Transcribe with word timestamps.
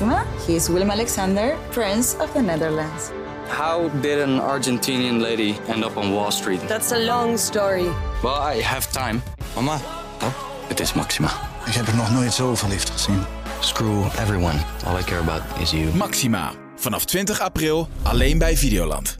Maxima. 0.00 0.24
He 0.46 0.54
is 0.54 0.68
Willem 0.68 0.90
Alexander, 0.90 1.56
Prince 1.70 2.16
of 2.20 2.32
the 2.32 2.40
Netherlands. 2.40 3.10
How 3.48 3.90
did 4.00 4.20
an 4.20 4.38
Argentinian 4.40 5.20
lady 5.20 5.56
end 5.68 5.84
up 5.84 5.96
on 5.96 6.12
Wall 6.12 6.30
Street? 6.30 6.60
That's 6.68 6.92
a 6.92 6.98
long 6.98 7.38
story. 7.38 7.88
Well, 8.22 8.54
I 8.56 8.62
have 8.62 8.86
time. 8.92 9.22
Mama, 9.54 9.80
Oh, 10.22 10.32
het 10.68 10.80
is 10.80 10.92
Maxima. 10.92 11.28
ik 11.66 11.74
heb 11.74 11.86
er 11.86 11.94
nog 11.96 12.10
nooit 12.10 12.32
zo 12.32 12.54
verliefd 12.54 12.90
gezien. 12.90 13.24
Screw 13.60 14.04
everyone. 14.20 14.58
All 14.86 14.98
I 14.98 15.02
care 15.04 15.20
about 15.20 15.42
is 15.60 15.70
you. 15.70 15.94
Maxima. 15.94 16.52
Vanaf 16.76 17.04
20 17.04 17.40
april 17.40 17.88
alleen 18.02 18.38
bij 18.38 18.56
Videoland. 18.56 19.18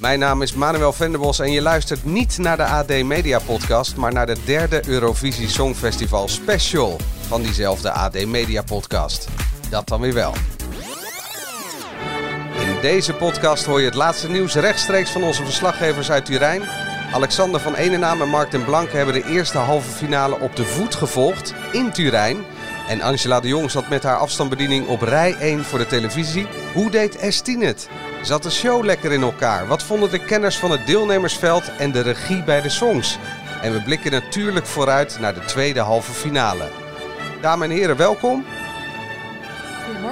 Mijn 0.00 0.18
naam 0.18 0.42
is 0.42 0.52
Manuel 0.52 0.92
Venderbos 0.92 1.38
en 1.38 1.52
je 1.52 1.62
luistert 1.62 2.04
niet 2.04 2.38
naar 2.38 2.56
de 2.56 2.64
AD 2.64 3.02
Media 3.02 3.38
Podcast, 3.38 3.96
maar 3.96 4.12
naar 4.12 4.26
de 4.26 4.36
derde 4.44 4.82
Eurovisie 4.88 5.48
Songfestival 5.48 6.28
Special 6.28 6.96
van 7.30 7.42
diezelfde 7.42 7.90
AD 7.90 8.26
Media 8.26 8.62
Podcast. 8.62 9.28
Dat 9.68 9.88
dan 9.88 10.00
weer 10.00 10.14
wel. 10.14 10.32
In 12.60 12.80
deze 12.80 13.12
podcast 13.12 13.64
hoor 13.64 13.80
je 13.80 13.86
het 13.86 13.94
laatste 13.94 14.28
nieuws 14.28 14.54
rechtstreeks 14.54 15.10
van 15.10 15.22
onze 15.22 15.44
verslaggevers 15.44 16.10
uit 16.10 16.24
Turijn. 16.24 16.62
Alexander 17.12 17.60
van 17.60 17.74
Enenaam 17.74 18.22
en 18.22 18.28
Mark 18.28 18.50
den 18.50 18.64
Blanke 18.64 18.96
hebben 18.96 19.14
de 19.14 19.24
eerste 19.24 19.58
halve 19.58 19.90
finale 19.90 20.40
op 20.40 20.56
de 20.56 20.64
voet 20.64 20.94
gevolgd 20.94 21.54
in 21.72 21.92
Turijn. 21.92 22.44
En 22.88 23.00
Angela 23.00 23.40
de 23.40 23.48
Jong 23.48 23.70
zat 23.70 23.88
met 23.88 24.02
haar 24.02 24.16
afstandsbediening 24.16 24.86
op 24.86 25.02
rij 25.02 25.36
1 25.36 25.64
voor 25.64 25.78
de 25.78 25.86
televisie. 25.86 26.46
Hoe 26.74 26.90
deed 26.90 27.16
S10 27.16 27.58
het? 27.58 27.88
Zat 28.22 28.42
de 28.42 28.50
show 28.50 28.84
lekker 28.84 29.12
in 29.12 29.22
elkaar? 29.22 29.66
Wat 29.66 29.82
vonden 29.82 30.10
de 30.10 30.24
kenners 30.24 30.56
van 30.56 30.70
het 30.70 30.86
deelnemersveld 30.86 31.76
en 31.78 31.92
de 31.92 32.00
regie 32.00 32.42
bij 32.42 32.60
de 32.60 32.68
songs? 32.68 33.18
En 33.62 33.72
we 33.72 33.82
blikken 33.82 34.10
natuurlijk 34.10 34.66
vooruit 34.66 35.16
naar 35.20 35.34
de 35.34 35.44
tweede 35.44 35.80
halve 35.80 36.12
finale. 36.12 36.79
Dames 37.40 37.68
en 37.68 37.74
heren, 37.74 37.96
welkom. 37.96 38.44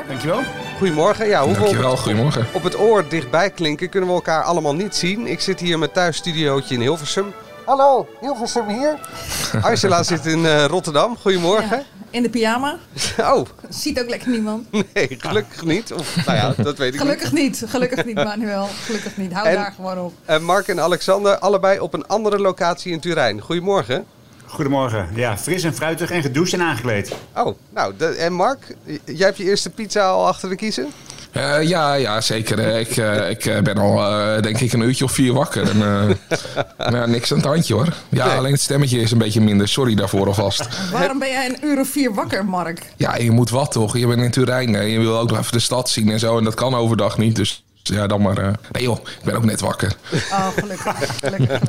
Dankjewel. 0.09 0.41
Goedemorgen. 0.79 1.27
Ja, 1.27 1.43
hoeveel 1.45 1.63
Dankjewel, 1.65 1.97
goedemorgen. 1.97 2.47
op 2.53 2.63
het 2.63 2.79
oor 2.79 3.09
dichtbij 3.09 3.51
klinken 3.51 3.89
kunnen 3.89 4.09
we 4.09 4.15
elkaar 4.15 4.43
allemaal 4.43 4.75
niet 4.75 4.97
zien. 4.97 5.27
Ik 5.27 5.41
zit 5.41 5.61
hier 5.61 5.73
in 5.73 5.79
mijn 5.79 5.91
thuisstudiootje 5.91 6.75
in 6.75 6.81
Hilversum. 6.81 7.33
Hallo, 7.65 8.09
Hilversum 8.21 8.69
hier. 8.69 8.99
Angela 9.63 10.03
zit 10.03 10.27
in 10.27 10.47
eh, 10.47 10.65
Rotterdam. 10.65 11.17
Goedemorgen. 11.21 11.85
In 12.11 12.23
de 12.23 12.29
pyjama. 12.31 12.77
Oh, 13.33 13.47
Ziet 13.69 14.01
ook 14.01 14.09
lekker 14.09 14.29
niemand. 14.29 14.73
nee, 14.95 15.17
gelukkig 15.19 15.65
niet. 15.65 15.93
Of, 15.93 16.27
nou 16.27 16.39
ja, 16.39 16.55
dat 16.63 16.79
weet 16.79 16.95
ik 16.95 17.01
Gelukkig 17.01 17.33
niet. 17.33 17.65
Gelukkig 17.69 18.05
niet, 18.05 18.15
Manuel. 18.15 18.69
Gelukkig 18.85 19.17
niet. 19.17 19.33
Hou 19.33 19.49
En- 19.49 19.55
daar 19.55 19.73
gewoon 19.77 19.99
op. 19.99 20.05
niet. 20.05 20.37
Eh, 20.37 20.39
Mark 20.39 20.69
en 20.69 20.81
Alexander, 20.81 21.39
allebei 21.39 21.79
op 21.81 21.95
een 21.95 22.07
andere 22.07 22.39
locatie 22.39 22.93
in 22.93 23.01
Turijn. 23.01 23.41
Goedemorgen. 23.41 24.07
Goedemorgen. 24.49 25.09
Ja, 25.15 25.39
fris 25.39 25.63
en 25.65 25.75
fruitig 25.75 26.11
en 26.11 26.23
gedoucht 26.23 26.53
en 26.53 26.63
aangekleed. 26.63 27.15
Oh, 27.37 27.57
nou, 27.75 27.93
de- 27.99 28.07
en 28.07 28.33
Mark, 28.33 28.75
jij 29.05 29.27
hebt 29.27 29.37
je 29.39 29.45
eerste 29.45 29.71
pizza 29.71 30.09
al 30.09 30.27
achter 30.27 30.49
de 30.49 30.57
kiezen? 30.57 30.87
Eh, 31.33 31.63
ja, 31.63 31.95
ja, 31.95 32.21
zeker. 32.21 32.59
Eh, 32.59 32.81
Ik, 32.81 32.97
eh, 32.97 33.31
ik 33.31 33.63
ben 33.65 33.77
al, 33.79 34.07
eh, 34.07 34.43
denk 34.43 34.61
ik, 34.61 34.73
een 34.73 34.81
uurtje 34.81 35.05
of 35.05 35.13
vier 35.13 35.33
wakker. 35.33 35.69
En, 35.71 35.83
eh, 35.83 36.89
nou, 36.93 37.11
niks 37.11 37.31
aan 37.33 37.39
het 37.39 37.47
handje, 37.47 37.75
hoor. 37.75 37.87
Ja, 38.09 38.27
Nee. 38.27 38.37
alleen 38.37 38.53
het 38.53 38.61
stemmetje 38.61 39.01
is 39.01 39.11
een 39.11 39.19
beetje 39.19 39.41
minder. 39.41 39.69
Sorry 39.69 39.95
daarvoor 39.95 40.27
alvast. 40.27 40.69
Waarom 40.93 41.19
ben 41.19 41.29
jij 41.31 41.47
een 41.49 41.57
uur 41.69 41.81
of 41.81 41.89
vier 41.89 42.15
wakker, 42.15 42.45
Mark? 42.45 42.83
Ja, 42.97 43.17
je 43.17 43.31
moet 43.31 43.51
wat, 43.51 43.73
toch? 43.73 43.97
Je 43.99 44.07
bent 44.07 44.23
in 44.23 44.31
Turijn. 44.31 44.75
hè. 44.75 44.81
Je 44.81 44.99
wil 44.99 45.19
ook 45.19 45.29
nog 45.31 45.39
even 45.39 45.53
de 45.53 45.59
stad 45.59 45.89
zien 45.91 46.11
en 46.11 46.19
zo. 46.19 46.39
En 46.39 46.45
dat 46.45 46.55
kan 46.55 46.75
overdag 46.75 47.19
niet, 47.19 47.37
dus... 47.37 47.63
Ja, 47.89 48.07
dan 48.07 48.23
maar. 48.23 48.39
eh, 48.39 48.53
Nee 48.73 48.83
joh, 48.83 48.99
ik 48.99 49.25
ben 49.25 49.37
ook 49.37 49.45
net 49.45 49.61
wakker. 49.61 49.97
Oh, 50.31 50.49
gelukkig. 50.49 50.97
gelukkig, 50.97 51.19
gelukkig. 51.19 51.61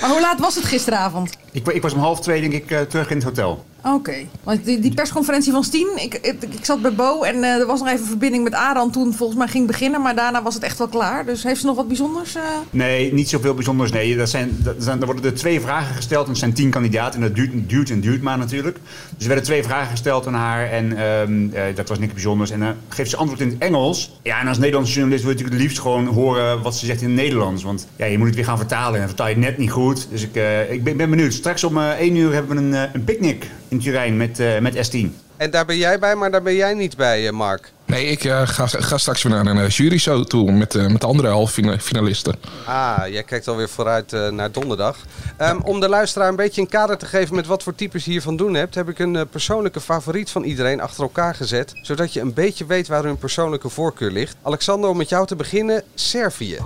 Maar 0.00 0.10
hoe 0.10 0.20
laat 0.20 0.40
was 0.40 0.54
het 0.54 0.64
gisteravond? 0.64 1.30
Ik, 1.52 1.68
ik 1.68 1.82
was 1.82 1.92
om 1.92 1.98
half 2.00 2.20
twee 2.20 2.40
denk 2.40 2.52
ik 2.52 2.70
eh, 2.70 2.80
terug 2.80 3.10
in 3.10 3.16
het 3.16 3.24
hotel. 3.24 3.64
Oké. 3.84 4.14
Want 4.42 4.64
die, 4.64 4.78
die 4.78 4.94
persconferentie 4.94 5.52
van 5.52 5.64
Stien, 5.64 5.88
ik, 5.96 6.14
ik, 6.14 6.64
zat 6.64 6.82
bij 6.82 6.92
Bo 6.92 7.22
en 7.22 7.34
eh, 7.44 7.60
er 7.60 7.66
was 7.66 7.80
nog 7.80 7.88
even 7.88 8.06
verbinding 8.06 8.44
met 8.44 8.54
Aran 8.54 8.90
toen 8.90 9.14
volgens 9.14 9.38
mij 9.38 9.48
ging 9.48 9.66
beginnen. 9.66 10.02
Maar 10.02 10.14
daarna 10.14 10.42
was 10.42 10.54
het 10.54 10.62
echt 10.62 10.78
wel 10.78 10.88
klaar. 10.88 11.24
Dus 11.24 11.42
heeft 11.42 11.60
ze 11.60 11.66
nog 11.66 11.76
wat 11.76 11.88
bijzonders? 11.88 12.34
eh? 12.34 12.42
Nee, 12.70 13.12
niet 13.12 13.28
zoveel 13.28 13.54
bijzonders. 13.54 13.92
Nee, 13.92 14.16
dat 14.16 14.28
zijn, 14.28 14.56
dat 14.58 14.74
zijn, 14.78 15.00
er 15.00 15.06
worden 15.06 15.24
er 15.24 15.34
twee 15.34 15.60
vragen 15.60 15.94
gesteld. 15.94 16.26
En 16.26 16.32
er 16.32 16.38
zijn 16.38 16.52
tien 16.52 16.70
kandidaten. 16.70 17.20
En 17.22 17.26
dat 17.26 17.36
duurt, 17.36 17.68
duurt 17.68 17.90
en 17.90 18.00
duurt 18.00 18.22
maar 18.22 18.38
natuurlijk. 18.38 18.78
Dus 19.10 19.22
er 19.22 19.26
werden 19.26 19.44
twee 19.44 19.62
vragen 19.62 19.90
gesteld 19.90 20.26
aan 20.26 20.34
haar. 20.34 20.70
En 20.70 20.96
ehm, 20.96 21.48
eh, 21.52 21.62
dat 21.74 21.88
was 21.88 21.98
niks 21.98 22.12
bijzonders. 22.12 22.50
En 22.50 22.60
dan 22.60 22.74
geeft 22.88 23.10
ze 23.10 23.16
antwoord 23.16 23.40
in 23.40 23.48
het 23.48 23.58
Engels. 23.58 24.18
Ja, 24.22 24.40
en 24.40 24.48
als 24.48 24.58
Nederlandse 24.58 24.92
journalist 24.92 25.24
wil 25.24 25.32
je 25.32 25.38
natuurlijk 25.38 25.62
het 25.62 25.70
liefst 25.70 25.82
gewoon 25.82 26.06
horen 26.06 26.62
wat 26.62 26.76
ze 26.76 26.86
zegt 26.86 27.00
in 27.00 27.06
het 27.06 27.16
Nederlands. 27.16 27.62
Want 27.62 27.86
ja, 27.96 28.04
je 28.04 28.18
moet 28.18 28.26
het 28.26 28.36
weer 28.36 28.44
gaan 28.44 28.58
vertalen. 28.58 29.00
En 29.00 29.06
vertaal 29.06 29.28
je 29.28 29.34
het 29.34 29.44
net 29.44 29.58
niet 29.58 29.70
goed. 29.70 30.06
Dus 30.10 30.22
ik, 30.22 30.34
ik 30.70 30.84
ben, 30.84 30.96
ben 30.96 31.10
benieuwd. 31.10 31.32
Straks 31.32 31.64
om 31.64 31.78
één 31.78 32.16
uur 32.16 32.32
hebben 32.32 32.56
we 32.56 32.62
een, 32.62 32.88
een 32.92 33.04
picknick 33.04 33.46
in 33.72 33.80
Turijn 33.80 34.16
met, 34.16 34.38
eh, 34.38 34.58
met 34.58 34.74
S10. 34.90 35.06
En 35.36 35.50
daar 35.50 35.64
ben 35.64 35.76
jij 35.76 35.98
bij, 35.98 36.14
maar 36.14 36.30
daar 36.30 36.42
ben 36.42 36.54
jij 36.54 36.74
niet 36.74 36.96
bij, 36.96 37.26
eh, 37.26 37.32
Mark. 37.32 37.72
Nee, 37.86 38.06
ik 38.06 38.24
eh, 38.24 38.40
ga, 38.44 38.66
ga 38.66 38.98
straks 38.98 39.22
weer 39.22 39.32
naar 39.32 39.46
een 39.46 39.56
uh, 39.56 39.68
jury 39.68 39.98
show 39.98 40.24
toe 40.24 40.52
met, 40.52 40.74
eh, 40.74 40.86
met 40.86 41.00
de 41.00 41.06
andere 41.06 41.28
halve 41.28 41.52
fina- 41.52 41.78
finalisten. 41.78 42.34
Ah, 42.66 43.02
jij 43.08 43.22
kijkt 43.22 43.48
alweer 43.48 43.68
vooruit 43.68 44.12
eh, 44.12 44.28
naar 44.28 44.52
donderdag. 44.52 44.96
Ehm, 45.36 45.58
om 45.60 45.80
de 45.80 45.88
luisteraar 45.88 46.28
een 46.28 46.36
beetje 46.36 46.60
een 46.60 46.68
kader 46.68 46.96
te 46.98 47.06
geven 47.06 47.34
met 47.34 47.46
wat 47.46 47.62
voor 47.62 47.74
types 47.74 48.04
je 48.04 48.10
hiervan 48.10 48.36
doen 48.36 48.54
hebt, 48.54 48.74
heb 48.74 48.88
ik 48.88 48.98
een 48.98 49.16
eh, 49.16 49.22
persoonlijke 49.30 49.80
favoriet 49.80 50.30
van 50.30 50.42
iedereen 50.42 50.80
achter 50.80 51.02
elkaar 51.02 51.34
gezet. 51.34 51.72
Zodat 51.82 52.12
je 52.12 52.20
een 52.20 52.34
beetje 52.34 52.66
weet 52.66 52.88
waar 52.88 53.04
hun 53.04 53.18
persoonlijke 53.18 53.68
voorkeur 53.68 54.10
ligt. 54.10 54.36
Alexander, 54.42 54.90
om 54.90 54.96
met 54.96 55.08
jou 55.08 55.26
te 55.26 55.36
beginnen, 55.36 55.82
Servië. 55.94 56.58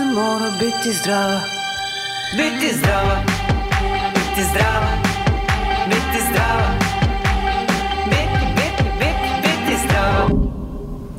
Umetnica 0.00 0.04
mora 0.04 0.50
biti 0.58 0.92
zdrava 0.92 1.40
Biti 2.36 2.76
zdrava, 2.76 3.22
biti 4.14 4.42
zdrava, 4.50 4.92
biti 5.88 6.20
zdrava 6.30 6.85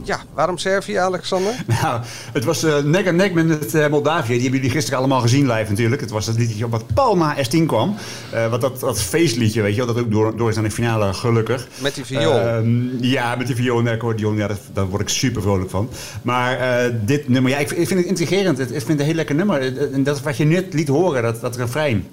Ja, 0.08 0.20
waarom 0.34 0.58
Servië, 0.58 0.96
Alexander? 0.96 1.54
Nou, 1.82 2.02
het 2.34 2.44
was 2.44 2.64
eh, 2.64 2.78
nek 2.84 3.08
aan 3.08 3.16
nek 3.16 3.34
met 3.34 3.50
het, 3.50 3.74
eh, 3.74 3.88
Moldavië. 3.88 4.34
Die 4.34 4.42
hebben 4.42 4.60
jullie 4.60 4.76
gisteren 4.76 5.00
allemaal 5.00 5.22
gezien 5.22 5.52
live 5.52 5.70
natuurlijk. 5.70 6.02
Het 6.02 6.10
was 6.10 6.26
dat 6.26 6.38
liedje 6.38 6.70
wat 6.70 6.94
pal 6.94 7.18
na 7.18 7.36
S10 7.36 7.66
kwam. 7.66 7.96
Eh, 8.32 8.50
wat 8.50 8.62
dat, 8.62 8.80
dat 8.80 9.02
feestliedje, 9.02 9.62
weet 9.62 9.76
je 9.76 9.86
wel. 9.86 9.94
Dat 9.94 10.04
ook 10.04 10.12
door, 10.12 10.38
door 10.38 10.50
is 10.50 10.56
naar 10.56 10.64
de 10.64 10.72
finale, 10.72 11.14
gelukkig. 11.14 11.68
Met 11.82 11.96
die 11.96 12.06
viool. 12.06 12.40
Ehm, 12.40 13.04
ja, 13.04 13.36
met 13.36 13.48
die 13.48 13.56
viool 13.56 13.80
en 13.80 13.86
de 13.86 13.92
accordeon. 13.92 14.38
Ja, 14.38 14.48
dat, 14.48 14.60
daar 14.74 14.88
word 14.88 15.02
ik 15.02 15.10
super 15.10 15.42
vrolijk 15.42 15.70
van. 15.70 15.90
Maar 16.22 16.60
dit 17.06 17.28
nummer, 17.28 17.52
ja, 17.52 17.58
ik, 17.58 17.72
ik 17.72 17.88
vind 17.88 18.00
het 18.00 18.10
intrigerend. 18.10 18.60
Ik 18.60 18.68
vind 18.68 18.88
het 18.88 19.00
een 19.00 19.06
heel 19.06 19.14
lekker 19.14 19.36
nummer. 19.36 19.92
En 19.94 20.04
dat 20.04 20.22
wat 20.22 20.38
je 20.38 20.46
net 20.46 20.74
liet 20.74 20.88
horen, 20.88 21.22
dat, 21.22 21.42
dat 21.42 21.56
refrein. 21.56 22.08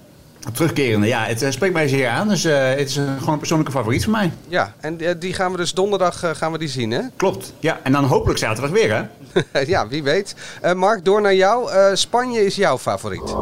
Terugkerende, 0.53 1.07
ja, 1.07 1.25
het 1.25 1.43
eh, 1.43 1.51
spreekt 1.51 1.73
mij 1.75 1.89
zeer 1.89 2.09
aan. 2.09 2.29
Dus 2.29 2.45
eh, 2.45 2.69
het 2.69 2.89
is 2.89 2.97
eh, 2.97 3.05
gewoon 3.19 3.33
een 3.33 3.39
persoonlijke 3.39 3.73
favoriet 3.73 4.03
van 4.03 4.13
mij. 4.13 4.33
Ja, 4.49 4.75
en 4.81 4.99
die 5.19 5.33
gaan 5.33 5.51
we 5.51 5.57
dus 5.57 5.73
donderdag 5.73 6.23
gaan 6.37 6.53
we 6.53 6.59
die 6.59 6.69
zien, 6.69 6.91
hè? 6.91 7.01
Klopt. 7.17 7.53
Ja, 7.59 7.81
en 7.83 7.93
dan 7.93 8.05
hopelijk 8.05 8.39
zaterdag 8.39 8.71
weer, 8.71 8.95
hè? 8.95 9.03
ja, 9.67 9.89
wie 9.89 10.03
weet. 10.03 10.35
Eh, 10.61 10.73
Mark, 10.73 11.05
door 11.05 11.21
naar 11.21 11.35
jou. 11.35 11.71
Eh, 11.71 11.95
Spanje 11.95 12.47
is 12.47 12.55
jouw 12.55 12.79
favoriet. 12.79 13.35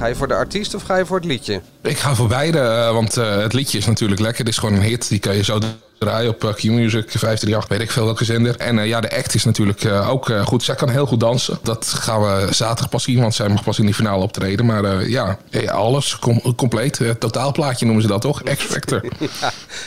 Ga 0.00 0.06
je 0.06 0.14
voor 0.14 0.28
de 0.28 0.34
artiest 0.34 0.74
of 0.74 0.82
ga 0.82 0.96
je 0.96 1.06
voor 1.06 1.16
het 1.16 1.24
liedje? 1.24 1.60
Ik 1.82 1.98
ga 1.98 2.14
voor 2.14 2.28
beide, 2.28 2.58
eh, 2.58 2.92
want 2.92 3.16
eh, 3.16 3.36
het 3.36 3.52
liedje 3.52 3.78
is 3.78 3.86
natuurlijk 3.86 4.20
lekker. 4.20 4.38
Het 4.38 4.48
is 4.48 4.58
gewoon 4.58 4.74
een 4.74 4.82
hit, 4.82 5.08
die 5.08 5.18
kan 5.18 5.36
je 5.36 5.44
zo 5.44 5.58
draaien 5.98 6.30
op 6.30 6.44
eh, 6.44 6.54
Q-Music, 6.54 7.10
538, 7.10 7.68
weet 7.68 7.80
ik 7.80 7.90
veel 7.90 8.04
welke 8.04 8.24
zender. 8.24 8.56
En 8.56 8.86
ja, 8.86 9.00
de 9.00 9.16
act 9.16 9.34
is 9.34 9.44
natuurlijk 9.44 9.86
ook 9.86 10.32
goed. 10.44 10.62
Zij 10.62 10.74
kan 10.74 10.88
heel 10.88 11.06
goed 11.06 11.20
dansen. 11.20 11.58
Dat 11.62 11.86
gaan 11.86 12.20
we 12.20 12.46
zaterdag 12.50 12.88
pas 12.88 13.02
zien, 13.02 13.20
want 13.20 13.34
zij 13.34 13.48
mag 13.48 13.64
pas 13.64 13.78
in 13.78 13.84
die 13.84 13.94
finale 13.94 14.22
optreden. 14.22 14.66
Maar 14.66 15.08
ja, 15.08 15.38
alles 15.66 16.18
com 16.18 16.54
compleet. 16.54 17.00
totaalplaatje 17.18 17.84
noemen 17.84 18.02
ze 18.02 18.08
dat 18.08 18.20
toch? 18.20 18.42
X-Factor. 18.42 19.02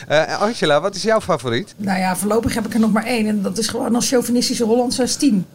Angela, 0.40 0.82
wat 0.82 0.96
is 0.96 1.04
jouw 1.04 1.22
favoriet? 1.22 1.74
Nou 1.78 2.00
ja, 2.00 2.16
voorlopig 2.16 2.54
heb 2.54 2.66
ik 2.66 2.74
er 2.74 2.80
nog 2.80 2.92
maar 2.92 3.06
één. 3.06 3.28
En 3.28 3.42
dat 3.42 3.58
is 3.58 3.68
gewoon 3.68 3.96
als 3.96 4.10
chauvinistische 4.10 4.64
Hollandse 4.64 5.18
10. 5.18 5.46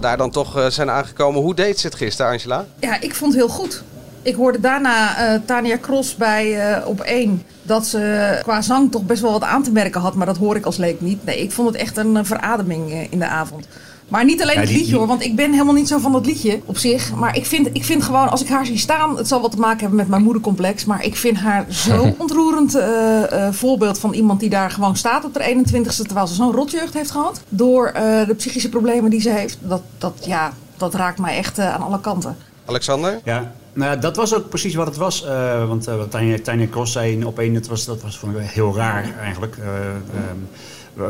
Daar 0.00 0.16
dan 0.16 0.30
toch 0.30 0.58
eh, 0.58 0.66
zijn 0.66 0.90
aangekomen. 0.90 1.40
Hoe 1.40 1.54
deed 1.54 1.78
ze 1.78 1.86
het 1.86 1.96
gisteren, 1.96 2.32
Angela? 2.32 2.66
Ja, 2.78 3.00
ik 3.00 3.14
vond 3.14 3.32
het 3.32 3.42
heel 3.42 3.50
goed. 3.54 3.82
Ik 4.22 4.34
hoorde 4.34 4.60
daarna 4.60 5.16
eh, 5.16 5.40
Tania 5.44 5.78
Cross 5.78 6.16
bij 6.16 6.72
eh, 6.72 6.86
op 6.86 7.00
1 7.00 7.42
dat 7.62 7.86
ze 7.86 8.38
qua 8.42 8.62
zang 8.62 8.90
toch 8.90 9.02
best 9.02 9.22
wel 9.22 9.32
wat 9.32 9.42
aan 9.42 9.62
te 9.62 9.72
merken 9.72 10.00
had, 10.00 10.14
maar 10.14 10.26
dat 10.26 10.36
hoor 10.36 10.56
ik 10.56 10.64
als 10.64 10.76
leek 10.76 11.00
niet. 11.00 11.24
Nee, 11.24 11.40
ik 11.42 11.52
vond 11.52 11.68
het 11.68 11.76
echt 11.76 11.96
een 11.96 12.26
verademing 12.26 13.06
in 13.10 13.18
de 13.18 13.26
avond. 13.26 13.66
Maar 14.10 14.24
niet 14.24 14.42
alleen 14.42 14.54
Ja, 14.54 14.60
het 14.60 14.70
liedje 14.70 14.96
hoor, 14.96 15.06
want 15.06 15.24
ik 15.24 15.36
ben 15.36 15.52
helemaal 15.52 15.74
niet 15.74 15.88
zo 15.88 15.98
van 15.98 16.12
dat 16.12 16.26
liedje 16.26 16.60
op 16.64 16.78
zich. 16.78 17.14
Maar 17.14 17.36
ik 17.36 17.46
vind, 17.46 17.68
ik 17.72 17.84
vind 17.84 18.02
gewoon, 18.02 18.28
als 18.30 18.42
ik 18.42 18.48
haar 18.48 18.66
zie 18.66 18.78
staan, 18.78 19.16
het 19.16 19.28
zal 19.28 19.40
wat 19.40 19.50
te 19.50 19.56
maken 19.56 19.78
hebben 19.78 19.96
met 19.96 20.08
mijn 20.08 20.22
moedercomplex. 20.22 20.84
Maar 20.84 21.04
ik 21.04 21.16
vind 21.16 21.36
haar 21.36 21.66
zo 21.68 22.14
ontroerend 22.18 22.74
eh, 22.74 23.46
eh, 23.46 23.52
voorbeeld 23.52 23.98
van 23.98 24.12
iemand 24.12 24.40
die 24.40 24.50
daar 24.50 24.70
gewoon 24.70 24.96
staat 24.96 25.24
op 25.24 25.34
de 25.34 25.62
21ste. 25.64 26.06
Terwijl 26.06 26.26
ze 26.26 26.34
zo'n 26.34 26.52
rotjeugd 26.52 26.94
heeft 26.94 27.10
gehad. 27.10 27.40
Door 27.48 27.86
eh, 27.86 28.26
de 28.26 28.34
psychische 28.34 28.68
problemen 28.68 29.10
die 29.10 29.20
ze 29.20 29.30
heeft. 29.30 29.58
Dat, 29.60 29.82
dat, 29.98 30.22
ja, 30.26 30.52
dat 30.76 30.94
raakt 30.94 31.18
mij 31.18 31.36
echt 31.36 31.58
aan 31.58 31.82
alle 31.82 32.00
kanten. 32.00 32.36
Alexander? 32.64 33.20
Ja, 33.24 33.52
nou 33.72 33.90
ja, 33.90 33.96
dat 33.96 34.16
was 34.16 34.34
ook 34.34 34.48
precies 34.48 34.74
wat 34.74 34.86
het 34.86 34.96
was. 34.96 35.24
eh, 35.24 35.68
want 35.68 35.86
eh, 35.86 35.96
wat 35.96 36.10
Tanja, 36.10 36.36
Tanja 36.42 36.66
Cross 36.66 36.92
zei 36.92 37.12
in 37.12 37.26
op 37.26 37.38
één, 37.38 37.54
dat 37.54 37.66
was, 37.66 37.84
dat 37.84 38.02
was 38.02 38.18
vond 38.18 38.36
ik 38.36 38.42
heel 38.42 38.76
raar 38.76 39.04
eigenlijk. 39.22 39.56
Eh, 39.56 39.66
ehm, 39.86 40.38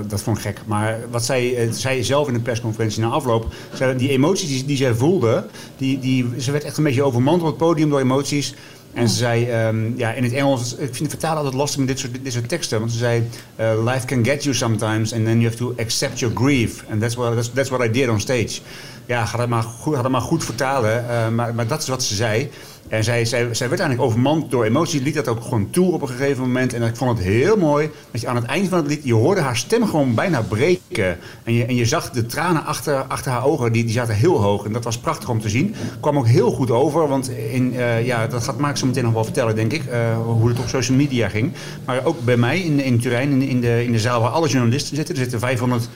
dat 0.06 0.23
vond 0.23 0.37
ik 0.37 0.43
gek. 0.43 0.61
Maar 0.67 0.99
wat 1.11 1.25
zij 1.25 1.56
eh, 1.56 1.73
zei 1.73 2.05
zelf 2.05 2.29
in 2.29 2.35
de 2.35 2.41
persconferentie 2.41 3.00
na 3.00 3.09
afloop, 3.09 3.53
zei, 3.75 3.97
die 3.97 4.11
emoties 4.11 4.67
die, 4.67 4.77
zij 4.77 4.94
voelde, 4.94 5.47
die, 5.77 5.99
die, 5.99 6.27
ze 6.38 6.50
werd 6.50 6.65
echt 6.65 6.77
een 6.77 6.85
beetje 6.85 7.03
overmand 7.03 7.41
op 7.41 7.47
het 7.47 7.56
podium 7.56 7.91
door 7.91 8.00
emoties. 8.00 8.55
En 8.93 9.09
ze 9.09 9.17
zei, 9.17 9.50
ehm, 9.50 9.97
ja, 9.97 10.12
in 10.12 10.23
het 10.23 10.32
Engels, 10.32 10.73
ik 10.73 10.79
vind 10.79 10.99
het 10.99 11.11
vertalen 11.11 11.37
altijd 11.37 11.55
lastig 11.55 11.79
met 11.79 11.88
dit 11.88 11.99
soort, 11.99 12.19
dit 12.23 12.32
soort 12.32 12.49
teksten. 12.49 12.79
Want 12.79 12.93
ze 12.93 12.99
zei, 12.99 13.29
eh, 13.56 13.85
life 13.85 14.06
can 14.06 14.25
get 14.25 14.43
you 14.43 14.55
sometimes 14.55 15.12
and 15.12 15.25
then 15.25 15.41
you 15.41 15.44
have 15.44 15.56
to 15.56 15.75
accept 15.79 16.19
your 16.19 16.37
grief. 16.37 16.85
And 16.91 17.00
that's 17.00 17.15
what, 17.15 17.55
that's 17.55 17.69
what 17.69 17.87
I 17.87 17.91
did 17.91 18.09
on 18.09 18.21
stage. 18.21 18.61
Ja, 19.11 19.27
ga 19.27 19.39
dat 19.39 19.49
maar 19.49 19.62
goed, 19.62 20.09
maar 20.09 20.21
goed 20.21 20.45
vertalen. 20.45 21.09
eh, 21.09 21.29
maar, 21.29 21.55
maar 21.55 21.67
dat 21.67 21.83
is 21.83 21.89
wat 21.89 22.03
ze 22.03 22.15
zei. 22.15 22.51
En 22.89 23.05
zij, 23.05 23.25
zij, 23.25 23.55
zij 23.55 23.69
werd 23.69 23.81
eigenlijk 23.81 24.11
overmand 24.11 24.51
door 24.51 24.65
emoties. 24.65 25.01
Liet 25.01 25.15
dat 25.15 25.29
ook 25.29 25.43
gewoon 25.43 25.71
toe 25.71 25.93
op 25.93 26.03
een 26.03 26.09
gegeven 26.09 26.43
moment. 26.43 26.75
En 26.75 26.83
ik 26.83 26.97
vond 26.97 27.19
het 27.19 27.27
heel 27.27 27.57
mooi 27.57 27.91
dat 28.11 28.21
je 28.21 28.29
aan 28.29 28.37
het 28.37 28.45
eind 28.45 28.69
van 28.69 28.79
het 28.79 28.87
lied... 28.87 29.01
je 29.05 29.15
hoorde 29.15 29.41
haar 29.41 29.57
stem 29.57 29.87
gewoon 29.89 30.15
bijna 30.15 30.43
breken. 30.43 31.19
En 31.45 31.53
je, 31.55 31.65
en 31.65 31.75
je 31.75 31.85
zag 31.85 32.11
de 32.11 32.27
tranen 32.27 32.65
achter, 32.65 32.95
achter 32.95 33.33
haar 33.33 33.45
ogen, 33.45 33.73
die, 33.73 33.85
die 33.85 33.93
zaten 33.93 34.15
heel 34.15 34.41
hoog. 34.41 34.65
En 34.65 34.73
dat 34.73 34.85
was 34.85 34.99
prachtig 34.99 35.29
om 35.29 35.41
te 35.41 35.49
zien. 35.49 35.75
Kwam 36.01 36.19
ook 36.19 36.27
heel 36.27 36.51
goed 36.51 36.71
over. 36.71 37.09
Want 37.09 37.29
in, 37.31 37.77
eh, 37.77 38.07
ja, 38.07 38.27
dat 38.27 38.43
gaat 38.43 38.59
Maak 38.59 38.77
zo 38.77 38.87
meteen 38.87 39.05
nog 39.05 39.12
wel 39.12 39.25
vertellen, 39.25 39.55
denk 39.55 39.73
ik. 39.73 39.85
eh, 39.85 40.19
hoe 40.25 40.49
het 40.49 40.59
op 40.59 40.69
social 40.69 40.97
media 40.97 41.29
ging. 41.29 41.53
Maar 41.85 42.05
ook 42.05 42.25
bij 42.25 42.37
mij 42.37 42.61
in, 42.61 42.81
in 42.81 43.01
Turijn, 43.01 43.43
in, 43.43 43.61
de, 43.61 43.85
in 43.85 43.93
de 43.93 43.99
zaal 43.99 44.21
waar 44.21 44.31
alle 44.31 44.49
journalisten 44.49 44.97
zitten. 44.97 45.15
Er 45.15 45.21
zitten 45.21 45.41
500 45.41 45.89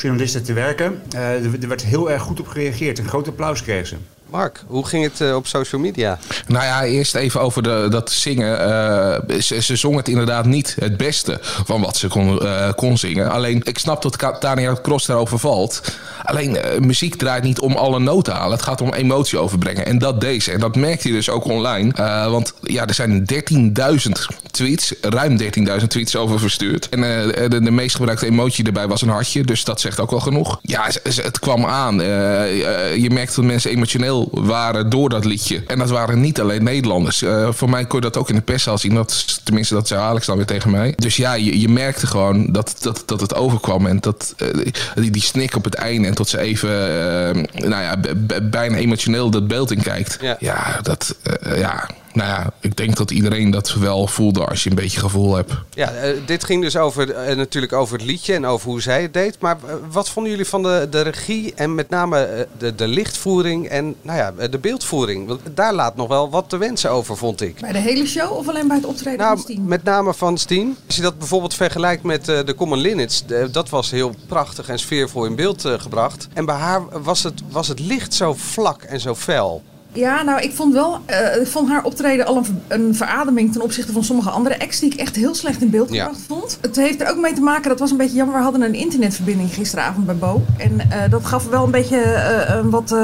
journalisten 0.00 0.42
te 0.42 0.52
werken. 0.52 1.02
Eh, 1.10 1.44
er, 1.44 1.62
er 1.62 1.68
werd 1.68 1.82
heel 1.84 2.10
erg 2.10 2.22
goed 2.22 2.40
op 2.40 2.48
gereageerd. 2.48 2.98
Een 2.98 3.08
groot 3.08 3.28
applaus 3.28 3.62
kreeg 3.62 3.86
ze. 3.86 3.96
Mark, 4.30 4.62
hoe 4.66 4.86
ging 4.86 5.04
het 5.04 5.20
eh, 5.20 5.34
op 5.34 5.46
social 5.46 5.80
media? 5.80 6.18
Nou 6.46 6.64
ja, 6.64 6.84
eerst 6.84 7.14
even 7.14 7.40
over 7.40 7.62
de, 7.62 7.86
dat 7.90 8.10
zingen. 8.10 8.60
Eh, 8.60 9.38
ze, 9.40 9.62
ze 9.62 9.76
zong 9.76 9.96
het 9.96 10.08
inderdaad 10.08 10.44
niet 10.44 10.76
het 10.78 10.96
beste 10.96 11.38
van 11.42 11.80
wat 11.80 11.96
ze 11.96 12.08
kon, 12.08 12.40
eh, 12.40 12.68
kon 12.76 12.98
zingen. 12.98 13.30
Alleen, 13.30 13.60
ik 13.64 13.78
snap 13.78 14.02
dat 14.02 14.40
Tania 14.40 14.76
Cross 14.82 15.06
daarover 15.06 15.38
valt. 15.38 15.82
Alleen, 16.22 16.58
muziek 16.80 17.14
draait 17.14 17.42
niet 17.42 17.60
om 17.60 17.76
alle 17.76 17.98
noten 17.98 18.32
te 18.32 18.38
halen. 18.38 18.52
Het 18.52 18.62
gaat 18.62 18.80
om 18.80 18.92
emotie 18.92 19.38
overbrengen. 19.38 19.86
En 19.86 19.98
dat 19.98 20.20
deed 20.20 20.42
ze. 20.42 20.52
En 20.52 20.60
dat 20.60 20.76
merkte 20.76 21.08
je 21.08 21.14
dus 21.14 21.30
ook 21.30 21.44
online. 21.44 21.92
Want 22.30 22.54
ja, 22.62 22.86
er 22.86 22.94
zijn 22.94 23.24
13.000 23.32 24.10
tweets, 24.50 24.94
ruim 25.00 25.38
13.000 25.80 25.86
tweets 25.88 26.16
over 26.16 26.38
verstuurd. 26.38 26.88
En 26.88 27.00
de, 27.00 27.60
de 27.62 27.70
meest 27.70 27.96
gebruikte 27.96 28.26
emotie 28.26 28.64
erbij 28.64 28.88
was 28.88 29.02
een 29.02 29.08
hartje. 29.08 29.44
Dus 29.44 29.64
dat 29.64 29.80
zegt 29.80 30.00
ook 30.00 30.10
wel 30.10 30.20
genoeg. 30.20 30.58
Ja, 30.62 30.88
het 31.02 31.38
kwam 31.38 31.64
aan. 31.64 31.94
Je 33.00 33.08
merkte 33.10 33.34
dat 33.34 33.44
mensen 33.44 33.70
emotioneel 33.70 34.19
waren 34.30 34.90
door 34.90 35.08
dat 35.08 35.24
liedje. 35.24 35.62
En 35.66 35.78
dat 35.78 35.90
waren 35.90 36.20
niet 36.20 36.40
alleen 36.40 36.62
Nederlanders. 36.62 37.22
Eh, 37.22 37.48
voor 37.52 37.70
mij 37.70 37.84
kon 37.84 37.98
je 37.98 38.04
dat 38.04 38.16
ook 38.16 38.28
in 38.28 38.34
de 38.34 38.40
perszaal 38.40 38.78
zien. 38.78 38.94
Dat, 38.94 39.40
tenminste, 39.44 39.74
dat 39.74 39.88
zei 39.88 40.00
Alex 40.00 40.26
dan 40.26 40.36
weer 40.36 40.46
tegen 40.46 40.70
mij. 40.70 40.92
Dus 40.96 41.16
ja, 41.16 41.34
je, 41.34 41.60
je 41.60 41.68
merkte 41.68 42.06
gewoon 42.06 42.52
dat, 42.52 42.76
dat, 42.80 43.02
dat 43.06 43.20
het 43.20 43.34
overkwam. 43.34 43.86
En 43.86 44.00
dat, 44.00 44.34
eh, 44.36 44.48
die, 44.94 45.10
die 45.10 45.22
snik 45.22 45.56
op 45.56 45.64
het 45.64 45.74
einde. 45.74 46.08
En 46.08 46.14
tot 46.14 46.28
ze 46.28 46.38
even, 46.38 46.70
eh, 46.70 47.64
nou 47.68 47.82
ja, 47.82 47.96
bijna 48.42 48.76
emotioneel 48.76 49.30
dat 49.30 49.48
beeld 49.48 49.70
in 49.70 49.82
kijkt. 49.82 50.18
Ja. 50.20 50.36
Ja, 50.38 50.80
dat, 50.82 51.16
ja. 51.56 51.88
Nou 52.12 52.28
ja, 52.28 52.52
ik 52.60 52.76
denk 52.76 52.96
dat 52.96 53.10
iedereen 53.10 53.50
dat 53.50 53.74
wel 53.74 54.06
voelde 54.06 54.44
als 54.44 54.64
je 54.64 54.70
een 54.70 54.76
beetje 54.76 55.00
gevoel 55.00 55.34
hebt. 55.34 55.52
Ja, 55.74 55.90
eh, 55.90 56.16
dit 56.26 56.44
ging 56.44 56.62
dus 56.62 56.76
over, 56.76 57.10
eh, 57.10 57.36
natuurlijk 57.36 57.72
over 57.72 57.98
het 57.98 58.06
liedje 58.06 58.34
en 58.34 58.46
over 58.46 58.70
hoe 58.70 58.82
zij 58.82 59.02
het 59.02 59.12
deed. 59.12 59.36
Maar 59.40 59.56
eh, 59.66 59.74
wat 59.90 60.08
vonden 60.08 60.30
jullie 60.30 60.46
van 60.46 60.62
de, 60.62 60.86
de 60.90 61.00
regie 61.00 61.54
en 61.54 61.74
met 61.74 61.88
name 61.88 62.48
de, 62.58 62.74
de 62.74 62.88
lichtvoering 62.88 63.68
en 63.68 63.94
nou 64.02 64.18
ja, 64.18 64.48
de 64.48 64.58
beeldvoering? 64.58 65.26
Want 65.26 65.40
daar 65.54 65.74
laat 65.74 65.96
nog 65.96 66.08
wel 66.08 66.30
wat 66.30 66.48
te 66.48 66.56
wensen 66.56 66.90
over, 66.90 67.16
vond 67.16 67.40
ik. 67.40 67.60
Bij 67.60 67.72
de 67.72 67.78
hele 67.78 68.06
show 68.06 68.32
of 68.32 68.48
alleen 68.48 68.68
bij 68.68 68.76
het 68.76 68.86
optreden 68.86 69.18
Nou, 69.18 69.34
van 69.34 69.42
Steen? 69.42 69.64
met 69.64 69.84
name 69.84 70.14
van 70.14 70.38
Steen. 70.38 70.76
Als 70.86 70.96
je 70.96 71.02
dat 71.02 71.18
bijvoorbeeld 71.18 71.54
vergelijkt 71.54 72.02
met 72.02 72.24
de 72.24 72.54
Common 72.56 72.78
Linnets, 72.78 73.24
dat 73.52 73.68
was 73.68 73.90
heel 73.90 74.14
prachtig 74.26 74.68
en 74.68 74.78
sfeervol 74.78 75.24
in 75.24 75.34
beeld 75.34 75.64
gebracht. 75.76 76.28
En 76.32 76.44
bij 76.44 76.54
haar 76.56 77.02
was 77.02 77.22
het, 77.22 77.42
was 77.50 77.68
het 77.68 77.80
licht 77.80 78.14
zo 78.14 78.34
vlak 78.34 78.82
en 78.82 79.00
zo 79.00 79.14
fel. 79.14 79.62
Ja, 79.92 80.22
nou, 80.22 80.40
ik 80.40 80.52
vond 80.54 80.72
wel, 80.74 80.98
eh, 81.06 81.46
vond 81.46 81.68
haar 81.68 81.84
optreden 81.84 82.26
al 82.26 82.36
een, 82.36 82.44
ver- 82.44 82.54
een 82.68 82.94
verademing 82.94 83.52
ten 83.52 83.60
opzichte 83.62 83.92
van 83.92 84.04
sommige 84.04 84.30
andere 84.30 84.58
acts 84.60 84.78
die 84.80 84.92
ik 84.92 84.98
echt 85.00 85.16
heel 85.16 85.34
slecht 85.34 85.62
in 85.62 85.70
beeld 85.70 85.92
Ja. 85.92 86.04
gebracht 86.04 86.24
vond. 86.26 86.58
Het 86.60 86.76
heeft 86.76 87.00
er 87.00 87.10
ook 87.10 87.16
mee 87.20 87.32
te 87.32 87.40
maken, 87.40 87.68
dat 87.68 87.78
was 87.78 87.90
een 87.90 87.96
beetje 87.96 88.16
jammer, 88.16 88.36
we 88.36 88.42
hadden 88.42 88.62
een 88.62 88.74
internetverbinding 88.74 89.54
gisteravond 89.54 90.06
bij 90.06 90.16
Bo. 90.16 90.42
En 90.56 90.80
eh, 90.90 91.10
dat 91.10 91.26
gaf 91.26 91.48
wel 91.48 91.64
een 91.64 91.70
beetje 91.70 91.96
eh, 92.02 92.54
een 92.56 92.70
wat 92.70 92.94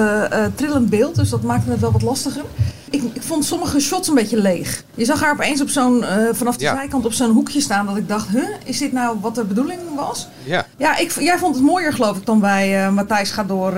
trillend 0.54 0.90
beeld, 0.90 1.14
dus 1.14 1.28
dat 1.30 1.42
maakte 1.42 1.70
het 1.70 1.80
wel 1.80 1.92
wat 1.92 2.02
lastiger. 2.02 2.42
Ik, 2.90 3.02
ik 3.12 3.22
vond 3.22 3.44
sommige 3.44 3.80
shots 3.80 4.08
een 4.08 4.14
beetje 4.14 4.40
leeg. 4.40 4.84
Je 4.94 5.04
zag 5.04 5.20
haar 5.20 5.32
opeens 5.32 5.60
op 5.60 5.68
zo'n, 5.68 6.04
vanaf 6.32 6.56
de 6.56 6.64
Ja. 6.64 6.74
zijkant 6.74 7.04
op 7.04 7.12
zo'n 7.12 7.30
hoekje 7.30 7.60
staan 7.60 7.86
dat 7.86 7.96
ik 7.96 8.08
dacht, 8.08 8.28
huh, 8.28 8.48
is 8.64 8.78
dit 8.78 8.92
nou 8.92 9.16
wat 9.20 9.34
de 9.34 9.44
bedoeling 9.44 9.80
was? 9.96 10.28
Ja. 10.44 10.66
Ja, 10.76 10.96
ik, 10.96 11.10
jij 11.20 11.38
vond 11.38 11.54
het 11.54 11.64
mooier 11.64 11.92
geloof 11.92 12.16
ik 12.16 12.26
dan 12.26 12.40
bij 12.40 12.84
eh, 12.84 12.92
Matthijs 12.92 13.30
gaat 13.30 13.48
door 13.48 13.72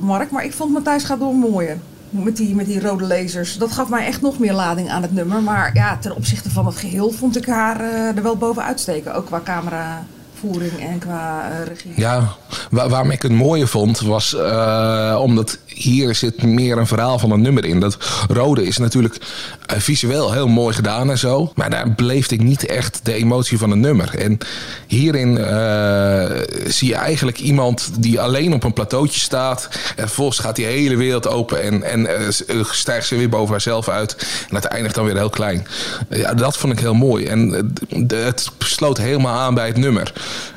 Mark, 0.00 0.30
maar 0.30 0.44
ik 0.44 0.52
vond 0.52 0.72
Matthijs 0.72 1.04
gaat 1.04 1.18
door 1.18 1.34
mooier. 1.34 1.78
Met 2.10 2.36
die, 2.36 2.54
met 2.54 2.66
die 2.66 2.80
rode 2.80 3.04
lasers. 3.04 3.58
Dat 3.58 3.72
gaf 3.72 3.88
mij 3.88 4.06
echt 4.06 4.20
nog 4.20 4.38
meer 4.38 4.52
lading 4.52 4.90
aan 4.90 5.02
het 5.02 5.12
nummer. 5.12 5.42
Maar 5.42 5.70
ja, 5.74 5.98
ten 5.98 6.16
opzichte 6.16 6.50
van 6.50 6.66
het 6.66 6.76
geheel 6.76 7.10
vond 7.10 7.36
ik 7.36 7.46
haar 7.46 7.80
eh, 7.80 8.16
er 8.16 8.22
wel 8.22 8.36
bovenuit 8.36 8.80
steken. 8.80 9.14
Ook 9.14 9.26
qua 9.26 9.40
cameravoering 9.44 10.88
en 10.90 10.98
qua 10.98 11.50
eh, 11.50 11.66
regie. 11.66 11.92
Ja, 11.96 12.28
waar, 12.70 12.88
waarom 12.88 13.10
ik 13.10 13.22
het 13.22 13.32
mooie 13.32 13.66
vond 13.66 14.00
was 14.00 14.34
eh, 14.34 15.18
omdat 15.20 15.58
hier 15.82 16.14
zit 16.14 16.42
meer 16.42 16.78
een 16.78 16.86
verhaal 16.86 17.18
van 17.18 17.30
een 17.30 17.40
nummer 17.40 17.64
in. 17.64 17.80
Dat 17.80 17.96
rode 18.28 18.66
is 18.66 18.76
natuurlijk 18.78 19.16
eh, 19.66 19.78
visueel 19.78 20.32
heel 20.32 20.48
mooi 20.48 20.74
gedaan 20.74 21.10
en 21.10 21.18
zo. 21.18 21.52
Maar 21.54 21.70
daar 21.70 21.92
beleefde 21.94 22.34
ik 22.34 22.42
niet 22.42 22.66
echt 22.66 23.00
de 23.02 23.12
emotie 23.12 23.58
van 23.58 23.70
een 23.70 23.80
nummer. 23.80 24.14
En 24.18 24.38
hierin 24.86 25.38
eh, 25.38 26.24
zie 26.66 26.88
je 26.88 26.94
eigenlijk 26.94 27.38
iemand 27.38 27.90
die 27.98 28.20
alleen 28.20 28.52
op 28.52 28.64
een 28.64 28.72
plateautje 28.72 29.20
staat. 29.20 29.68
En 29.96 30.06
vervolgens 30.06 30.38
gaat 30.38 30.56
die 30.56 30.66
hele 30.66 30.96
wereld 30.96 31.28
open 31.28 31.62
en, 31.62 31.82
en 31.82 32.06
eh, 32.18 32.64
stijgt 32.70 33.06
ze 33.06 33.16
weer 33.16 33.28
boven 33.28 33.50
haarzelf 33.50 33.88
uit. 33.88 34.16
En 34.48 34.54
het 34.54 34.64
eindigt 34.64 34.94
dan 34.94 35.04
weer 35.04 35.16
heel 35.16 35.30
klein. 35.30 35.66
ja, 36.10 36.34
dat 36.34 36.56
vond 36.56 36.72
ik 36.72 36.78
heel 36.78 36.94
mooi. 36.94 37.24
En 37.26 37.70
de- 37.88 38.16
het 38.16 38.48
sloot 38.58 38.98
helemaal 38.98 39.38
aan 39.38 39.54
bij 39.54 39.66
het 39.66 39.76
nummer. 39.76 40.12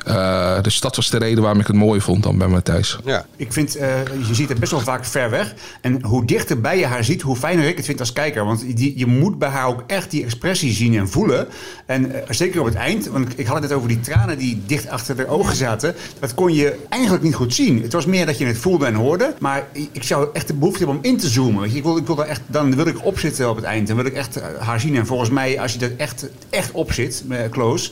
Eh, 0.06 0.62
dus 0.62 0.80
dat 0.80 0.96
was 0.96 1.10
de 1.10 1.18
reden 1.18 1.42
waarom 1.42 1.60
ik 1.60 1.66
het 1.66 1.76
mooi 1.76 2.00
vond 2.00 2.22
dan 2.22 2.38
bij 2.38 2.48
Matthijs. 2.48 2.98
Ja. 3.04 3.24
Ik 3.36 3.52
vind, 3.52 3.76
eh, 3.76 3.88
je 4.28 4.34
ziet 4.34 4.48
het 4.48 4.58
best 4.60 4.72
wel 4.72 4.80
vaak 4.80 5.04
ver 5.14 5.30
weg. 5.30 5.54
En 5.80 6.02
hoe 6.04 6.24
dichter 6.24 6.60
bij 6.60 6.78
je 6.78 6.86
haar 6.86 7.04
ziet, 7.04 7.22
hoe 7.22 7.36
fijner 7.36 7.68
ik 7.68 7.76
het 7.76 7.84
vind 7.84 8.00
als 8.00 8.12
kijker. 8.12 8.44
Want 8.44 8.76
die, 8.76 8.98
je 8.98 9.06
moet 9.06 9.38
bij 9.38 9.48
haar 9.48 9.66
ook 9.66 9.84
echt 9.86 10.10
die 10.10 10.24
expressie 10.24 10.72
zien 10.72 10.94
en 10.96 11.08
voelen. 11.08 11.48
En 11.86 12.12
eh, 12.14 12.22
zeker 12.30 12.60
op 12.60 12.66
het 12.66 12.74
eind, 12.74 13.06
want 13.06 13.38
ik- 13.38 13.46
had 13.46 13.54
het 13.60 13.62
net 13.68 13.72
over 13.72 13.88
die 13.88 14.00
tranen 14.00 14.38
die 14.38 14.62
dicht 14.66 14.88
achter 14.88 15.16
de 15.16 15.26
ogen 15.28 15.56
zaten. 15.56 15.94
Dat 16.18 16.34
kon 16.34 16.54
je 16.54 16.76
eigenlijk 16.88 17.22
niet 17.22 17.34
goed 17.34 17.54
zien. 17.54 17.82
Het 17.82 17.92
was 17.92 18.06
meer 18.06 18.26
dat 18.26 18.38
je 18.38 18.46
het 18.46 18.58
voelde 18.58 18.86
en 18.86 18.94
hoorde. 18.94 19.34
Maar 19.38 19.66
ik 19.92 20.02
zou 20.02 20.28
echt 20.32 20.46
de 20.46 20.54
behoefte 20.54 20.78
hebben 20.78 20.96
om 20.96 21.04
in 21.04 21.16
te 21.18 21.28
zoomen. 21.28 21.70
Je, 21.70 21.76
ik 21.76 21.82
wil, 21.82 21.96
ik 21.96 22.06
wil 22.06 22.14
daar 22.16 22.26
echt, 22.28 22.40
dan 22.46 22.76
wil 22.76 22.86
ik 22.86 23.04
opzitten 23.04 23.50
op 23.50 23.56
het 23.56 23.64
eind. 23.64 23.86
Dan 23.86 23.96
wil 23.96 24.04
ik 24.06 24.14
echt 24.14 24.36
eh, 24.36 24.44
haar 24.58 24.80
zien. 24.80 24.96
En 24.96 25.06
volgens 25.06 25.30
mij, 25.30 25.60
als 25.60 25.72
je 25.72 25.78
er 25.78 25.92
echt, 25.96 26.26
echt 26.50 26.70
op 26.70 26.92
zit, 26.92 27.24
eh, 27.28 27.38
close... 27.50 27.90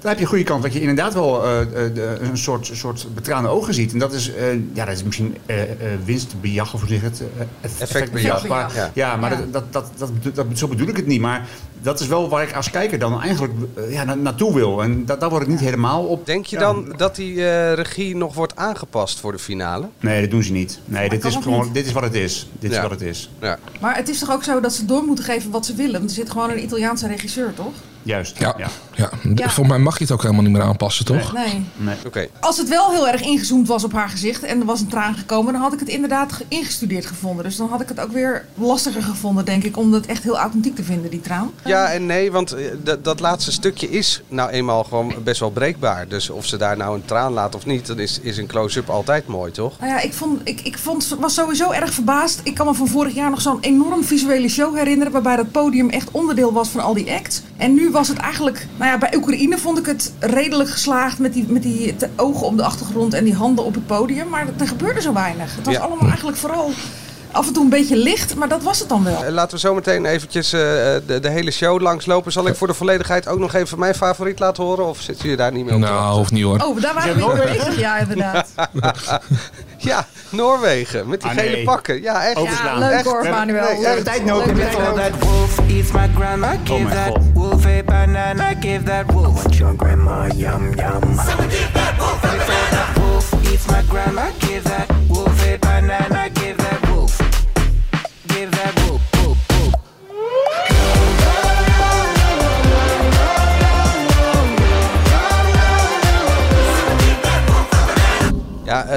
Dan 0.00 0.08
heb 0.08 0.16
je 0.18 0.22
een 0.24 0.30
goede 0.30 0.44
kans 0.44 0.62
dat 0.62 0.72
je 0.72 0.80
inderdaad 0.80 1.14
wel 1.14 1.44
eh, 1.44 1.60
eh, 1.60 1.94
de- 1.94 2.18
een 2.20 2.38
soort, 2.38 2.70
soort 2.72 3.06
betraande 3.14 3.48
ogen 3.48 3.74
ziet. 3.74 3.92
En 3.92 3.98
dat 3.98 4.12
is, 4.12 4.32
eh, 4.34 4.44
ja, 4.72 4.84
dat 4.84 4.94
is 4.94 5.02
misschien 5.02 5.36
eh, 5.46 5.62
eh, 5.62 5.68
winstbejag 6.04 6.74
of 6.74 6.80
hoe 6.80 6.88
zeg 6.88 7.00
het? 7.00 7.22
Eff- 7.60 7.80
Effectbejag, 7.80 8.46
Maar, 8.48 8.74
ja. 8.74 8.90
ja. 8.94 9.16
maar 9.16 9.30
Ja. 9.30 9.44
Dat, 9.50 9.72
dat, 9.72 9.86
dat, 9.96 10.10
dat, 10.34 10.46
zo 10.54 10.68
bedoel 10.68 10.88
ik 10.88 10.96
het 10.96 11.06
niet. 11.06 11.20
Maar 11.20 11.46
dat 11.82 12.00
is 12.00 12.06
wel 12.06 12.28
waar 12.28 12.42
ik 12.42 12.52
als 12.54 12.70
kijker 12.70 12.98
dan 12.98 13.20
eigenlijk 13.22 13.52
ja, 13.88 14.04
na- 14.04 14.14
naartoe 14.14 14.54
wil. 14.54 14.82
En 14.82 15.04
da- 15.06 15.16
daar 15.16 15.30
word 15.30 15.42
ik 15.42 15.48
niet 15.48 15.60
helemaal 15.60 16.04
op. 16.04 16.26
Denk 16.26 16.46
je 16.46 16.56
ja. 16.56 16.62
dan 16.62 16.94
dat 16.96 17.16
die 17.16 17.34
eh, 17.48 17.72
regie 17.72 18.16
nog 18.16 18.34
wordt 18.34 18.56
aangepast 18.56 19.20
voor 19.20 19.32
de 19.32 19.38
finale? 19.38 19.88
Nee, 20.00 20.20
dat 20.20 20.30
doen 20.30 20.42
ze 20.42 20.52
niet. 20.52 20.80
Nee, 20.84 21.08
dit 21.08 21.24
is 21.24 21.36
gewoon, 21.36 21.64
niet. 21.64 21.74
dit 21.74 21.86
is 21.86 21.92
wat 21.92 22.02
het 22.02 22.14
is. 22.14 22.48
Dit 22.58 22.70
Ja. 22.70 22.76
is 22.76 22.82
wat 22.82 22.90
het 22.90 23.02
is. 23.02 23.30
Ja. 23.40 23.58
Maar 23.80 23.96
het 23.96 24.08
is 24.08 24.18
toch 24.18 24.30
ook 24.30 24.44
zo 24.44 24.60
dat 24.60 24.72
ze 24.72 24.84
door 24.84 25.02
moeten 25.02 25.24
geven 25.24 25.50
wat 25.50 25.66
ze 25.66 25.74
willen? 25.74 25.92
Want 25.98 26.10
er 26.10 26.16
zit 26.16 26.30
gewoon 26.30 26.50
een 26.50 26.62
Italiaanse 26.62 27.06
regisseur, 27.06 27.54
toch? 27.54 27.72
Juist. 28.02 28.38
Ja, 28.38 28.54
ja. 28.58 28.68
ja. 28.94 29.10
Ja. 29.34 29.48
Volgens 29.48 29.68
mij 29.68 29.78
mag 29.78 29.96
je 29.98 30.04
het 30.04 30.12
ook 30.12 30.22
helemaal 30.22 30.42
niet 30.42 30.52
meer 30.52 30.62
aanpassen, 30.62 31.04
toch? 31.04 31.32
Nee. 31.32 31.64
Nee. 31.76 31.94
Oké. 32.06 32.26
Als 32.40 32.56
het 32.56 32.68
wel 32.68 32.90
heel 32.90 33.08
erg 33.08 33.20
ingezoomd 33.22 33.68
was 33.68 33.84
op 33.84 33.92
haar 33.92 34.08
gezicht 34.08 34.42
en 34.42 34.60
er 34.60 34.66
was 34.66 34.80
een 34.80 34.86
traan 34.86 35.14
gekomen, 35.14 35.52
dan 35.52 35.62
had 35.62 35.72
ik 35.72 35.78
het 35.78 35.88
inderdaad 35.88 36.32
ge- 36.32 36.44
ingestudeerd 36.48 37.06
gevonden. 37.06 37.44
Dus 37.44 37.56
dan 37.56 37.68
had 37.68 37.80
ik 37.80 37.88
het 37.88 38.00
ook 38.00 38.12
weer 38.12 38.44
lastiger 38.54 39.02
gevonden, 39.02 39.44
denk 39.44 39.64
ik, 39.64 39.76
om 39.76 39.92
het 39.92 40.06
echt 40.06 40.22
heel 40.22 40.38
authentiek 40.38 40.74
te 40.76 40.82
vinden, 40.84 41.10
die 41.10 41.20
traan. 41.20 41.50
Ja 41.64 41.86
en 41.92 42.06
nee, 42.06 42.32
want 42.32 42.52
eh, 42.52 42.64
dat, 42.82 43.04
dat 43.04 43.20
laatste 43.20 43.52
stukje 43.52 43.90
is 43.90 44.22
nou 44.28 44.50
eenmaal 44.50 44.84
gewoon 44.84 45.14
best 45.24 45.40
wel 45.40 45.50
breekbaar. 45.50 46.08
Dus 46.08 46.30
of 46.30 46.46
ze 46.46 46.56
daar 46.56 46.76
nou 46.76 46.94
een 46.94 47.04
traan 47.04 47.32
laat 47.32 47.54
of 47.54 47.66
niet, 47.66 47.86
dan 47.86 47.98
is, 47.98 48.18
is 48.22 48.36
een 48.38 48.46
close-up 48.46 48.88
altijd 48.90 49.26
mooi, 49.26 49.52
toch? 49.52 49.78
Nou 49.80 49.90
ja, 49.92 50.00
ik, 50.00 50.12
vond, 50.12 50.40
ik, 50.44 50.60
ik 50.60 50.78
vond, 50.78 51.16
was 51.20 51.34
sowieso 51.34 51.70
erg 51.70 51.92
verbaasd. 51.94 52.40
Ik 52.42 52.54
kan 52.54 52.66
me 52.66 52.74
van 52.74 52.88
vorig 52.88 53.14
jaar 53.14 53.30
nog 53.30 53.40
zo'n 53.40 53.58
enorm 53.60 54.04
visuele 54.04 54.48
show 54.48 54.76
herinneren. 54.76 55.12
Waarbij 55.12 55.36
dat 55.36 55.50
podium 55.50 55.90
echt 55.90 56.08
onderdeel 56.10 56.52
was 56.52 56.68
van 56.68 56.80
al 56.80 56.94
die 56.94 57.12
acts. 57.12 57.42
En 57.56 57.74
nu 57.74 57.89
was 57.90 58.08
het 58.08 58.16
eigenlijk. 58.18 58.66
Nou 58.76 58.90
ja, 58.90 58.98
bij 58.98 59.14
Oekraïne 59.16 59.58
vond 59.58 59.78
ik 59.78 59.86
het 59.86 60.12
redelijk 60.18 60.70
geslaagd. 60.70 61.18
Met 61.18 61.32
die, 61.32 61.44
met 61.48 61.62
die 61.62 61.94
ogen 62.16 62.46
op 62.46 62.56
de 62.56 62.62
achtergrond 62.62 63.14
en 63.14 63.24
die 63.24 63.34
handen 63.34 63.64
op 63.64 63.74
het 63.74 63.86
podium. 63.86 64.28
Maar 64.28 64.46
er 64.58 64.68
gebeurde 64.68 65.00
zo 65.00 65.12
weinig. 65.12 65.56
Het 65.56 65.64
was 65.66 65.74
Ja. 65.74 65.80
allemaal 65.80 66.08
eigenlijk 66.08 66.36
vooral 66.36 66.70
af 67.32 67.46
en 67.46 67.52
toe 67.52 67.62
een 67.64 67.68
beetje 67.70 67.96
licht. 67.96 68.34
Maar 68.34 68.48
dat 68.48 68.62
was 68.62 68.78
het 68.78 68.88
dan 68.88 69.04
wel. 69.04 69.24
Eh, 69.24 69.32
Laten 69.32 69.54
we 69.54 69.58
zo 69.58 69.74
meteen 69.74 70.04
eventjes 70.06 70.52
eh, 70.52 70.60
de, 70.60 71.18
de 71.20 71.28
hele 71.30 71.50
show 71.50 71.80
langslopen. 71.80 72.32
Zal 72.32 72.46
ik 72.46 72.54
voor 72.54 72.66
de 72.66 72.74
volledigheid 72.74 73.28
ook 73.28 73.38
nog 73.38 73.54
even 73.54 73.78
mijn 73.78 73.94
favoriet 73.94 74.38
laten 74.38 74.64
horen? 74.64 74.86
Of 74.86 75.00
zitten 75.00 75.22
jullie 75.22 75.36
daar 75.38 75.52
niet 75.52 75.64
mee 75.64 75.74
op 75.74 75.80
Nou, 75.80 76.16
hoeft 76.16 76.32
niet 76.32 76.44
hoor. 76.44 76.58
Oh, 76.64 76.80
daar 76.82 76.94
waren 76.94 77.16
we 77.16 77.32
mee 77.44 77.46
bezig. 77.56 77.78
Ja, 77.78 77.98
inderdaad. 77.98 78.48
Ja, 79.82 80.06
Noorwegen. 80.30 81.08
Met 81.08 81.20
die 81.20 81.30
Ah, 81.30 81.36
gele 81.36 81.50
nee. 81.50 81.64
pakken. 81.64 82.02
Ja, 82.02 82.26
echt. 82.26 82.40
Ja, 82.42 82.78
leuk 82.78 82.90
Echt? 82.90 83.04
hoor, 83.04 83.28
Manuel. 83.30 83.72
nee, 83.72 83.80
Leuk. 83.82 84.04
tijd 84.04 84.24
nodig, 84.24 84.52
wolf 85.18 85.58
eats 85.68 85.90
my 85.92 86.10
grandma, 86.16 86.54
give 86.64 86.78
my 86.82 86.90
that 86.90 87.06
God. 87.08 87.18
wolf 87.34 87.66
a 87.66 87.82
banana, 87.84 88.52
give 88.60 88.82
that 88.82 89.04
wolf. 89.12 89.42
Want 89.42 89.56
your 89.56 89.74
grandma, 89.76 90.26
yum 90.34 90.74
yum. 90.74 91.00
give 91.16 91.68
that 91.72 91.96
wolf. 91.98 92.20
that 92.70 93.02
wolf 93.02 93.32
eats 93.52 93.66
my 93.66 93.82
grandma, 93.88 94.22
give 94.38 94.62
that 94.62 94.86
wolf 95.08 95.46
a 95.46 95.56
banana, 95.58 96.28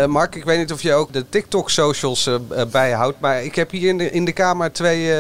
Eh, 0.04 0.10
Mark, 0.10 0.36
ik 0.36 0.44
weet 0.44 0.58
niet 0.58 0.72
of 0.72 0.82
je 0.82 0.94
ook 0.94 1.14
de 1.14 1.26
TikTok-socials 1.30 2.28
eh, 2.28 2.34
eh, 2.34 2.68
bijhoudt. 2.72 3.20
Maar 3.20 3.44
ik 3.44 3.56
heb 3.56 3.72
hier 3.72 3.90
in 3.90 3.98
de, 3.98 4.12
in 4.12 4.26
de 4.26 4.32
kamer 4.32 4.72
twee 4.72 5.12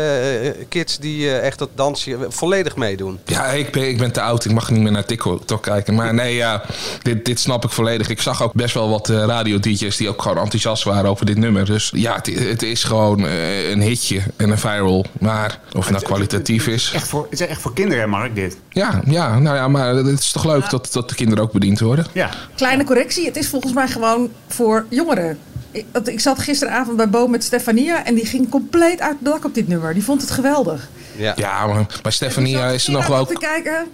kids 0.69 0.97
die 0.97 1.29
eh, 1.29 1.45
echt 1.45 1.59
dat 1.59 1.69
dansje 1.75 2.17
volledig 2.29 2.75
meedoen. 2.75 3.19
Ja, 3.25 3.45
ik 3.45 3.71
ben, 3.71 3.87
ik 3.87 3.97
ben 3.97 4.11
te 4.11 4.21
oud. 4.21 4.45
Ik 4.45 4.51
mag 4.51 4.71
niet 4.71 4.81
meer 4.81 4.91
naar 4.91 5.05
TikTok 5.05 5.61
kijken. 5.61 5.95
Maar 5.95 6.13
nee, 6.13 6.35
ja, 6.35 6.63
dit, 7.01 7.25
dit 7.25 7.39
snap 7.39 7.63
ik 7.63 7.69
volledig. 7.69 8.09
Ik 8.09 8.21
zag 8.21 8.43
ook 8.43 8.53
best 8.53 8.73
wel 8.73 8.89
wat 8.89 9.07
radio-dj's 9.07 9.97
die 9.97 10.09
ook 10.09 10.21
gewoon 10.21 10.37
enthousiast 10.37 10.83
waren 10.83 11.09
over 11.09 11.25
dit 11.25 11.37
nummer. 11.37 11.65
Dus 11.65 11.91
ja, 11.95 12.15
het, 12.15 12.25
het 12.25 12.63
is 12.63 12.83
gewoon 12.83 13.23
een 13.23 13.81
hitje 13.81 14.21
en 14.35 14.49
een 14.49 14.57
viral. 14.57 15.05
Maar 15.19 15.59
of 15.75 15.83
het 15.83 15.93
nou 15.93 16.03
kwalitatief 16.03 16.67
is... 16.67 16.91
Echt 16.95 17.07
voor, 17.07 17.27
het 17.29 17.39
is 17.39 17.47
echt 17.47 17.61
voor 17.61 17.73
kinderen, 17.73 18.09
Mark, 18.09 18.35
dit. 18.35 18.57
Ja, 18.69 19.01
ja, 19.05 19.39
nou 19.39 19.55
ja, 19.55 19.67
maar 19.67 19.95
het 19.95 20.19
is 20.19 20.31
toch 20.31 20.45
leuk 20.45 20.69
dat, 20.69 20.89
dat 20.91 21.09
de 21.09 21.15
kinderen 21.15 21.43
ook 21.43 21.51
bediend 21.51 21.79
worden? 21.79 22.05
Ja. 22.11 22.29
Kleine 22.55 22.83
correctie, 22.83 23.25
het 23.25 23.35
is 23.35 23.47
volgens 23.47 23.73
mij 23.73 23.87
gewoon 23.87 24.31
voor 24.47 24.72
jongeren. 24.89 25.37
Ik, 25.71 25.85
ik 26.03 26.19
zat 26.19 26.39
gisteravond 26.39 26.97
bij 26.97 27.09
Bo 27.09 27.27
met 27.27 27.43
Stefania 27.43 28.05
en 28.05 28.15
die 28.15 28.25
ging 28.25 28.49
compleet 28.49 29.01
uit 29.01 29.15
het 29.19 29.25
dak 29.31 29.45
op 29.45 29.53
dit 29.55 29.67
nummer. 29.67 29.93
Die 29.93 30.03
vond 30.03 30.21
het 30.21 30.31
geweldig. 30.31 30.89
Ja, 31.15 31.33
Ja, 31.35 31.67
maar 31.67 31.85
bij 32.01 32.11
Stefania 32.11 32.67
is 32.69 32.85
er 32.87 32.91
nog 32.91 33.07
wel 33.07 33.15
wel 33.15 33.25
te 33.25 33.33
kijken. 33.39 33.85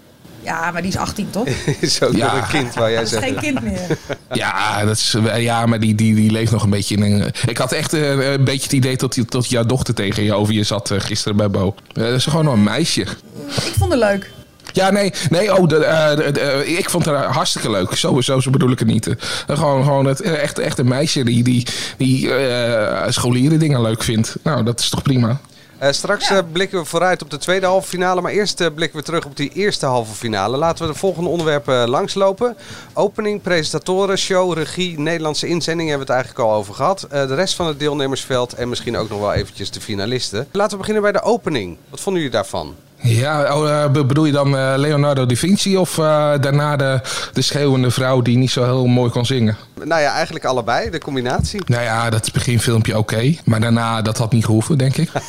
Ja, 0.43 0.71
maar 0.71 0.81
die 0.81 0.91
is 0.91 0.97
18 0.97 1.29
toch? 1.29 1.47
Is 1.79 2.01
ook 2.01 2.15
Ja. 2.15 2.35
nog 2.35 2.41
een 2.53 2.59
kind 2.59 2.73
waar 2.73 2.91
jij 2.91 3.05
zegt. 3.05 3.23
geen 3.23 3.35
kind 3.35 3.61
meer. 3.61 3.79
Ja, 4.31 4.85
dat 4.85 4.95
is, 4.97 5.15
ja 5.37 5.65
maar 5.65 5.79
die, 5.79 5.95
die, 5.95 6.15
die 6.15 6.31
leeft 6.31 6.51
nog 6.51 6.63
een 6.63 6.69
beetje 6.69 6.95
in 6.95 7.01
een... 7.01 7.31
Ik 7.45 7.57
had 7.57 7.71
echt 7.71 7.93
eh, 7.93 8.31
een 8.31 8.43
beetje 8.43 8.63
het 8.63 8.71
idee 8.71 8.95
dat, 8.97 9.13
die- 9.13 9.25
dat 9.29 9.49
jouw 9.49 9.63
dochter 9.65 9.93
tegen 9.93 10.23
je 10.23 10.33
over 10.33 10.53
je 10.53 10.63
zat 10.63 10.91
eh, 10.91 10.99
gisteren 10.99 11.37
bij 11.37 11.49
Bo. 11.49 11.75
Eh, 11.93 12.03
dat 12.03 12.13
is 12.13 12.25
gewoon 12.25 12.45
nog 12.45 12.53
een 12.53 12.63
meisje. 12.63 13.01
Ik 13.47 13.73
vond 13.77 13.91
het 13.91 13.99
leuk. 13.99 14.31
Ja, 14.73 14.89
nee, 14.89 15.13
nee 15.29 15.57
oh, 15.57 15.67
de, 15.67 15.85
eh, 15.85 16.15
de- 16.15 16.31
de- 16.31 16.39
eh, 16.39 16.77
ik 16.77 16.89
vond 16.89 17.05
haar 17.05 17.23
hartstikke 17.23 17.69
leuk. 17.71 17.93
Sowieso, 17.95 18.39
zo 18.39 18.49
bedoel 18.49 18.71
ik 18.71 18.79
het 18.79 18.87
niet. 18.87 19.07
Eh, 19.07 19.15
gewoon 19.57 19.83
gewoon 19.83 20.05
het, 20.05 20.21
echt, 20.21 20.59
echt 20.59 20.77
een 20.79 20.87
meisje 20.87 21.23
die, 21.23 21.43
die, 21.43 21.65
die 21.97 22.33
eh, 22.33 23.11
scholieren 23.11 23.59
dingen 23.59 23.81
leuk 23.81 24.03
vindt. 24.03 24.35
Nou, 24.43 24.63
dat 24.63 24.79
is 24.79 24.89
toch 24.89 25.01
prima. 25.01 25.39
Eh, 25.77 25.91
straks 25.91 26.31
blikken 26.51 26.79
we 26.79 26.85
vooruit 26.85 27.21
op 27.21 27.29
de 27.29 27.37
tweede 27.37 27.65
halve 27.65 27.87
finale. 27.87 28.21
Maar 28.21 28.31
eerst 28.31 28.73
blikken 28.75 28.99
we 28.99 29.05
terug 29.05 29.25
op 29.25 29.35
die 29.37 29.51
eerste 29.53 29.85
halve 29.85 30.13
finale. 30.15 30.57
Laten 30.57 30.85
we 30.87 30.91
de 30.93 30.97
volgende 30.99 31.29
onderwerpen 31.29 31.89
langslopen. 31.89 32.55
Opening, 32.93 33.41
presentatoren, 33.41 34.17
show, 34.17 34.53
regie, 34.53 34.99
Nederlandse 34.99 35.47
inzending 35.47 35.89
hebben 35.89 36.07
we 36.07 36.13
het 36.13 36.21
eigenlijk 36.23 36.51
al 36.51 36.57
over 36.57 36.73
gehad. 36.73 37.03
Eh, 37.09 37.27
de 37.27 37.35
rest 37.35 37.55
van 37.55 37.67
het 37.67 37.79
deelnemersveld 37.79 38.53
en 38.53 38.69
misschien 38.69 38.97
ook 38.97 39.09
nog 39.09 39.19
wel 39.19 39.33
eventjes 39.33 39.71
de 39.71 39.81
finalisten. 39.81 40.47
Laten 40.51 40.71
we 40.71 40.77
beginnen 40.77 41.03
bij 41.03 41.11
de 41.11 41.21
opening. 41.21 41.77
Wat 41.89 41.99
vonden 41.99 42.21
jullie 42.21 42.37
daarvan? 42.37 42.75
Ja, 43.01 43.55
oh, 43.57 43.69
eh, 43.83 43.91
be- 43.91 44.05
bedoel 44.05 44.25
je 44.25 44.31
dan 44.31 44.57
eh, 44.57 44.73
Leonardo 44.77 45.25
da 45.25 45.35
Vinci 45.35 45.77
of 45.77 45.97
eh, 45.97 46.03
daarna 46.41 46.75
de, 46.75 47.01
de 47.33 47.41
schreeuwende 47.41 47.91
vrouw 47.91 48.21
die 48.21 48.37
niet 48.37 48.51
zo 48.51 48.63
heel 48.63 48.85
mooi 48.85 49.11
kon 49.11 49.25
zingen? 49.25 49.57
Nou 49.83 50.01
ja, 50.01 50.11
eigenlijk 50.13 50.45
allebei, 50.45 50.89
de 50.89 50.99
combinatie. 50.99 51.61
Nou 51.65 51.83
ja, 51.83 52.09
dat 52.09 52.31
beginfilmpje 52.33 52.97
oké. 52.97 53.35
Maar 53.45 53.59
daarna, 53.59 54.01
dat 54.01 54.17
had 54.17 54.31
niet 54.31 54.45
gehoeven, 54.45 54.77
denk 54.77 54.97
ik. 54.97 55.09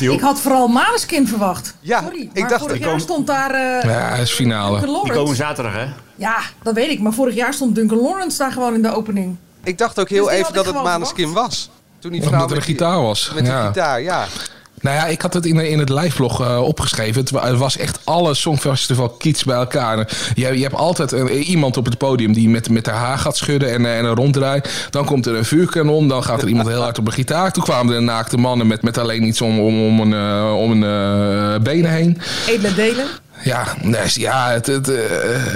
Ik 0.00 0.20
had 0.20 0.40
vooral 0.40 0.68
Maneskin 0.68 1.28
verwacht. 1.28 1.74
Ja, 1.80 2.00
Sorry, 2.02 2.20
ik 2.32 2.40
maar 2.40 2.48
dacht- 2.50 2.60
vorig 2.60 2.78
jaar 2.78 2.90
kom- 2.90 2.98
stond 2.98 3.26
daar 3.26 3.50
eh 3.50 3.90
Ja, 3.90 4.08
is 4.14 4.30
finale. 4.32 4.80
Duncan 4.80 5.02
Die 5.04 5.12
komen 5.12 5.36
zaterdag, 5.36 5.72
hè? 5.74 5.86
Ja, 6.16 6.36
dat 6.62 6.74
weet 6.74 6.90
ik. 6.90 7.00
Maar 7.00 7.12
vorig 7.12 7.34
jaar 7.34 7.54
stond 7.54 7.74
Duncan 7.74 8.00
Lawrence 8.00 8.38
daar 8.38 8.52
gewoon 8.52 8.74
in 8.74 8.82
de 8.82 8.94
opening. 8.94 9.36
Ik 9.64 9.78
dacht 9.78 9.98
ook 10.00 10.08
heel 10.08 10.22
Dus 10.24 10.32
die 10.32 10.40
even 10.40 10.54
dat 10.54 10.66
het 10.66 10.74
Maneskin 10.82 11.32
was. 11.32 11.70
Toen 11.98 12.10
die 12.12 12.20
Omdat 12.20 12.34
vrouw 12.38 12.48
er 12.50 12.56
een 12.56 12.62
gitaar 12.62 13.02
was. 13.02 13.30
Met 13.34 13.44
die 13.44 13.52
Ja. 13.52 13.66
gitaar, 13.66 14.02
ja. 14.02 14.24
Nou 14.86 14.98
ja, 14.98 15.06
ik 15.06 15.22
had 15.22 15.34
het 15.34 15.46
in, 15.46 15.60
in 15.60 15.78
het 15.78 15.88
liveblog 15.88 16.40
eh 16.40 16.62
opgeschreven. 16.62 17.20
Het, 17.20 17.30
wa- 17.30 17.46
het 17.46 17.56
was 17.58 17.76
echt 17.76 17.98
alle 18.04 18.34
Songfestival 18.34 19.08
kiets 19.08 19.44
bij 19.44 19.56
elkaar. 19.56 20.08
Je, 20.34 20.56
je 20.56 20.62
hebt 20.62 20.74
altijd 20.74 21.12
een- 21.12 21.28
iemand 21.28 21.76
op 21.76 21.84
het 21.84 21.98
podium 21.98 22.32
die 22.32 22.48
met, 22.48 22.70
met 22.70 22.86
haar 22.86 22.94
haar 22.96 23.18
gaat 23.18 23.36
schudden 23.36 23.72
en, 23.72 23.86
eh, 23.86 23.98
en 23.98 24.06
ronddraait. 24.14 24.86
Dan 24.90 25.04
komt 25.04 25.26
er 25.26 25.34
een 25.34 25.44
vuurkanon, 25.44 26.08
dan 26.08 26.24
gaat 26.24 26.42
er 26.42 26.48
iemand 26.48 26.68
heel 26.68 26.82
hard 26.82 26.98
op 26.98 27.06
een 27.06 27.12
gitaar. 27.12 27.52
Toen 27.52 27.62
kwamen 27.62 27.94
er 27.94 28.02
naakte 28.02 28.36
mannen 28.36 28.66
met, 28.66 28.82
met 28.82 28.98
alleen 28.98 29.22
iets 29.22 29.40
om, 29.40 29.60
om, 29.60 29.86
om 29.86 30.00
een, 30.00 30.12
eh, 30.12 30.56
om 30.56 30.70
een 30.82 30.84
eh, 31.54 31.60
benen 31.62 31.90
heen. 31.90 32.20
Edele 32.48 32.74
delen. 32.74 33.06
Ja, 33.44 33.64
nee, 33.82 34.00
ja 34.12 34.50
het, 34.50 34.66
het, 34.66 34.88
eh, 34.88 35.04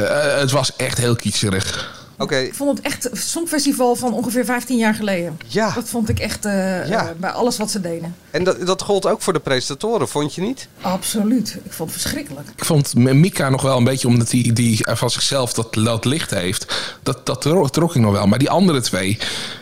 eh, 0.01 0.41
het 0.41 0.51
was 0.51 0.77
echt 0.77 0.99
heel 0.99 1.17
kietserig. 1.17 1.99
Oké, 2.21 2.37
Ik 2.37 2.55
vond 2.55 2.77
het 2.77 2.87
echt 2.87 3.11
een 3.11 3.17
songfestival 3.17 3.97
van 3.97 4.13
ongeveer 4.13 4.45
15 4.45 4.77
jaar 4.79 4.95
geleden. 4.95 5.39
ja. 5.47 5.73
Dat 5.75 5.89
vond 5.89 6.09
ik 6.09 6.19
echt 6.19 6.45
eh, 6.45 6.53
Ja. 6.89 7.09
eh, 7.09 7.15
bij 7.17 7.31
alles 7.31 7.57
wat 7.57 7.71
ze 7.71 7.81
deden. 7.81 8.15
En 8.31 8.45
dat, 8.45 8.67
dat 8.67 8.83
gold 8.83 9.07
ook 9.07 9.23
voor 9.23 9.33
de 9.33 9.39
presentatoren, 9.39 10.09
vond 10.09 10.35
je 10.35 10.41
niet? 10.41 10.69
Absoluut. 10.81 11.59
Ik 11.65 11.73
vond 11.73 11.91
het 11.93 12.01
verschrikkelijk. 12.01 12.49
Ik 12.57 12.65
vond 12.65 12.95
Mika 12.95 13.49
nog 13.49 13.63
wel 13.63 13.77
een 13.77 13.85
beetje, 13.85 14.09
omdat 14.09 14.31
hij 14.31 14.51
die 14.55 14.87
van 14.91 15.11
zichzelf 15.11 15.53
dat, 15.53 15.75
dat 15.75 16.05
licht 16.05 16.31
heeft. 16.31 16.75
Dat, 17.03 17.27
dat 17.27 17.41
tro- 17.41 17.69
trok 17.69 17.95
ik 17.95 18.03
nog 18.03 18.13
wel. 18.13 18.27
Maar 18.27 18.39
die 18.39 18.51
andere 18.51 18.81
twee, 18.81 19.19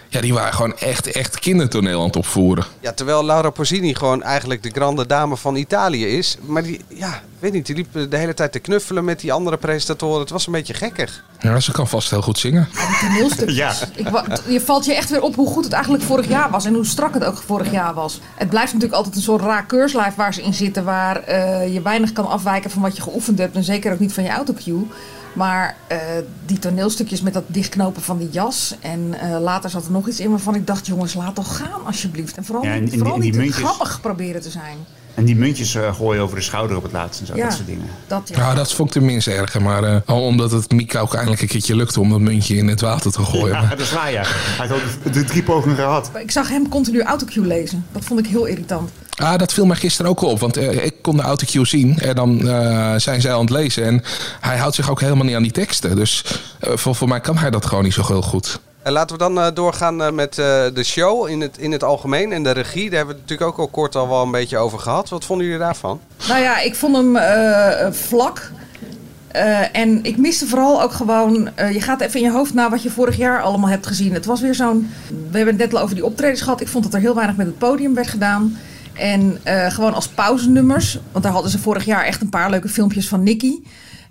ja, 0.08 0.20
die 0.20 0.34
waren 0.34 0.54
gewoon 0.54 0.78
echt, 0.78 1.06
echt 1.06 1.38
kindertoneel 1.38 2.00
aan 2.00 2.06
het 2.06 2.16
opvoeren. 2.16 2.64
Ja, 2.80 2.92
terwijl 2.92 3.24
Laura 3.24 3.50
Pausini 3.50 3.94
gewoon 3.94 4.22
eigenlijk 4.22 4.62
de 4.62 4.70
grande 4.70 5.06
dame 5.06 5.36
van 5.36 5.56
Italië 5.56 6.06
is. 6.06 6.36
Maar 6.40 6.62
die, 6.62 6.80
ja, 6.88 7.22
weet 7.38 7.52
niet, 7.52 7.66
die 7.66 7.76
liep 7.76 8.10
de 8.10 8.16
hele 8.16 8.34
tijd 8.34 8.52
te 8.52 8.58
knuffelen 8.58 9.04
met 9.04 9.20
die 9.20 9.32
andere 9.32 9.56
presentatoren. 9.56 10.20
Het 10.20 10.30
was 10.30 10.46
een 10.46 10.52
beetje 10.52 10.74
gekkig. 10.74 11.24
Ja, 11.40 11.60
ze 11.60 11.72
kan 11.72 11.88
vast 11.88 12.10
heel 12.10 12.22
goed 12.22 12.38
zingen. 12.38 12.68
Ja. 13.46 13.72
Ik, 13.94 14.08
je 14.48 14.60
valt 14.60 14.84
je 14.84 14.94
echt 14.94 15.10
weer 15.10 15.22
op 15.22 15.34
hoe 15.34 15.48
goed 15.48 15.64
het 15.64 15.72
eigenlijk 15.72 16.04
vorig 16.04 16.28
jaar 16.28 16.50
was. 16.50 16.64
En 16.64 16.74
hoe 16.74 16.86
strak 16.86 17.14
het 17.14 17.24
ook 17.24 17.36
vorig 17.36 17.70
jaar 17.70 17.94
was. 17.94 18.20
Het 18.34 18.48
blijft 18.48 18.72
natuurlijk 18.72 18.98
altijd 18.98 19.16
een 19.16 19.22
soort 19.22 19.42
raar 19.42 19.66
keurslijf 19.66 20.14
waar 20.14 20.34
ze 20.34 20.42
in 20.42 20.54
zitten. 20.54 20.84
Waar 20.84 21.22
eh, 21.22 21.72
je 21.72 21.82
weinig 21.82 22.12
kan 22.12 22.28
afwijken 22.28 22.70
van 22.70 22.82
wat 22.82 22.96
je 22.96 23.02
geoefend 23.02 23.38
hebt. 23.38 23.56
En 23.56 23.64
zeker 23.64 23.92
ook 23.92 23.98
niet 23.98 24.12
van 24.12 24.24
je 24.24 24.30
autocue. 24.30 24.86
Maar 25.38 25.76
eh, 25.86 25.98
die 26.46 26.58
toneelstukjes 26.58 27.20
met 27.20 27.34
dat 27.34 27.44
dichtknopen 27.46 28.02
van 28.02 28.18
die 28.18 28.28
jas. 28.30 28.74
En 28.80 29.14
eh, 29.20 29.40
later 29.40 29.70
zat 29.70 29.84
er 29.84 29.90
nog 29.90 30.08
iets 30.08 30.20
in 30.20 30.30
waarvan 30.30 30.54
ik 30.54 30.66
dacht... 30.66 30.86
jongens, 30.86 31.14
laat 31.14 31.34
toch 31.34 31.56
gaan 31.56 31.84
alsjeblieft. 31.86 32.36
En 32.36 32.44
vooral 32.44 32.64
Ja, 32.64 32.72
en- 32.72 32.82
niet, 32.84 32.92
en 32.92 32.98
vooral 32.98 33.14
die 33.20 33.24
niet 33.30 33.36
muntjes. 33.40 33.56
grappig 33.64 34.00
proberen 34.00 34.40
te 34.42 34.50
zijn. 34.50 34.76
En 35.14 35.24
die 35.24 35.36
muntjes 35.36 35.74
eh, 35.74 35.94
gooien 35.94 36.22
over 36.22 36.36
de 36.36 36.42
schouder 36.42 36.76
op 36.76 36.82
het 36.82 36.92
laatst 36.92 37.20
en 37.20 37.26
zo. 37.26 37.36
Ja. 37.36 37.44
Dat 37.44 37.52
soort 37.54 37.66
dingen. 37.66 37.86
Dat, 38.06 38.28
ja. 38.28 38.36
Ja, 38.38 38.54
dat 38.54 38.72
vond 38.72 38.88
ik 38.88 38.94
tenminste 38.94 39.32
erger. 39.32 39.62
Maar 39.62 39.84
eh, 39.84 39.96
al 40.06 40.22
omdat 40.22 40.50
het 40.50 40.72
Mika 40.72 41.00
ook 41.00 41.14
eindelijk 41.14 41.42
een 41.42 41.48
keertje 41.48 41.76
lukte 41.76 42.00
om 42.00 42.10
dat 42.10 42.20
muntje 42.20 42.56
in 42.56 42.68
het 42.68 42.80
water 42.80 43.12
te 43.12 43.22
gooien. 43.24 43.62
Ja, 43.62 43.68
dat 43.68 43.80
is 43.80 43.92
waar, 43.92 44.12
ja. 44.12 44.22
Hij 44.26 44.66
had 44.66 44.76
ook 44.76 45.12
de 45.12 45.24
drie 45.24 45.42
pogingen 45.42 45.76
gehad. 45.76 46.10
Ik 46.14 46.30
zag 46.30 46.48
hem 46.48 46.68
continu 46.68 47.02
autocue 47.02 47.46
lezen. 47.46 47.86
Dat 47.92 48.04
vond 48.04 48.20
ik 48.20 48.26
heel 48.26 48.44
irritant. 48.44 48.90
Ah, 49.18 49.38
dat 49.38 49.52
viel 49.52 49.66
mij 49.66 49.76
gisteren 49.76 50.10
ook 50.10 50.20
op. 50.22 50.40
Want 50.40 50.56
eh, 50.56 50.84
ik 50.84 50.94
kon 51.02 51.16
de 51.16 51.22
autocue 51.22 51.66
zien. 51.66 51.98
En 51.98 52.14
dan 52.14 52.48
eh, 52.48 52.94
zijn 52.96 53.20
zij 53.20 53.32
aan 53.32 53.40
het 53.40 53.50
lezen. 53.50 53.84
En 53.84 54.02
hij 54.40 54.56
houdt 54.56 54.74
zich 54.74 54.90
ook 54.90 55.00
helemaal 55.00 55.24
niet 55.24 55.34
aan 55.34 55.42
die 55.42 55.52
teksten. 55.52 55.96
Dus 55.96 56.24
eh, 56.60 56.76
voor, 56.76 56.94
voor 56.94 57.08
mij 57.08 57.20
kan 57.20 57.36
hij 57.38 57.50
dat 57.50 57.66
gewoon 57.66 57.84
niet 57.84 57.92
zo 57.92 58.06
heel 58.06 58.22
goed. 58.22 58.60
En 58.82 58.92
laten 58.92 59.16
we 59.16 59.22
dan 59.22 59.40
eh, 59.40 59.46
doorgaan 59.54 60.02
eh, 60.02 60.10
met 60.12 60.38
eh, 60.38 60.44
de 60.74 60.84
show 60.84 61.28
in 61.28 61.40
het, 61.40 61.58
in 61.58 61.72
het 61.72 61.84
algemeen 61.84 62.32
en 62.32 62.42
de 62.42 62.50
regie. 62.50 62.88
Daar 62.90 62.96
hebben 62.98 63.14
we 63.14 63.20
het 63.20 63.30
natuurlijk 63.30 63.50
ook 63.50 63.66
al 63.66 63.72
kort 63.72 63.96
al 63.96 64.08
wel 64.08 64.22
een 64.22 64.30
beetje 64.30 64.58
over 64.58 64.78
gehad. 64.78 65.08
Wat 65.08 65.24
vonden 65.24 65.46
jullie 65.46 65.60
daarvan? 65.60 66.00
Nou 66.28 66.40
ja, 66.42 66.60
ik 66.60 66.74
vond 66.74 66.96
hem 66.96 67.16
eh, 67.16 67.92
vlak. 67.92 68.50
Eh, 69.28 69.76
en 69.76 70.04
ik 70.04 70.16
miste 70.16 70.46
vooral 70.46 70.82
ook 70.82 70.92
gewoon... 70.92 71.50
eh, 71.54 71.72
je 71.72 71.80
gaat 71.80 72.00
even 72.00 72.20
in 72.20 72.26
je 72.26 72.32
hoofd 72.32 72.54
na 72.54 72.70
wat 72.70 72.82
je 72.82 72.90
vorig 72.90 73.16
jaar 73.16 73.42
allemaal 73.42 73.68
hebt 73.70 73.86
gezien. 73.86 74.12
Het 74.12 74.24
was 74.26 74.40
weer 74.40 74.54
zo'n... 74.54 74.90
We 75.30 75.36
hebben 75.36 75.54
het 75.54 75.64
net 75.64 75.74
al 75.74 75.82
over 75.82 75.94
die 75.94 76.04
optredens 76.04 76.40
gehad. 76.40 76.60
Ik 76.60 76.68
vond 76.68 76.84
dat 76.84 76.94
er 76.94 77.00
heel 77.00 77.14
weinig 77.14 77.36
met 77.36 77.46
het 77.46 77.58
podium 77.58 77.94
werd 77.94 78.08
gedaan. 78.08 78.58
En 78.98 79.38
eh, 79.42 79.70
gewoon 79.70 79.94
als 79.94 80.08
pauzenummers. 80.08 80.98
Want 81.12 81.24
daar 81.24 81.32
hadden 81.32 81.50
ze 81.50 81.58
vorig 81.58 81.84
jaar 81.84 82.04
echt 82.04 82.20
een 82.20 82.28
paar 82.28 82.50
leuke 82.50 82.68
filmpjes 82.68 83.08
van 83.08 83.22
Nicky. 83.22 83.52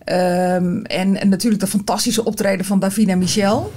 Ehm, 0.03 0.77
en, 0.84 1.22
en 1.22 1.29
natuurlijk 1.29 1.62
de 1.62 1.67
fantastische 1.67 2.24
optreden 2.24 2.65
van 2.65 2.79
Davina 2.79 3.15
Michel. 3.15 3.74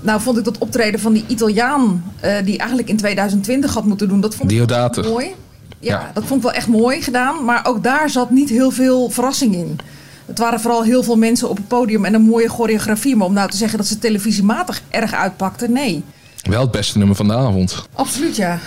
Nou 0.00 0.20
vond 0.20 0.38
ik 0.38 0.44
dat 0.44 0.58
optreden 0.58 1.00
van 1.00 1.12
die 1.12 1.24
Italiaan... 1.26 2.12
eh, 2.20 2.32
die 2.44 2.58
eigenlijk 2.58 2.88
in 2.88 2.96
2020 2.96 3.74
had 3.74 3.84
moeten 3.84 4.08
doen... 4.08 4.20
Dat 4.20 4.34
vond 4.34 4.50
ik 4.50 4.56
Diodate. 4.56 5.02
mooi. 5.02 5.34
Ja, 5.78 6.10
dat 6.14 6.24
vond 6.24 6.36
ik 6.36 6.46
wel 6.46 6.56
echt 6.56 6.68
mooi 6.68 7.02
gedaan. 7.02 7.44
Maar 7.44 7.66
ook 7.66 7.82
daar 7.82 8.10
zat 8.10 8.30
niet 8.30 8.48
heel 8.48 8.70
veel 8.70 9.10
verrassing 9.10 9.54
in. 9.54 9.78
Het 10.26 10.38
waren 10.38 10.60
vooral 10.60 10.82
heel 10.82 11.02
veel 11.02 11.16
mensen 11.16 11.48
op 11.48 11.56
het 11.56 11.68
podium 11.68 12.04
en 12.04 12.14
een 12.14 12.22
mooie 12.22 12.48
choreografie. 12.48 13.16
Maar 13.16 13.26
om 13.26 13.32
nou 13.32 13.50
te 13.50 13.56
zeggen 13.56 13.78
dat 13.78 13.86
ze 13.86 13.98
televisiematig 13.98 14.82
erg 14.90 15.14
uitpakten, 15.14 15.72
nee. 15.72 16.02
Wel 16.42 16.60
het 16.60 16.70
beste 16.70 16.98
nummer 16.98 17.16
van 17.16 17.28
de 17.28 17.34
avond. 17.34 17.86
Absoluut 17.92 18.36
ja. 18.36 18.58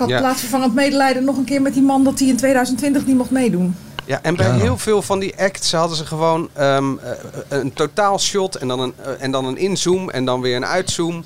Ik 0.00 0.06
had 0.06 0.14
Ja. 0.14 0.20
plaatsvervangend 0.24 0.74
medelijden 0.74 1.24
nog 1.24 1.36
een 1.36 1.44
keer 1.44 1.62
met 1.62 1.74
die 1.74 1.82
man 1.82 2.04
dat 2.04 2.18
hij 2.18 2.28
in 2.28 2.36
2020 2.36 3.06
niet 3.06 3.16
mocht 3.16 3.30
meedoen. 3.30 3.76
Ja, 4.06 4.18
en 4.22 4.36
bij 4.36 4.46
Ja. 4.46 4.52
heel 4.54 4.78
veel 4.78 5.02
van 5.02 5.18
die 5.18 5.34
acts 5.38 5.72
hadden 5.72 5.96
ze 5.96 6.06
gewoon 6.06 6.48
ehm, 6.52 6.92
eh, 6.98 7.10
een 7.48 7.72
totaalshot 7.72 8.54
en 8.54 8.68
dan 8.68 8.80
een, 8.80 8.94
eh, 9.02 9.10
en 9.18 9.30
dan 9.30 9.44
een 9.44 9.56
inzoom 9.56 10.10
en 10.10 10.24
dan 10.24 10.40
weer 10.40 10.56
een 10.56 10.66
uitzoom. 10.66 11.24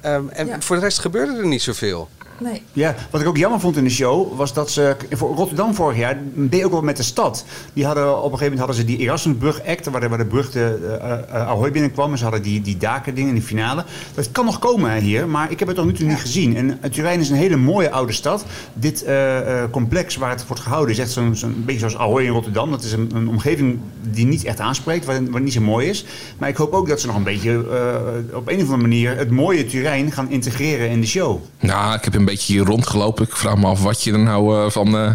Ehm, 0.00 0.22
en 0.28 0.46
Ja. 0.46 0.56
voor 0.60 0.76
de 0.76 0.82
rest 0.82 0.98
gebeurde 0.98 1.36
er 1.38 1.46
niet 1.46 1.62
zoveel. 1.62 2.08
Nee. 2.42 2.62
Ja, 2.72 2.94
wat 3.10 3.20
ik 3.20 3.26
ook 3.26 3.36
jammer 3.36 3.60
vond 3.60 3.76
in 3.76 3.84
de 3.84 3.90
show 3.90 4.36
was 4.36 4.52
dat 4.52 4.70
ze 4.70 4.96
voor 5.10 5.34
Rotterdam 5.34 5.74
vorig 5.74 5.98
jaar 5.98 6.18
deed 6.34 6.64
ook 6.64 6.72
wel 6.72 6.82
met 6.82 6.96
de 6.96 7.02
stad. 7.02 7.44
Die 7.72 7.84
hadden 7.84 8.08
op 8.08 8.32
een 8.32 8.38
gegeven 8.38 8.42
moment 8.44 8.58
hadden 8.58 8.76
ze 8.76 8.84
die 8.84 8.98
Erasmusbrug 8.98 9.66
act 9.66 9.86
waar 9.86 10.00
de, 10.00 10.08
waar 10.08 10.18
de 10.18 10.24
brug 10.24 10.50
de 10.50 10.98
eh, 11.00 11.12
eh, 11.12 11.48
Ahoy 11.48 11.70
binnenkwam. 11.70 12.12
En 12.12 12.18
ze 12.18 12.24
hadden 12.24 12.42
die, 12.42 12.60
die 12.60 12.76
daken 12.76 13.14
dingen 13.14 13.30
in 13.30 13.36
de 13.36 13.42
finale. 13.42 13.84
Dat 14.14 14.30
kan 14.32 14.44
nog 14.44 14.58
komen 14.58 14.90
hè, 14.90 15.00
hier, 15.00 15.28
maar 15.28 15.50
ik 15.50 15.58
heb 15.58 15.68
het 15.68 15.76
tot 15.76 15.86
nu 15.86 15.92
toe 15.92 16.06
niet 16.06 16.20
gezien. 16.20 16.56
En 16.56 16.90
Turijn 16.90 17.20
is 17.20 17.30
een 17.30 17.36
hele 17.36 17.56
mooie 17.56 17.90
oude 17.90 18.12
stad. 18.12 18.44
Dit 18.74 19.04
eh, 19.04 19.62
eh, 19.62 19.70
complex 19.70 20.16
waar 20.16 20.30
het 20.30 20.46
wordt 20.46 20.62
gehouden 20.62 20.94
is 20.94 21.00
echt 21.00 21.10
zo'n 21.10 21.62
beetje 21.64 21.78
zoals 21.78 21.96
Ahoy 21.96 22.22
in 22.22 22.30
Rotterdam. 22.30 22.70
Dat 22.70 22.82
is 22.82 22.92
een, 22.92 23.10
een 23.14 23.28
omgeving 23.28 23.78
die 24.00 24.26
niet 24.26 24.44
echt 24.44 24.60
aanspreekt, 24.60 25.04
waar, 25.04 25.30
waar 25.30 25.40
niet 25.40 25.52
zo 25.52 25.60
mooi 25.60 25.88
is. 25.88 26.04
Maar 26.38 26.48
ik 26.48 26.56
hoop 26.56 26.72
ook 26.72 26.88
dat 26.88 27.00
ze 27.00 27.06
nog 27.06 27.16
een 27.16 27.22
beetje 27.22 27.50
eh, 27.52 28.36
op 28.36 28.48
een 28.48 28.56
of 28.56 28.62
andere 28.62 28.76
manier 28.76 29.16
het 29.16 29.30
mooie 29.30 29.66
Turijn 29.66 30.12
gaan 30.12 30.30
integreren 30.30 30.90
in 30.90 31.00
de 31.00 31.06
show. 31.06 31.40
Nou, 31.60 31.94
ik 31.94 32.04
heb 32.04 32.14
een 32.14 32.24
beetje 32.24 32.31
hier 32.40 32.64
rondgelopen. 32.64 33.24
Ik 33.24 33.36
vraag 33.36 33.56
me 33.56 33.66
af 33.66 33.82
wat 33.82 34.02
je 34.02 34.12
er 34.12 34.18
nou 34.18 34.64
eh, 34.64 34.70
van 34.70 34.96
eh, 34.96 35.10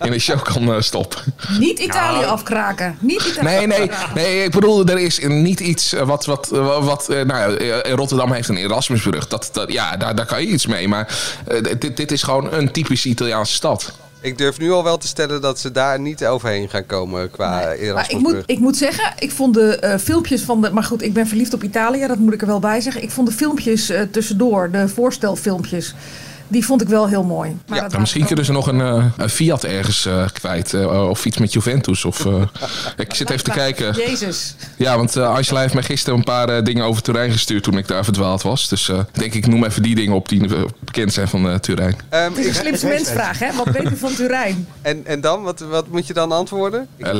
in 0.00 0.10
de 0.10 0.18
show 0.18 0.42
kan 0.42 0.74
eh, 0.74 0.80
stoppen. 0.80 1.20
Niet 1.58 1.78
Italië 1.78 2.20
Nou. 2.20 2.24
afkraken. 2.30 2.96
Niet 3.00 3.22
Italië 3.24 3.44
Nee, 3.56 3.66
nee, 3.66 3.90
nee, 4.14 4.44
ik 4.44 4.50
bedoel, 4.50 4.86
er 4.86 4.98
is 4.98 5.20
niet 5.28 5.60
iets 5.60 5.92
wat, 5.92 6.26
wat, 6.26 6.48
wat 6.82 7.08
eh, 7.08 7.24
nou 7.24 7.64
ja, 7.64 7.82
Rotterdam 7.94 8.32
heeft 8.32 8.48
een 8.48 8.56
Erasmusbrug. 8.56 9.26
Dat, 9.28 9.48
dat, 9.52 9.72
ja, 9.72 9.96
daar, 9.96 10.14
daar 10.14 10.26
kan 10.26 10.40
je 10.40 10.48
iets 10.48 10.66
mee. 10.66 10.88
Maar 10.88 11.14
dit, 11.78 11.96
dit 11.96 12.12
is 12.12 12.22
gewoon 12.22 12.52
een 12.52 12.72
typische 12.72 13.08
Italiaanse 13.08 13.54
stad. 13.54 13.92
Ik 14.22 14.38
durf 14.38 14.58
nu 14.58 14.70
al 14.72 14.84
wel 14.84 14.98
te 14.98 15.06
stellen 15.06 15.40
dat 15.40 15.58
ze 15.58 15.70
daar 15.72 16.00
niet 16.00 16.26
overheen 16.26 16.68
gaan 16.68 16.86
komen 16.86 17.30
qua 17.30 17.56
Nee. 17.56 17.64
Maar 17.64 17.74
ik 17.74 17.80
Erasmusbrug. 17.80 18.34
moet, 18.34 18.42
ik 18.46 18.58
moet 18.58 18.76
zeggen, 18.76 19.12
ik 19.18 19.30
vond 19.30 19.54
de 19.54 19.98
filmpjes 20.02 20.42
van 20.42 20.60
de... 20.60 20.70
Maar 20.70 20.84
goed, 20.84 21.02
ik 21.02 21.12
ben 21.12 21.26
verliefd 21.26 21.54
op 21.54 21.62
Italië, 21.62 22.06
dat 22.06 22.18
moet 22.18 22.32
ik 22.32 22.40
er 22.40 22.46
wel 22.46 22.58
bij 22.60 22.80
zeggen. 22.80 23.02
Ik 23.02 23.10
vond 23.10 23.28
de 23.28 23.34
filmpjes 23.34 23.90
eh, 23.90 24.02
tussendoor, 24.10 24.70
de 24.70 24.88
voorstelfilmpjes... 24.88 25.94
Die 26.50 26.64
vond 26.64 26.82
ik 26.82 26.88
wel 26.88 27.08
heel 27.08 27.22
mooi. 27.22 27.56
Maar 27.68 27.90
Ja, 27.90 27.98
misschien 27.98 28.26
kunnen 28.26 28.44
ze 28.44 28.52
nog 28.52 28.66
een, 28.66 28.80
eh, 28.80 29.04
een 29.16 29.28
Fiat 29.28 29.64
ergens 29.64 30.06
eh, 30.06 30.24
kwijt. 30.32 30.74
eh, 30.74 31.08
of 31.08 31.24
iets 31.24 31.38
met 31.38 31.52
Juventus. 31.52 32.04
Of, 32.04 32.26
eh, 32.26 32.34
ik 32.96 33.14
zit 33.14 33.30
even 33.30 33.44
te 33.44 33.50
kijken. 33.50 33.94
Jezus. 33.94 34.54
Ja, 34.76 34.96
want 34.96 35.16
eh, 35.16 35.34
Angela 35.34 35.60
heeft 35.60 35.74
mij 35.74 35.82
gisteren 35.82 36.18
een 36.18 36.24
paar 36.24 36.64
dingen 36.64 36.84
over 36.84 37.02
Turijn 37.02 37.32
gestuurd 37.32 37.62
toen 37.62 37.78
ik 37.78 37.88
daar 37.88 38.04
verdwaald 38.04 38.42
was. 38.42 38.68
Dus 38.68 38.88
eh, 38.88 38.98
denk 39.12 39.34
ik, 39.34 39.46
noem 39.46 39.64
even 39.64 39.82
die 39.82 39.94
dingen 39.94 40.14
op 40.14 40.28
die 40.28 40.48
bekend 40.80 41.12
zijn 41.12 41.28
van 41.28 41.48
eh, 41.48 41.54
Turijn. 41.54 41.96
Ehm, 42.08 42.24
Het 42.30 42.38
is 42.38 42.46
een 42.46 42.54
slimste 42.54 42.86
mensvraag, 42.96 43.38
hè? 43.38 43.52
Wat 43.56 43.68
weet 43.68 43.90
u 43.92 43.96
van 43.96 44.14
Turijn? 44.14 44.66
en, 44.82 45.06
en 45.06 45.20
dan? 45.20 45.42
Wat, 45.42 45.60
wat 45.60 45.88
moet 45.88 46.06
je 46.06 46.12
dan 46.12 46.32
antwoorden? 46.32 46.88
Uh, 46.98 47.12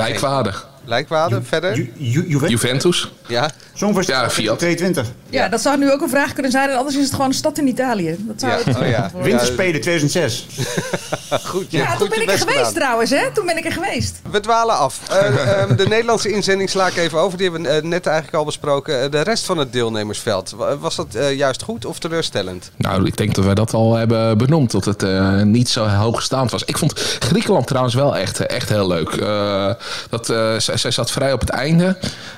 Lijkwade. 0.85 1.35
Lijkwade, 1.35 1.43
verder? 1.43 1.77
Ju- 1.77 1.93
Ju- 1.97 2.25
Juventus? 2.29 2.51
Juventus. 2.51 3.13
Ja. 3.27 3.51
Songfestival 3.75 4.23
Ja, 4.23 4.31
Fiat. 4.31 4.59
22. 4.59 5.07
Ja, 5.31 5.49
dat 5.49 5.61
zou 5.61 5.79
nu 5.79 5.93
ook 5.93 6.01
een 6.01 6.09
vraag 6.09 6.33
kunnen 6.33 6.51
zijn. 6.51 6.69
En 6.71 6.77
anders 6.77 6.97
is 6.97 7.03
het 7.05 7.13
gewoon 7.13 7.27
een 7.27 7.35
stad 7.35 7.59
in 7.59 7.67
Italië. 7.69 8.17
Dat 8.19 8.41
zou 8.41 8.53
Ja, 8.53 8.59
het 8.65 8.77
oh 8.77 8.89
ja. 8.89 9.11
Winterspelen 9.23 9.81
2006. 9.81 10.47
Goed, 11.45 11.67
Ja, 11.69 11.97
toen 11.97 12.09
ben 12.09 12.19
je 12.19 12.25
ik 12.25 12.31
er 12.31 12.39
geweest 12.39 12.57
gedaan. 12.59 12.73
trouwens, 12.75 13.11
hè? 13.11 13.31
Toen 13.35 13.47
ben 13.47 13.57
ik 13.57 13.65
er 13.65 13.73
geweest. 13.73 14.21
We 14.31 14.41
dwalen 14.41 14.77
af. 14.77 15.01
Eh, 15.11 15.27
ehm, 15.63 15.77
de 15.77 15.87
Nederlandse 15.89 16.31
inzending 16.31 16.71
sla 16.71 16.87
ik 16.87 16.97
even 16.97 17.19
over. 17.19 17.39
Die 17.39 17.51
hebben 17.51 17.71
we 17.71 17.77
eh, 17.77 17.83
net 17.83 18.07
eigenlijk 18.07 18.37
al 18.37 18.45
besproken. 18.45 19.03
Eh, 19.03 19.11
de 19.11 19.21
rest 19.21 19.45
van 19.45 19.59
het 19.59 19.73
deelnemersveld. 19.73 20.51
wa- 20.57 20.77
Was 20.79 20.97
dat 20.97 21.15
eh, 21.15 21.37
juist 21.37 21.63
goed 21.63 21.85
of 21.85 21.99
teleurstellend? 21.99 22.71
Nou, 22.77 23.07
ik 23.07 23.17
denk 23.17 23.35
dat 23.35 23.45
wij 23.45 23.55
dat 23.55 23.75
al 23.75 23.95
hebben 23.95 24.39
benoemd. 24.39 24.71
Dat 24.71 24.85
het 24.85 25.03
eh, 25.03 25.41
niet 25.43 25.69
zo 25.69 25.87
hoogstaand 25.87 26.51
was. 26.51 26.65
Ik 26.65 26.79
vond 26.79 26.93
Griekenland 27.19 27.67
trouwens 27.67 27.95
wel 27.95 28.17
echt, 28.17 28.47
echt 28.47 28.69
heel 28.69 28.87
leuk. 28.87 29.09
Eh, 29.11 29.71
dat, 30.11 30.31
eh, 30.31 30.59
zij, 30.75 30.91
zat 30.91 31.11
vrij 31.11 31.33
op 31.33 31.41
het 31.41 31.51
einde. 31.51 31.97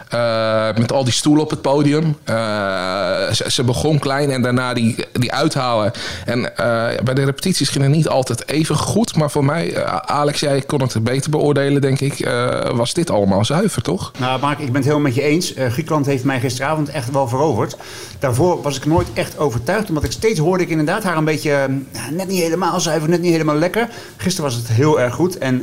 eh, 0.09 0.69
met 0.77 0.93
al 0.93 1.05
die 1.05 1.13
stoelen 1.13 1.45
op 1.45 1.51
het 1.51 1.61
podium. 1.61 2.17
Eh, 2.25 3.31
ze, 3.31 3.65
begon 3.65 3.99
klein 3.99 4.31
en 4.31 4.43
daarna 4.43 4.75
die, 4.75 4.97
die 5.13 5.33
uithalen. 5.33 5.93
En 6.25 6.57
eh, 6.57 7.03
bij 7.05 7.15
de 7.15 7.25
repetities 7.25 7.69
ging 7.69 7.85
het 7.85 7.93
niet 7.95 8.09
altijd 8.09 8.49
even 8.49 8.77
goed. 8.77 9.17
Maar 9.17 9.31
voor 9.31 9.45
mij, 9.45 9.87
Alex, 9.87 10.41
jij 10.41 10.61
kon 10.61 10.81
het 10.83 11.05
beter 11.05 11.31
beoordelen, 11.31 11.81
denk 11.81 12.01
ik. 12.01 12.29
was 12.75 12.95
dit 12.95 13.11
allemaal 13.11 13.45
zuiver, 13.45 13.83
toch? 13.83 14.13
Nou, 14.19 14.41
Mark, 14.41 14.59
ik 14.59 14.67
ben 14.67 14.75
het 14.75 14.85
helemaal 14.85 15.07
met 15.07 15.15
je 15.15 15.23
eens. 15.23 15.55
Griekenland 15.69 16.07
heeft 16.07 16.25
mij 16.25 16.41
gisteravond 16.41 16.89
echt 16.89 17.11
wel 17.11 17.29
veroverd. 17.29 17.77
Daarvoor 18.19 18.63
was 18.63 18.77
ik 18.77 18.87
nooit 18.87 19.09
echt 19.15 19.39
overtuigd, 19.39 19.89
omdat 19.89 20.05
ik 20.05 20.13
steeds 20.13 20.39
hoorde 20.39 20.63
ik 20.63 20.71
inderdaad 20.71 21.03
haar 21.03 21.17
een 21.17 21.25
beetje 21.25 21.69
net 22.11 22.29
niet 22.29 22.43
helemaal 22.43 22.81
zuiver, 22.81 23.09
net 23.09 23.21
niet 23.21 23.33
helemaal 23.33 23.57
lekker. 23.57 23.89
Gisteren 24.17 24.51
was 24.51 24.59
het 24.59 24.69
heel 24.69 25.01
erg 25.01 25.15
goed 25.15 25.39
en 25.39 25.63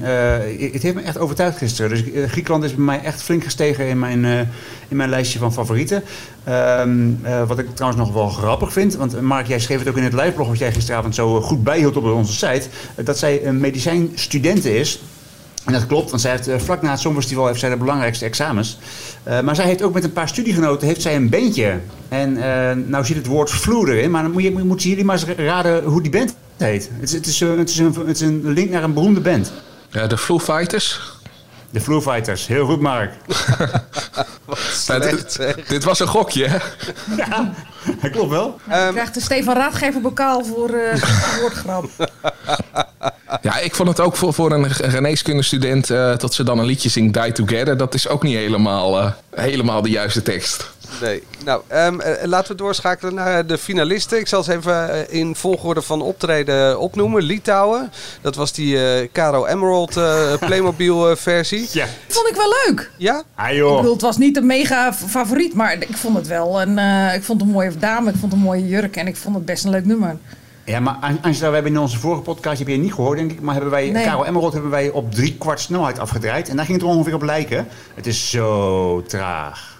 het 0.74 0.84
heeft 0.84 0.96
me 0.96 1.02
echt 1.02 1.18
overtuigd 1.18 1.58
gisteren. 1.58 1.90
Dus 1.90 2.12
eh, 2.12 2.30
Is 2.64 2.76
bij 2.76 2.86
mij 2.86 3.02
echt 3.02 3.22
flink 3.22 3.44
gestegen 3.44 3.88
in 3.88 4.00
mijn, 4.00 4.26
eh, 4.26 4.40
in 4.88 4.96
mijn 4.96 5.10
lijstje 5.10 5.40
van 5.40 5.54
favorieten. 5.54 6.04
Ehm, 6.44 7.10
eh, 7.22 7.48
wat 7.48 7.60
ik 7.60 7.76
trouwens 7.76 8.02
nog 8.04 8.14
wel 8.14 8.30
grappig 8.30 8.74
vind, 8.74 8.96
want 8.96 9.22
Mark, 9.22 9.48
jij 9.48 9.60
schreef 9.60 9.80
het 9.80 9.88
ook 9.88 9.98
in 9.98 10.04
het 10.04 10.14
liveblog 10.14 10.48
wat 10.48 10.58
jij 10.58 10.74
gisteravond 10.74 11.16
zo 11.16 11.38
eh, 11.38 11.44
goed 11.44 11.64
bijhield 11.64 11.98
op 11.98 12.04
onze 12.04 12.34
site, 12.34 12.68
dat 12.96 13.18
zij 13.18 13.46
een 13.46 13.60
medicijnstudente 13.60 14.78
is. 14.78 15.02
En 15.66 15.74
dat 15.74 15.88
klopt, 15.88 16.10
want 16.10 16.22
zij 16.22 16.32
heeft, 16.32 16.64
vlak 16.64 16.82
na 16.82 16.92
het 16.92 17.00
Songfestival 17.00 17.48
heeft 17.48 17.60
zij 17.60 17.70
de 17.70 17.78
belangrijkste 17.78 18.26
examens. 18.26 18.80
Maar 19.44 19.56
zij 19.56 19.66
heeft 19.66 19.82
ook 19.82 19.94
met 19.94 20.04
een 20.04 20.14
paar 20.14 20.28
studiegenoten 20.28 20.88
heeft 20.88 21.02
zij 21.02 21.16
een 21.16 21.30
bandje. 21.30 21.80
En 22.10 22.38
eh, 22.38 22.76
nou 22.86 23.06
zit 23.06 23.16
het 23.16 23.26
woord 23.26 23.52
vloer 23.52 23.90
erin, 23.90 24.12
maar 24.12 24.24
dan 24.24 24.32
moet 24.32 24.64
moeten 24.64 24.90
jullie 24.90 25.06
maar 25.06 25.16
eens 25.16 25.38
raden 25.38 25.84
hoe 25.84 26.02
die 26.02 26.12
band 26.12 26.36
heet. 26.58 26.90
Het 27.00 27.10
is, 27.10 27.12
het 27.12 27.28
is, 27.28 27.40
een, 27.40 27.58
het 27.58 28.16
is 28.16 28.22
een 28.22 28.54
link 28.54 28.70
naar 28.70 28.84
een 28.84 28.94
beroemde 28.94 29.20
band. 29.20 29.52
Ja, 29.90 30.08
de 30.08 30.18
Foo 30.18 30.40
Fighters. 30.40 31.18
De 31.70 31.82
Foo 31.82 32.02
Fighters. 32.02 32.48
Heel 32.48 32.66
goed, 32.66 32.80
Mark. 32.80 33.14
Slecht, 34.72 35.40
dit, 35.68 35.84
was 35.84 36.00
een 36.00 36.08
gokje, 36.08 36.48
hè? 36.48 36.58
ja, 37.18 37.54
dat 38.02 38.12
klopt 38.12 38.30
wel. 38.30 38.60
Je 38.70 38.90
krijgt 38.92 39.14
de 39.14 39.22
Stefan 39.22 39.56
Raadgever 39.56 40.02
bokaal 40.02 40.46
voor 40.46 40.70
eh, 40.70 40.98
voor 41.02 41.42
woordgrap. 41.42 41.86
Ja, 43.42 43.58
ik 43.58 43.76
vond 43.76 43.90
het 43.90 44.00
ook 44.00 44.16
voor, 44.16 44.34
voor 44.34 44.52
een 44.52 44.72
geneeskundestudent 44.72 45.90
eh 45.90 46.18
dat 46.18 46.34
ze 46.34 46.44
dan 46.44 46.60
een 46.60 46.66
liedje 46.66 46.90
zingt 46.90 47.14
Die 47.14 47.32
Together. 47.32 47.78
Dat 47.78 47.94
is 47.94 48.08
ook 48.08 48.24
niet 48.24 48.36
helemaal, 48.36 49.00
eh, 49.00 49.12
helemaal 49.36 49.82
de 49.82 49.90
juiste 49.90 50.22
tekst. 50.22 50.72
Nee. 51.02 51.24
Nou, 51.46 51.62
ehm, 51.68 52.00
eh, 52.00 52.26
laten 52.28 52.52
we 52.52 52.58
doorschakelen 52.58 53.14
naar 53.14 53.46
de 53.48 53.58
finalisten. 53.58 54.20
Ik 54.20 54.28
zal 54.28 54.44
ze 54.44 54.54
even 54.54 54.90
eh, 55.08 55.20
in 55.20 55.36
volgorde 55.36 55.82
van 55.82 56.02
optreden 56.02 56.80
opnoemen. 56.80 57.22
Litouwen. 57.24 57.92
Dat 58.22 58.36
was 58.36 58.54
die 58.54 58.84
eh, 58.94 59.08
Caro 59.14 59.46
Emerald 59.46 59.98
eh, 59.98 60.34
Playmobil 60.46 61.10
eh, 61.10 61.16
versie. 61.16 61.68
Ja. 61.72 61.86
Vond 62.08 62.28
ik 62.28 62.36
wel 62.36 62.54
leuk. 62.66 62.92
Ja? 62.98 63.24
Ah 63.36 63.50
Ik 63.50 63.56
joh. 63.56 63.76
bedoel, 63.78 63.94
het 63.94 64.02
was 64.02 64.18
niet 64.18 64.38
een 64.38 64.46
mega 64.46 64.94
favoriet, 64.94 65.54
maar 65.54 65.74
ik 65.74 65.98
vond 65.98 66.16
het 66.18 66.28
wel 66.28 66.62
een, 66.62 66.78
eh, 66.78 67.14
ik 67.16 67.24
vond 67.24 67.40
het 67.40 67.50
een 67.50 67.56
mooie 67.56 67.78
dame, 67.78 68.10
ik 68.10 68.16
vond 68.20 68.32
het 68.32 68.42
een 68.42 68.48
mooie 68.48 68.68
jurk 68.68 68.96
en 68.96 69.08
ik 69.08 69.16
vond 69.18 69.36
het 69.36 69.46
best 69.46 69.64
een 69.64 69.72
leuk 69.72 69.86
nummer. 69.86 70.18
Ja, 70.64 70.80
maar 70.80 70.98
An- 71.02 71.20
Angela, 71.22 71.48
we 71.48 71.54
hebben 71.54 71.72
in 71.74 71.80
onze 71.80 72.00
vorige 72.00 72.22
podcast, 72.22 72.60
heb 72.60 72.68
je 72.68 72.78
niet 72.78 72.94
gehoord 72.94 73.18
denk 73.18 73.32
ik, 73.32 73.42
maar 73.42 73.54
hebben 73.54 73.72
wij, 73.72 73.90
Nee. 73.90 74.04
Karel 74.04 74.26
Emerald 74.26 74.54
hebben 74.54 74.72
wij 74.72 74.90
op 74.90 75.12
drie 75.14 75.36
kwart 75.38 75.60
snelheid 75.60 76.00
afgedraaid. 76.00 76.50
En 76.50 76.56
daar 76.56 76.66
ging 76.66 76.78
het 76.78 76.88
er 76.88 76.94
ongeveer 76.94 77.14
op 77.14 77.22
lijken. 77.22 77.68
Het 77.94 78.08
is 78.08 78.30
zo 78.30 79.04
traag. 79.08 79.78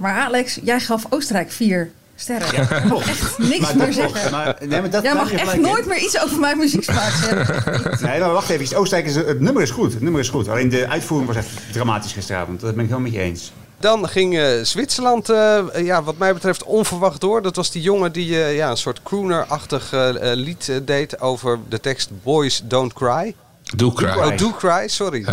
Maar 0.00 0.14
Alex, 0.14 0.58
jij 0.62 0.80
gaf 0.80 1.06
Oostenrijk 1.08 1.50
vier 1.50 1.90
sterren. 2.16 2.88
Mag 2.88 3.08
echt 3.08 3.38
niks 3.38 3.58
Maar 3.58 3.76
meer 3.76 3.86
dat 3.86 3.94
zeggen. 3.94 4.30
Maar, 4.30 4.56
nee, 4.60 4.80
maar 4.80 4.90
dat, 4.90 5.02
Jij 5.02 5.14
mag 5.14 5.32
echt 5.32 5.54
in. 5.54 5.60
nooit 5.60 5.86
meer 5.86 5.98
iets 5.98 6.22
over 6.22 6.38
mijn 6.38 6.58
muzieksmaak 6.58 7.12
zeggen. 7.12 8.06
Nee, 8.06 8.20
maar 8.20 8.32
wacht 8.32 8.48
even. 8.50 8.76
Oostenrijk 8.76 9.08
is, 9.08 9.14
het 9.14 9.40
nummer 9.40 9.62
is 9.62 9.70
goed. 9.70 9.92
Het 9.92 10.02
nummer 10.02 10.20
is 10.20 10.28
goed. 10.28 10.48
Alleen 10.48 10.68
de 10.68 10.88
uitvoering 10.88 11.28
was 11.28 11.36
echt 11.36 11.48
dramatisch 11.72 12.12
gisteravond. 12.12 12.60
Dat 12.60 12.74
ben 12.74 12.84
ik 12.84 12.90
helemaal 12.90 13.10
met 13.10 13.20
je 13.20 13.24
eens. 13.26 13.52
Dan 13.78 14.08
ging 14.08 14.38
eh, 14.38 14.46
Zwitserland, 14.62 15.28
eh, 15.28 15.64
ja, 15.76 16.02
wat 16.02 16.18
mij 16.18 16.34
betreft, 16.34 16.64
onverwacht 16.64 17.20
door. 17.20 17.42
Dat 17.42 17.56
was 17.56 17.70
die 17.70 17.82
jongen 17.82 18.12
die 18.12 18.42
eh, 18.42 18.56
ja, 18.56 18.70
een 18.70 18.76
soort 18.76 19.02
crooner-achtig 19.02 19.90
lied 20.20 20.80
deed 20.84 21.20
over 21.20 21.58
de 21.68 21.80
tekst 21.80 22.10
Boys 22.22 22.62
Don't 22.64 22.92
Cry. 22.92 23.34
Do 23.76 23.92
Cry. 23.92 24.08
Oh, 24.08 24.36
Do 24.36 24.52
Cry, 24.52 24.88
sorry. 24.88 25.24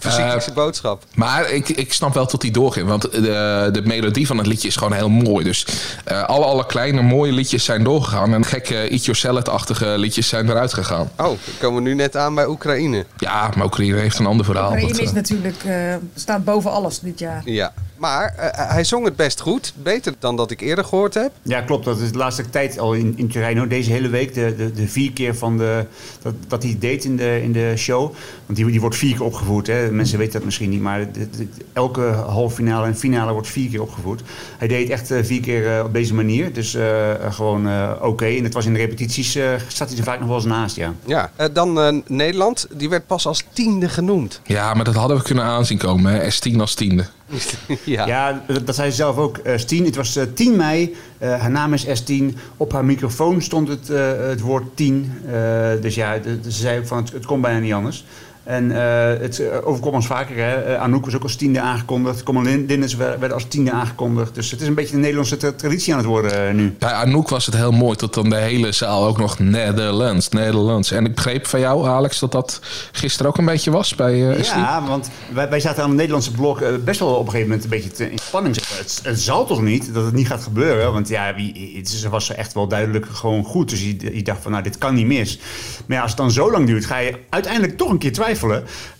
Fysiekelijke 0.00 0.52
boodschap. 0.52 1.04
Maar 1.14 1.50
ik, 1.50 1.68
ik 1.68 1.92
snap 1.92 2.14
wel 2.14 2.26
tot 2.26 2.40
die 2.40 2.50
doorging. 2.50 2.88
Want 2.88 3.02
de, 3.02 3.68
de 3.72 3.82
melodie 3.84 4.26
van 4.26 4.38
het 4.38 4.46
liedje 4.46 4.68
is 4.68 4.76
gewoon 4.76 4.92
heel 4.92 5.08
mooi. 5.08 5.44
Dus 5.44 5.66
eh, 6.04 6.22
alle, 6.22 6.44
alle 6.44 6.66
kleine 6.66 7.02
mooie 7.02 7.32
liedjes 7.32 7.64
zijn 7.64 7.84
doorgegaan. 7.84 8.34
En 8.34 8.44
gekke 8.44 8.74
Eat 8.74 9.04
Your 9.04 9.18
Salad-achtige 9.18 9.98
liedjes 9.98 10.28
zijn 10.28 10.50
eruit 10.50 10.74
gegaan. 10.74 11.10
Oh, 11.16 11.26
we 11.26 11.52
komen 11.58 11.82
nu 11.82 11.94
net 11.94 12.16
aan 12.16 12.34
bij 12.34 12.46
Oekraïne. 12.46 13.06
Ja, 13.16 13.50
maar 13.56 13.64
Oekraïne 13.64 13.98
heeft 13.98 14.18
een 14.18 14.26
ander 14.26 14.44
verhaal. 14.46 14.72
Oekraïne 14.72 15.02
is 15.02 15.08
eh, 15.08 15.14
natuurlijk, 15.14 15.64
eh, 15.64 15.94
staat 16.14 16.44
boven 16.44 16.70
alles 16.70 16.98
dit 16.98 17.18
jaar. 17.18 17.42
Ja, 17.44 17.72
maar 18.00 18.34
eh, 18.36 18.68
hij 18.72 18.84
zong 18.84 19.04
het 19.04 19.16
best 19.16 19.40
goed. 19.40 19.72
Beter 19.82 20.14
dan 20.18 20.36
dat 20.36 20.50
ik 20.50 20.60
eerder 20.60 20.84
gehoord 20.84 21.14
heb. 21.14 21.32
Ja, 21.42 21.60
klopt. 21.60 21.84
Dat 21.84 21.98
is 22.00 22.12
de 22.12 22.18
laatste 22.18 22.50
tijd 22.50 22.78
al 22.78 22.94
in, 22.94 23.12
in 23.16 23.28
Turijn. 23.28 23.58
hoor. 23.58 23.68
Deze 23.68 23.90
hele 23.90 24.08
week, 24.08 24.34
de, 24.34 24.54
de, 24.56 24.72
de 24.72 24.88
vier 24.88 25.12
keer 25.12 25.34
van 25.36 25.58
de, 25.58 25.84
dat, 26.22 26.34
dat 26.48 26.62
hij 26.62 26.76
deed 26.78 27.04
in 27.04 27.16
de, 27.16 27.42
in 27.42 27.52
de 27.52 27.72
show. 27.76 28.00
Want 28.46 28.58
die, 28.58 28.66
die 28.70 28.80
wordt 28.80 28.96
vier 28.96 29.12
keer 29.16 29.24
opgevoerd. 29.24 29.66
Hè. 29.66 29.90
Mensen 29.90 30.18
weten 30.18 30.32
dat 30.32 30.44
misschien 30.44 30.70
niet, 30.70 30.80
maar 30.80 31.12
de- 31.12 31.30
de- 31.30 31.48
elke 31.72 32.00
halve 32.02 32.54
finale 32.54 32.86
en 32.86 32.96
finale 32.96 33.32
wordt 33.32 33.48
vier 33.48 33.70
keer 33.70 33.82
opgevoerd. 33.82 34.22
Hij 34.58 34.68
deed 34.68 34.90
echt 34.90 35.10
eh, 35.10 35.24
vier 35.24 35.40
keer 35.40 35.76
eh, 35.78 35.84
op 35.84 35.92
deze 35.92 36.14
manier. 36.14 36.52
Dus 36.52 36.74
eh, 36.74 37.10
eh, 37.10 37.32
gewoon 37.32 37.68
eh, 37.68 37.90
oké. 38.02 38.24
En 38.26 38.44
het 38.44 38.54
was 38.54 38.66
in 38.66 38.72
de 38.72 38.78
repetities, 38.78 39.34
eh 39.34 39.48
zat 39.68 39.88
hij 39.88 39.98
er 39.98 40.04
vaak 40.04 40.18
nog 40.18 40.28
wel 40.28 40.36
eens 40.36 40.46
naast, 40.46 40.76
ja. 40.76 40.94
Ja, 41.04 41.30
eh, 41.36 41.46
dan 41.52 41.80
eh, 41.80 41.96
Nederland. 42.06 42.66
Die 42.72 42.88
werd 42.88 43.06
pas 43.06 43.26
als 43.26 43.44
tiende 43.52 43.88
genoemd. 43.88 44.40
ja, 44.44 44.74
maar 44.74 44.84
dat 44.84 44.94
hadden 44.94 45.16
we 45.16 45.22
kunnen 45.22 45.44
aanzien 45.44 45.78
komen. 45.78 46.12
Hè? 46.12 46.30
S10 46.32 46.56
als 46.56 46.74
tiende. 46.74 47.06
ja. 47.84 48.06
Ja, 48.06 48.42
dat, 48.64 48.74
zei 48.74 48.90
ze 48.90 48.96
zelf 48.96 49.16
ook. 49.16 49.38
eh 49.38 49.58
Stien, 49.58 49.84
het 49.84 49.96
was 49.96 50.16
eh, 50.16 50.24
10 50.34 50.56
mei. 50.56 50.96
eh, 51.18 51.40
haar 51.40 51.50
naam 51.50 51.72
is 51.74 51.86
S10. 51.86 52.24
Op 52.56 52.72
haar 52.72 52.84
microfoon 52.84 53.42
stond 53.42 53.68
het, 53.68 53.90
eh, 53.90 54.12
het 54.18 54.40
woord 54.40 54.64
10. 54.76 55.12
Eh, 55.26 55.32
dus 55.80 55.94
ja, 55.94 56.18
ze 56.42 56.50
zei 56.50 56.78
ook 56.78 56.86
van 56.86 57.08
het, 57.12 57.26
kon 57.26 57.40
bijna 57.40 57.58
niet 57.58 57.72
anders. 57.72 58.04
En 58.50 58.70
eh, 58.70 59.20
het 59.20 59.38
eh, 59.40 59.46
overkomt 59.64 59.94
ons 59.94 60.06
vaker. 60.06 60.36
Hè? 60.36 60.54
Eh, 60.62 60.82
Anouk 60.82 61.04
was 61.04 61.14
ook 61.14 61.22
als 61.22 61.36
tiende 61.36 61.60
aangekondigd. 61.60 62.22
Common 62.22 62.66
Dinners 62.66 62.94
werden 62.96 63.32
als 63.32 63.44
tiende 63.48 63.70
aangekondigd. 63.72 64.34
Dus 64.34 64.50
het 64.50 64.60
is 64.60 64.66
een 64.66 64.74
beetje 64.74 64.94
een 64.94 65.00
Nederlandse 65.00 65.36
tra- 65.36 65.52
traditie 65.52 65.92
aan 65.92 65.98
het 65.98 66.08
worden 66.08 66.56
nu. 66.56 66.74
Bij 66.78 66.92
Anouk 66.92 67.28
was 67.28 67.46
het 67.46 67.56
heel 67.56 67.72
mooi 67.72 67.96
tot 67.96 68.14
dan 68.14 68.30
de 68.30 68.36
hele 68.36 68.72
zaal 68.72 69.06
ook 69.06 69.18
nog 69.18 69.38
Nederlands, 69.38 70.28
Nederlands. 70.28 70.90
En 70.90 71.04
ik 71.06 71.14
begreep 71.14 71.46
van 71.46 71.60
jou, 71.60 71.86
Alex, 71.88 72.18
dat 72.18 72.32
dat 72.32 72.60
gisteren 72.92 73.30
ook 73.32 73.38
een 73.38 73.44
beetje 73.44 73.70
was 73.70 73.94
bij 73.94 74.36
S10. 74.36 74.44
Ja, 74.44 74.82
want 74.88 75.10
wij, 75.32 75.48
wij 75.48 75.60
zaten 75.60 75.82
aan 75.82 75.88
het 75.88 75.96
Nederlandse 75.98 76.30
blok 76.32 76.62
best 76.84 77.00
wel 77.00 77.08
op 77.08 77.24
een 77.26 77.30
gegeven 77.30 77.46
moment 77.48 77.64
een 77.64 77.70
beetje 77.70 77.90
te- 77.90 78.10
in 78.10 78.18
spanning. 78.18 78.56
Het, 78.56 79.00
het 79.02 79.20
zal 79.20 79.46
toch 79.46 79.62
niet 79.62 79.94
dat 79.94 80.04
het 80.04 80.14
niet 80.14 80.26
gaat 80.26 80.42
gebeuren? 80.42 80.92
Want 80.92 81.08
ja, 81.08 81.34
wie, 81.34 81.72
het 81.76 81.88
is- 81.88 82.04
was 82.04 82.34
echt 82.34 82.52
wel 82.54 82.68
duidelijk 82.68 83.06
gewoon 83.12 83.44
goed. 83.44 83.70
Dus 83.70 83.82
je, 83.82 84.14
je 84.16 84.22
dacht 84.22 84.42
van, 84.42 84.50
nou, 84.50 84.62
dit 84.62 84.78
kan 84.78 84.94
niet 84.94 85.06
mis. 85.06 85.38
Maar 85.86 85.96
ja, 85.96 86.02
als 86.02 86.10
het 86.10 86.20
dan 86.20 86.30
zo 86.30 86.50
lang 86.50 86.66
duurt, 86.66 86.84
ga 86.86 86.98
je 86.98 87.14
uiteindelijk 87.28 87.76
toch 87.76 87.90
een 87.90 87.98
keer 87.98 88.12
twijfelen. 88.12 88.38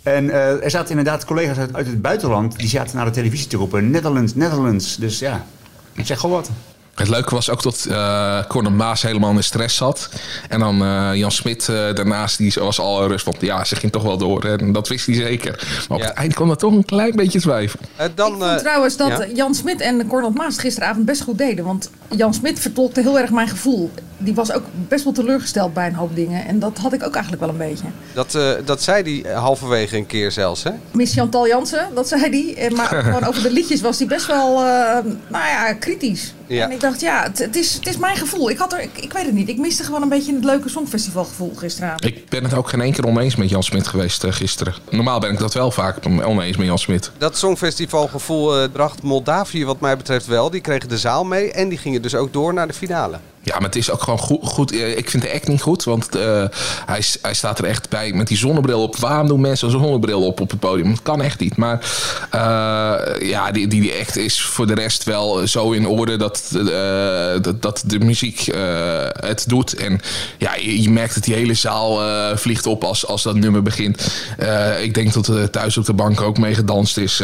En 0.02 0.30
eh, 0.30 0.64
er 0.64 0.70
zaten 0.70 0.90
inderdaad 0.90 1.24
collega's 1.24 1.56
uit, 1.58 1.74
uit 1.74 1.86
het 1.86 2.02
buitenland, 2.02 2.58
die 2.58 2.68
zaten 2.68 2.96
naar 2.96 3.04
de 3.04 3.10
televisie 3.10 3.46
te 3.46 3.56
roepen, 3.56 3.90
Netherlands, 3.90 4.34
Netherlands. 4.34 4.96
Dus 4.96 5.18
ja, 5.18 5.44
ik 5.92 6.06
zeg 6.06 6.20
gewoon 6.20 6.36
wat. 6.36 6.50
Het 6.94 7.08
leuke 7.08 7.34
was 7.34 7.50
ook 7.50 7.62
dat 7.62 7.86
eh 7.90 8.44
Conor 8.48 8.72
Maas 8.72 9.02
helemaal 9.02 9.30
in 9.32 9.42
stress 9.44 9.76
zat. 9.76 10.08
En 10.48 10.60
dan 10.60 10.82
eh, 10.82 11.10
Jan 11.14 11.30
Smit 11.30 11.68
eh, 11.68 11.74
daarnaast, 11.94 12.38
die 12.38 12.52
was 12.58 12.80
al 12.80 13.06
rust. 13.06 13.24
Want 13.24 13.40
ja, 13.40 13.64
ze 13.64 13.76
ging 13.76 13.92
toch 13.92 14.02
wel 14.02 14.16
door. 14.18 14.44
En 14.44 14.72
dat 14.72 14.88
wist 14.88 15.06
hij 15.06 15.14
zeker. 15.14 15.68
Maar 15.88 15.96
op 15.98 16.02
Ja. 16.02 16.08
het 16.08 16.16
eind 16.18 16.34
kwam 16.34 16.50
er 16.50 16.56
toch 16.56 16.72
een 16.72 16.84
klein 16.84 17.16
beetje 17.16 17.40
twijfel. 17.40 17.80
Dan, 18.14 18.32
Ik 18.32 18.42
vond 18.42 18.58
trouwens 18.58 18.96
dat 18.96 19.08
ja. 19.08 19.26
Jan 19.34 19.54
Smit 19.54 19.80
en 19.80 20.06
Cornel 20.06 20.30
Maas 20.30 20.58
gisteravond 20.58 21.04
best 21.04 21.22
goed 21.22 21.38
deden. 21.38 21.64
Want 21.64 21.90
Jan 22.16 22.34
Smit 22.34 22.58
vertolkte 22.60 23.00
heel 23.00 23.18
erg 23.18 23.30
mijn 23.30 23.48
gevoel. 23.48 23.90
Die 24.22 24.34
was 24.34 24.52
ook 24.52 24.64
best 24.88 25.04
wel 25.04 25.12
teleurgesteld 25.12 25.74
bij 25.74 25.86
een 25.86 25.94
hoop 25.94 26.14
dingen. 26.14 26.46
En 26.46 26.58
dat 26.58 26.78
had 26.78 26.92
ik 26.92 27.02
ook 27.04 27.14
eigenlijk 27.14 27.42
wel 27.42 27.52
een 27.52 27.68
beetje. 27.68 27.86
Dat, 28.14 28.34
eh, 28.34 28.50
dat 28.64 28.82
zei 28.82 29.22
hij 29.22 29.34
halverwege 29.34 29.96
een 29.96 30.06
keer 30.06 30.32
zelfs, 30.32 30.62
hè? 30.62 30.70
Miss 30.90 31.14
Chantal 31.14 31.46
Jansen, 31.46 31.88
dat 31.94 32.08
zei 32.08 32.20
hij. 32.20 32.64
En 32.66 32.74
Maar 32.74 32.86
gewoon 33.04 33.24
over 33.24 33.42
de 33.42 33.52
liedjes 33.52 33.80
was 33.80 33.98
hij 33.98 34.06
best 34.06 34.26
wel, 34.26 34.56
eh, 34.56 35.04
nou 35.28 35.46
ja, 35.46 35.72
kritisch. 35.72 36.34
Ja. 36.54 36.64
En 36.64 36.70
ik 36.70 36.80
dacht, 36.80 37.00
ja, 37.00 37.22
het, 37.22 37.38
het, 37.38 37.56
is, 37.56 37.74
het 37.74 37.86
is 37.86 37.96
mijn 37.96 38.16
gevoel. 38.16 38.50
Ik, 38.50 38.58
had 38.58 38.72
er, 38.72 38.80
ik, 38.80 38.98
ik 38.98 39.12
weet 39.12 39.24
het 39.24 39.34
niet. 39.34 39.48
Ik 39.48 39.58
miste 39.58 39.84
gewoon 39.84 40.02
een 40.02 40.08
beetje 40.08 40.34
het 40.34 40.44
leuke 40.44 40.68
songfestivalgevoel 40.68 41.52
gisteravond. 41.54 42.04
Ik 42.04 42.28
ben 42.28 42.44
het 42.44 42.54
ook 42.54 42.68
geen 42.68 42.80
één 42.80 42.92
keer 42.92 43.06
oneens 43.06 43.36
met 43.36 43.48
Jan 43.48 43.62
Smit 43.62 43.86
geweest 43.86 44.24
eh, 44.24 44.32
gisteren. 44.32 44.74
Normaal 44.90 45.20
ben 45.20 45.30
ik 45.30 45.38
dat 45.38 45.54
wel 45.54 45.70
vaak 45.70 45.96
oneens 46.06 46.56
met 46.56 46.66
Jan 46.66 46.78
Smit. 46.78 47.10
Dat 47.18 47.36
Songfestivalgevoel 47.36 48.58
eh, 48.58 48.68
bracht 48.72 49.02
Moldavië 49.02 49.64
wat 49.64 49.80
mij 49.80 49.96
betreft 49.96 50.26
wel. 50.26 50.50
Die 50.50 50.60
kregen 50.60 50.88
de 50.88 50.98
zaal 50.98 51.24
mee 51.24 51.52
en 51.52 51.68
die 51.68 51.78
gingen 51.78 52.02
dus 52.02 52.14
ook 52.14 52.32
door 52.32 52.54
naar 52.54 52.66
de 52.66 52.74
finale. 52.74 53.18
Ja, 53.42 53.54
maar 53.54 53.64
het 53.64 53.76
is 53.76 53.90
ook 53.90 54.02
gewoon 54.02 54.18
goed. 54.18 54.38
goed. 54.42 54.72
Eh, 54.72 54.96
Ik 54.98 55.10
vind 55.10 55.22
de 55.22 55.32
act 55.32 55.48
niet 55.48 55.60
goed, 55.62 55.84
want 55.84 56.16
eh, 56.16 56.44
hij, 56.86 57.02
hij 57.22 57.34
staat 57.34 57.58
er 57.58 57.64
echt 57.64 57.88
bij 57.88 58.12
met 58.12 58.28
die 58.28 58.36
zonnebril 58.36 58.82
op. 58.82 58.96
Waarom 58.96 59.26
doen 59.28 59.40
mensen 59.40 59.66
een 59.72 59.80
zonnebril 59.80 60.26
op 60.26 60.40
op 60.40 60.50
het 60.50 60.60
podium? 60.60 60.88
Dat 60.90 61.02
kan 61.02 61.22
echt 61.22 61.40
niet. 61.40 61.56
Maar 61.56 61.78
eh, 62.30 63.28
ja, 63.28 63.50
die, 63.50 63.66
die, 63.66 63.80
die 63.80 63.92
act 64.00 64.16
is 64.16 64.40
voor 64.42 64.66
de 64.66 64.74
rest 64.74 65.04
wel 65.04 65.46
zo 65.46 65.70
in 65.72 65.86
orde 65.86 66.16
dat, 66.16 66.42
eh, 66.54 67.42
dat, 67.42 67.62
dat 67.62 67.82
de 67.86 67.98
muziek 67.98 68.46
eh, 68.48 68.60
het 69.12 69.44
doet. 69.48 69.74
En 69.74 70.00
ja, 70.38 70.54
je, 70.54 70.82
je 70.82 70.90
merkt 70.90 71.14
dat 71.14 71.24
die 71.24 71.34
hele 71.34 71.54
zaal 71.54 72.02
eh, 72.02 72.36
vliegt 72.36 72.66
op 72.66 72.84
als, 72.84 73.06
als 73.06 73.22
dat 73.22 73.34
nummer 73.34 73.62
begint. 73.62 74.12
Eh, 74.38 74.82
ik 74.82 74.94
denk 74.94 75.12
dat 75.12 75.26
er 75.26 75.50
thuis 75.50 75.76
op 75.78 75.84
de 75.84 75.92
bank 75.94 76.20
ook 76.20 76.38
mee 76.38 76.54
gedanst 76.54 76.96
is. 76.96 77.16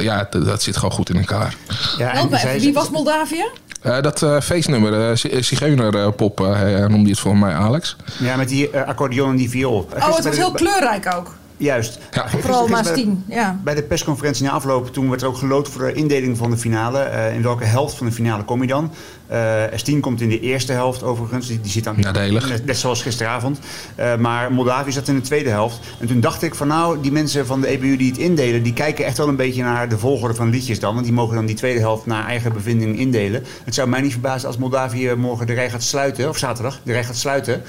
Ja, 0.00 0.26
dat, 0.30 0.44
dat 0.44 0.62
zit 0.62 0.76
gewoon 0.76 0.92
goed 0.94 1.10
in 1.10 1.16
elkaar. 1.16 1.54
Ja, 1.98 2.08
Help 2.12 2.30
me 2.30 2.38
zij- 2.38 2.48
even, 2.50 2.60
wie 2.64 2.72
was 2.72 2.90
Moldavië? 2.90 3.44
Eh, 3.82 4.00
dat 4.00 4.22
eh, 4.22 4.40
feestnummer, 4.40 5.10
eh, 5.10 5.16
Z- 5.16 5.24
Zigeunerpop, 5.40 6.40
eh, 6.40 6.60
noemde 6.86 7.02
je 7.02 7.08
het 7.10 7.18
volgens 7.18 7.42
mij, 7.42 7.52
Alex. 7.54 7.96
Ja, 8.18 8.36
met 8.36 8.48
die 8.48 8.70
eh, 8.70 8.86
accordeon 8.88 9.30
en 9.30 9.36
die 9.36 9.50
viool. 9.50 9.88
Oh, 9.94 10.14
het 10.14 10.24
was 10.24 10.36
heel 10.36 10.52
kleurrijk 10.52 11.14
ook. 11.16 11.34
Juist. 11.62 11.98
Ja. 12.10 12.28
Vooral 12.28 12.68
bij- 12.68 12.82
10, 12.82 13.24
ja. 13.28 13.60
Bij 13.64 13.74
de 13.74 13.82
persconferentie 13.82 14.44
na 14.44 14.50
afloop, 14.50 14.92
toen 14.92 15.08
werd 15.08 15.22
er 15.22 15.28
ook 15.28 15.36
geloot 15.36 15.68
voor 15.68 15.86
de 15.86 15.92
indeling 15.92 16.36
van 16.36 16.50
de 16.50 16.56
finale. 16.56 16.98
Eh, 16.98 17.34
in 17.34 17.42
welke 17.42 17.64
helft 17.64 17.96
van 17.96 18.06
de 18.06 18.12
finale 18.12 18.44
kom 18.44 18.60
je 18.60 18.66
dan? 18.66 18.90
Eh 19.26 19.62
S10 19.76 20.00
komt 20.00 20.20
in 20.20 20.28
de 20.28 20.40
eerste 20.40 20.72
helft 20.72 21.02
overigens. 21.02 21.46
Die, 21.46 21.60
die 21.60 21.70
zit 21.70 21.84
dan 21.84 22.00
Nadelig. 22.00 22.48
Net, 22.48 22.66
net 22.66 22.76
zoals 22.76 23.02
gisteravond. 23.02 23.58
Eh, 23.94 24.16
maar 24.16 24.52
Moldavië 24.52 24.92
zat 24.92 25.08
in 25.08 25.14
de 25.14 25.20
tweede 25.20 25.48
helft. 25.48 25.78
En 26.00 26.06
toen 26.06 26.20
dacht 26.20 26.42
ik 26.42 26.54
van 26.54 26.68
nou, 26.68 27.00
die 27.00 27.12
mensen 27.12 27.46
van 27.46 27.60
de 27.60 27.66
EBU 27.66 27.96
die 27.96 28.10
het 28.10 28.18
indelen... 28.18 28.62
die 28.62 28.72
kijken 28.72 29.04
echt 29.04 29.16
wel 29.16 29.28
een 29.28 29.36
beetje 29.36 29.62
naar 29.62 29.88
de 29.88 29.98
volgorde 29.98 30.34
van 30.34 30.50
liedjes 30.50 30.80
dan. 30.80 30.94
Want 30.94 31.06
die 31.06 31.14
mogen 31.14 31.34
dan 31.34 31.46
die 31.46 31.56
tweede 31.56 31.80
helft 31.80 32.06
naar 32.06 32.26
eigen 32.26 32.52
bevinding 32.52 32.98
indelen. 32.98 33.44
Het 33.64 33.74
zou 33.74 33.88
mij 33.88 34.00
niet 34.00 34.12
verbazen 34.12 34.48
als 34.48 34.56
Moldavië 34.58 35.14
morgen 35.14 35.46
de 35.46 35.52
rij 35.52 35.70
gaat 35.70 35.82
sluiten... 35.82 36.28
of 36.28 36.38
zaterdag 36.38 36.80
de 36.82 36.92
rij 36.92 37.04
gaat 37.04 37.16
sluiten... 37.16 37.62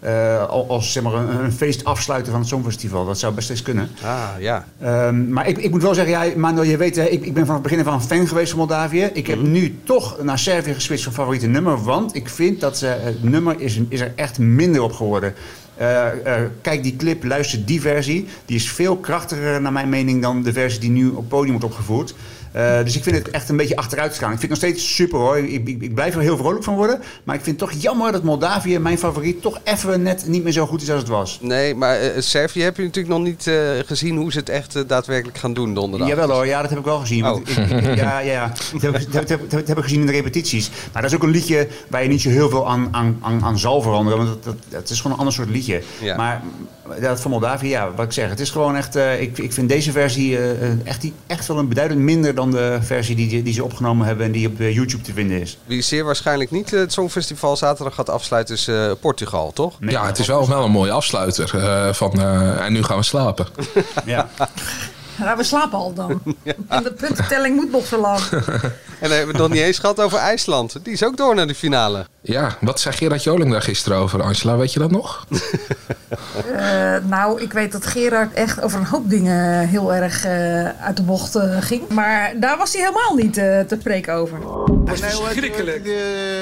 eh, 0.00 0.48
al- 0.48 0.66
als 0.68 0.92
zeg 0.92 1.02
maar, 1.02 1.14
een, 1.14 1.44
een 1.44 1.52
feest 1.52 1.84
afsluiten 1.84 2.30
van 2.32 2.40
het 2.40 2.48
Songfestival. 2.50 3.06
Dat 3.06 3.18
zou 3.18 3.34
best 3.34 3.50
eens 3.50 3.62
kunnen. 3.62 3.88
Ah, 4.04 4.28
ja. 4.38 4.64
Ehm, 4.80 5.32
maar 5.32 5.48
ik, 5.48 5.58
ik 5.58 5.70
moet 5.70 5.82
wel 5.82 5.94
zeggen, 5.94 6.12
ja, 6.12 6.36
Manuel, 6.36 6.64
je 6.64 6.76
weet, 6.76 6.96
ik, 6.96 7.24
ik 7.24 7.34
ben 7.34 7.46
van 7.46 7.54
het 7.54 7.62
begin 7.62 7.80
af 7.80 7.86
aan 7.86 8.02
fan 8.02 8.26
geweest 8.28 8.48
van 8.50 8.58
Moldavië. 8.58 9.10
Ik 9.12 9.26
heb 9.26 9.40
nu 9.42 9.78
toch 9.84 10.22
naar 10.22 10.38
Servië 10.38 10.74
geswitcht 10.74 11.04
van 11.04 11.12
favoriete 11.12 11.46
nummer. 11.46 11.82
Want 11.82 12.14
ik 12.14 12.28
vind 12.28 12.60
dat 12.60 12.78
ze, 12.78 12.86
het 12.86 13.22
nummer 13.22 13.54
is, 13.60 13.80
is 13.88 14.00
er 14.00 14.12
echt 14.14 14.38
minder 14.38 14.82
op 14.82 14.92
geworden. 14.92 15.34
Eh, 15.76 16.06
eh, 16.36 16.42
kijk 16.62 16.82
die 16.82 16.96
clip, 16.96 17.24
luister 17.24 17.64
die 17.64 17.80
versie. 17.80 18.26
Die 18.44 18.56
is 18.56 18.70
veel 18.70 18.96
krachtiger 18.96 19.60
naar 19.60 19.72
mijn 19.72 19.88
mening 19.88 20.22
dan 20.22 20.42
de 20.42 20.52
versie 20.52 20.80
die 20.80 20.90
nu 20.90 21.08
op 21.08 21.16
het 21.16 21.28
podium 21.28 21.50
wordt 21.50 21.64
opgevoerd. 21.64 22.14
Eh, 22.52 22.82
dus 22.84 22.96
ik 22.96 23.02
vind 23.02 23.16
het 23.16 23.30
echt 23.30 23.48
een 23.48 23.56
beetje 23.56 23.76
achteruit 23.76 24.18
gaan. 24.18 24.32
Ik 24.32 24.38
vind 24.38 24.52
het 24.52 24.60
nog 24.60 24.70
steeds 24.70 24.94
super 24.94 25.18
hoor. 25.18 25.38
Ik, 25.38 25.68
ik, 25.68 25.82
ik 25.82 25.94
blijf 25.94 26.14
er 26.14 26.20
heel 26.20 26.36
vrolijk 26.36 26.64
van 26.64 26.74
worden. 26.74 27.00
Maar 27.24 27.34
ik 27.34 27.42
vind 27.42 27.60
het 27.60 27.70
toch 27.70 27.80
jammer 27.82 28.12
dat 28.12 28.22
Moldavië, 28.22 28.78
mijn 28.78 28.98
favoriet, 28.98 29.42
toch 29.42 29.60
even 29.64 30.02
net 30.02 30.26
niet 30.26 30.42
meer 30.42 30.52
zo 30.52 30.66
goed 30.66 30.82
is 30.82 30.90
als 30.90 30.98
het 31.00 31.08
was. 31.08 31.38
Nee, 31.42 31.74
maar 31.74 32.00
eh, 32.00 32.20
Servië 32.20 32.62
heb 32.62 32.76
je 32.76 32.82
natuurlijk 32.82 33.14
nog 33.14 33.22
niet 33.24 33.46
eh, 33.46 33.54
gezien 33.86 34.16
hoe 34.16 34.32
ze 34.32 34.38
het 34.38 34.48
echt 34.48 34.76
eh, 34.76 34.82
daadwerkelijk 34.86 35.38
gaan 35.38 35.54
doen 35.54 35.74
donderdag. 35.74 36.08
Jawel 36.08 36.30
hoor, 36.30 36.46
ja, 36.46 36.60
dat 36.60 36.70
heb 36.70 36.78
ik 36.78 36.84
wel 36.84 36.98
gezien. 36.98 37.26
Oh. 37.26 37.40
ik, 37.40 37.48
ja, 37.96 38.18
ja, 38.18 38.20
ja. 38.20 38.52
Dat 38.72 38.82
heb, 38.82 38.96
ik- 39.00 39.12
dat, 39.12 39.28
heb, 39.28 39.50
dat 39.50 39.68
heb 39.68 39.76
ik 39.78 39.82
gezien 39.84 40.00
in 40.00 40.06
de 40.06 40.12
repetities. 40.12 40.70
Maar 40.92 41.02
dat 41.02 41.10
is 41.10 41.16
ook 41.16 41.22
een 41.22 41.30
liedje 41.30 41.68
waar 41.88 42.02
je 42.02 42.08
niet 42.08 42.20
zo 42.22 42.28
heel 42.28 42.48
veel 42.48 42.68
aan, 42.68 42.88
aan, 42.90 43.18
aan, 43.22 43.44
aan 43.44 43.58
zal 43.58 43.82
veranderen. 43.82 44.18
Want 44.26 44.44
dat, 44.68 44.90
is 44.90 44.96
gewoon 44.96 45.12
een 45.12 45.18
ander 45.18 45.34
soort 45.34 45.48
liedje. 45.50 45.82
Ja. 46.00 46.16
Maar 46.16 46.42
dat 47.00 47.20
van 47.20 47.30
Moldavië, 47.30 47.68
ja, 47.68 47.90
wat 47.96 48.04
ik 48.04 48.12
zeg. 48.12 48.28
Het 48.28 48.40
is 48.40 48.50
gewoon 48.50 48.76
echt... 48.76 48.96
eh, 48.96 49.20
ik, 49.20 49.38
ik 49.38 49.52
vind 49.52 49.68
deze 49.68 49.92
versie 49.92 50.36
eh, 50.38 50.50
eh, 50.50 50.78
echt, 50.84 51.00
die- 51.00 51.12
echt 51.26 51.46
wel 51.46 51.58
een 51.58 51.68
beduidend 51.68 52.00
minder 52.00 52.34
dan 52.34 52.50
de 52.50 52.78
versie 52.80 53.16
die, 53.16 53.42
die 53.42 53.52
ze 53.52 53.64
opgenomen 53.64 54.06
hebben... 54.06 54.26
en 54.26 54.32
die 54.32 54.46
op 54.46 54.58
YouTube 54.58 55.02
te 55.02 55.12
vinden 55.12 55.40
is. 55.40 55.58
Wie 55.66 55.82
zeer 55.82 56.04
waarschijnlijk 56.04 56.50
niet 56.50 56.70
het 56.70 56.92
Songfestival 56.92 57.56
zaterdag 57.56 57.94
gaat 57.94 58.10
afsluiten 58.10 58.54
is 58.54 58.68
eh, 58.68 58.90
Portugal, 59.00 59.52
toch? 59.52 59.80
Nee, 59.80 59.90
ja, 59.90 60.06
het 60.06 60.18
is 60.18 60.26
wel, 60.26 60.48
wel 60.48 60.64
een 60.64 60.70
mooie 60.70 60.92
afsluiter. 60.92 61.50
eh, 61.62 61.92
van, 61.92 62.12
eh, 62.20 62.64
en 62.64 62.72
nu 62.72 62.82
gaan 62.82 62.96
we 62.96 63.02
slapen. 63.04 63.46
Ja. 64.04 64.28
We 65.18 65.42
slapen 65.42 65.78
al 65.78 65.92
dan. 65.92 66.22
En 66.68 66.82
de 66.82 66.92
puntentelling 66.92 67.56
moet 67.56 67.70
nog 67.70 67.86
zo 67.86 68.00
lang. 68.00 68.20
En 69.00 69.08
dan 69.08 69.16
hebben 69.16 69.34
we 69.36 69.42
het 69.42 69.50
nog 69.50 69.58
niet 69.58 69.66
eens 69.66 69.78
gehad 69.78 70.00
over 70.00 70.18
IJsland. 70.18 70.84
Die 70.84 70.92
is 70.92 71.04
ook 71.04 71.16
door 71.16 71.34
naar 71.34 71.46
de 71.46 71.54
finale. 71.54 72.06
Ja, 72.20 72.56
wat 72.60 72.80
zei 72.80 72.94
Gerard 72.94 73.22
Joling 73.22 73.50
daar 73.50 73.62
gisteren 73.62 73.98
over, 73.98 74.22
Angela? 74.22 74.56
Weet 74.56 74.72
je 74.72 74.78
dat 74.78 74.90
nog? 74.90 75.26
Eh, 76.56 76.96
nou, 77.04 77.40
ik 77.42 77.52
weet 77.52 77.72
dat 77.72 77.86
Gerard 77.86 78.32
echt 78.32 78.60
over 78.60 78.78
een 78.78 78.86
hoop 78.86 79.10
dingen 79.10 79.68
heel 79.68 79.94
erg 79.94 80.24
eh, 80.24 80.84
uit 80.84 80.96
de 80.96 81.02
bocht 81.02 81.34
eh, 81.34 81.56
ging. 81.60 81.88
Maar 81.88 82.32
daar 82.40 82.56
was 82.56 82.72
hij 82.72 82.82
helemaal 82.82 83.14
niet 83.14 83.36
eh, 83.36 83.60
te 83.60 83.76
spreken 83.80 84.14
over. 84.14 84.38
Verschrikkelijk. 84.84 85.86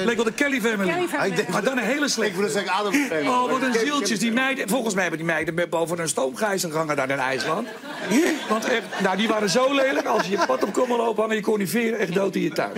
Leek 0.04 0.16
wel 0.16 0.24
de 0.24 0.32
Kelly 0.32 0.60
family. 0.60 0.92
Kelly 0.92 1.06
family. 1.06 1.46
Maar 1.50 1.62
dan 1.62 1.78
een 1.78 1.84
hele 1.84 2.08
slechte. 2.08 2.32
Ik 2.32 2.40
wil 2.40 2.48
zeggen 2.48 2.72
Adam 2.72 2.92
family. 2.92 3.26
Oh, 3.28 3.50
wat 3.50 3.62
een 3.62 3.74
zieltjes. 3.84 4.18
Die 4.18 4.32
meiden, 4.32 4.68
volgens 4.68 4.94
mij 4.94 5.02
hebben 5.02 5.20
die 5.20 5.30
meiden 5.32 5.54
met 5.54 5.70
boven 5.70 5.98
een 5.98 6.08
stoomgijzer 6.08 6.70
gehangen 6.70 6.96
daar 6.96 7.10
in 7.10 7.18
IJsland. 7.18 7.68
Want 8.48 8.65
echt, 8.68 9.00
nou, 9.02 9.16
die 9.16 9.28
waren 9.28 9.50
zo 9.50 9.74
lelijk. 9.74 10.06
Als 10.06 10.22
je 10.26 10.30
je 10.30 10.44
pad 10.46 10.62
op 10.64 10.72
kon 10.72 10.88
lopen, 10.96 11.20
hangen 11.22 11.36
je 11.36 11.42
coniferen 11.42 11.98
echt 11.98 12.14
dood 12.14 12.34
in 12.34 12.42
je 12.42 12.50
tuin. 12.50 12.72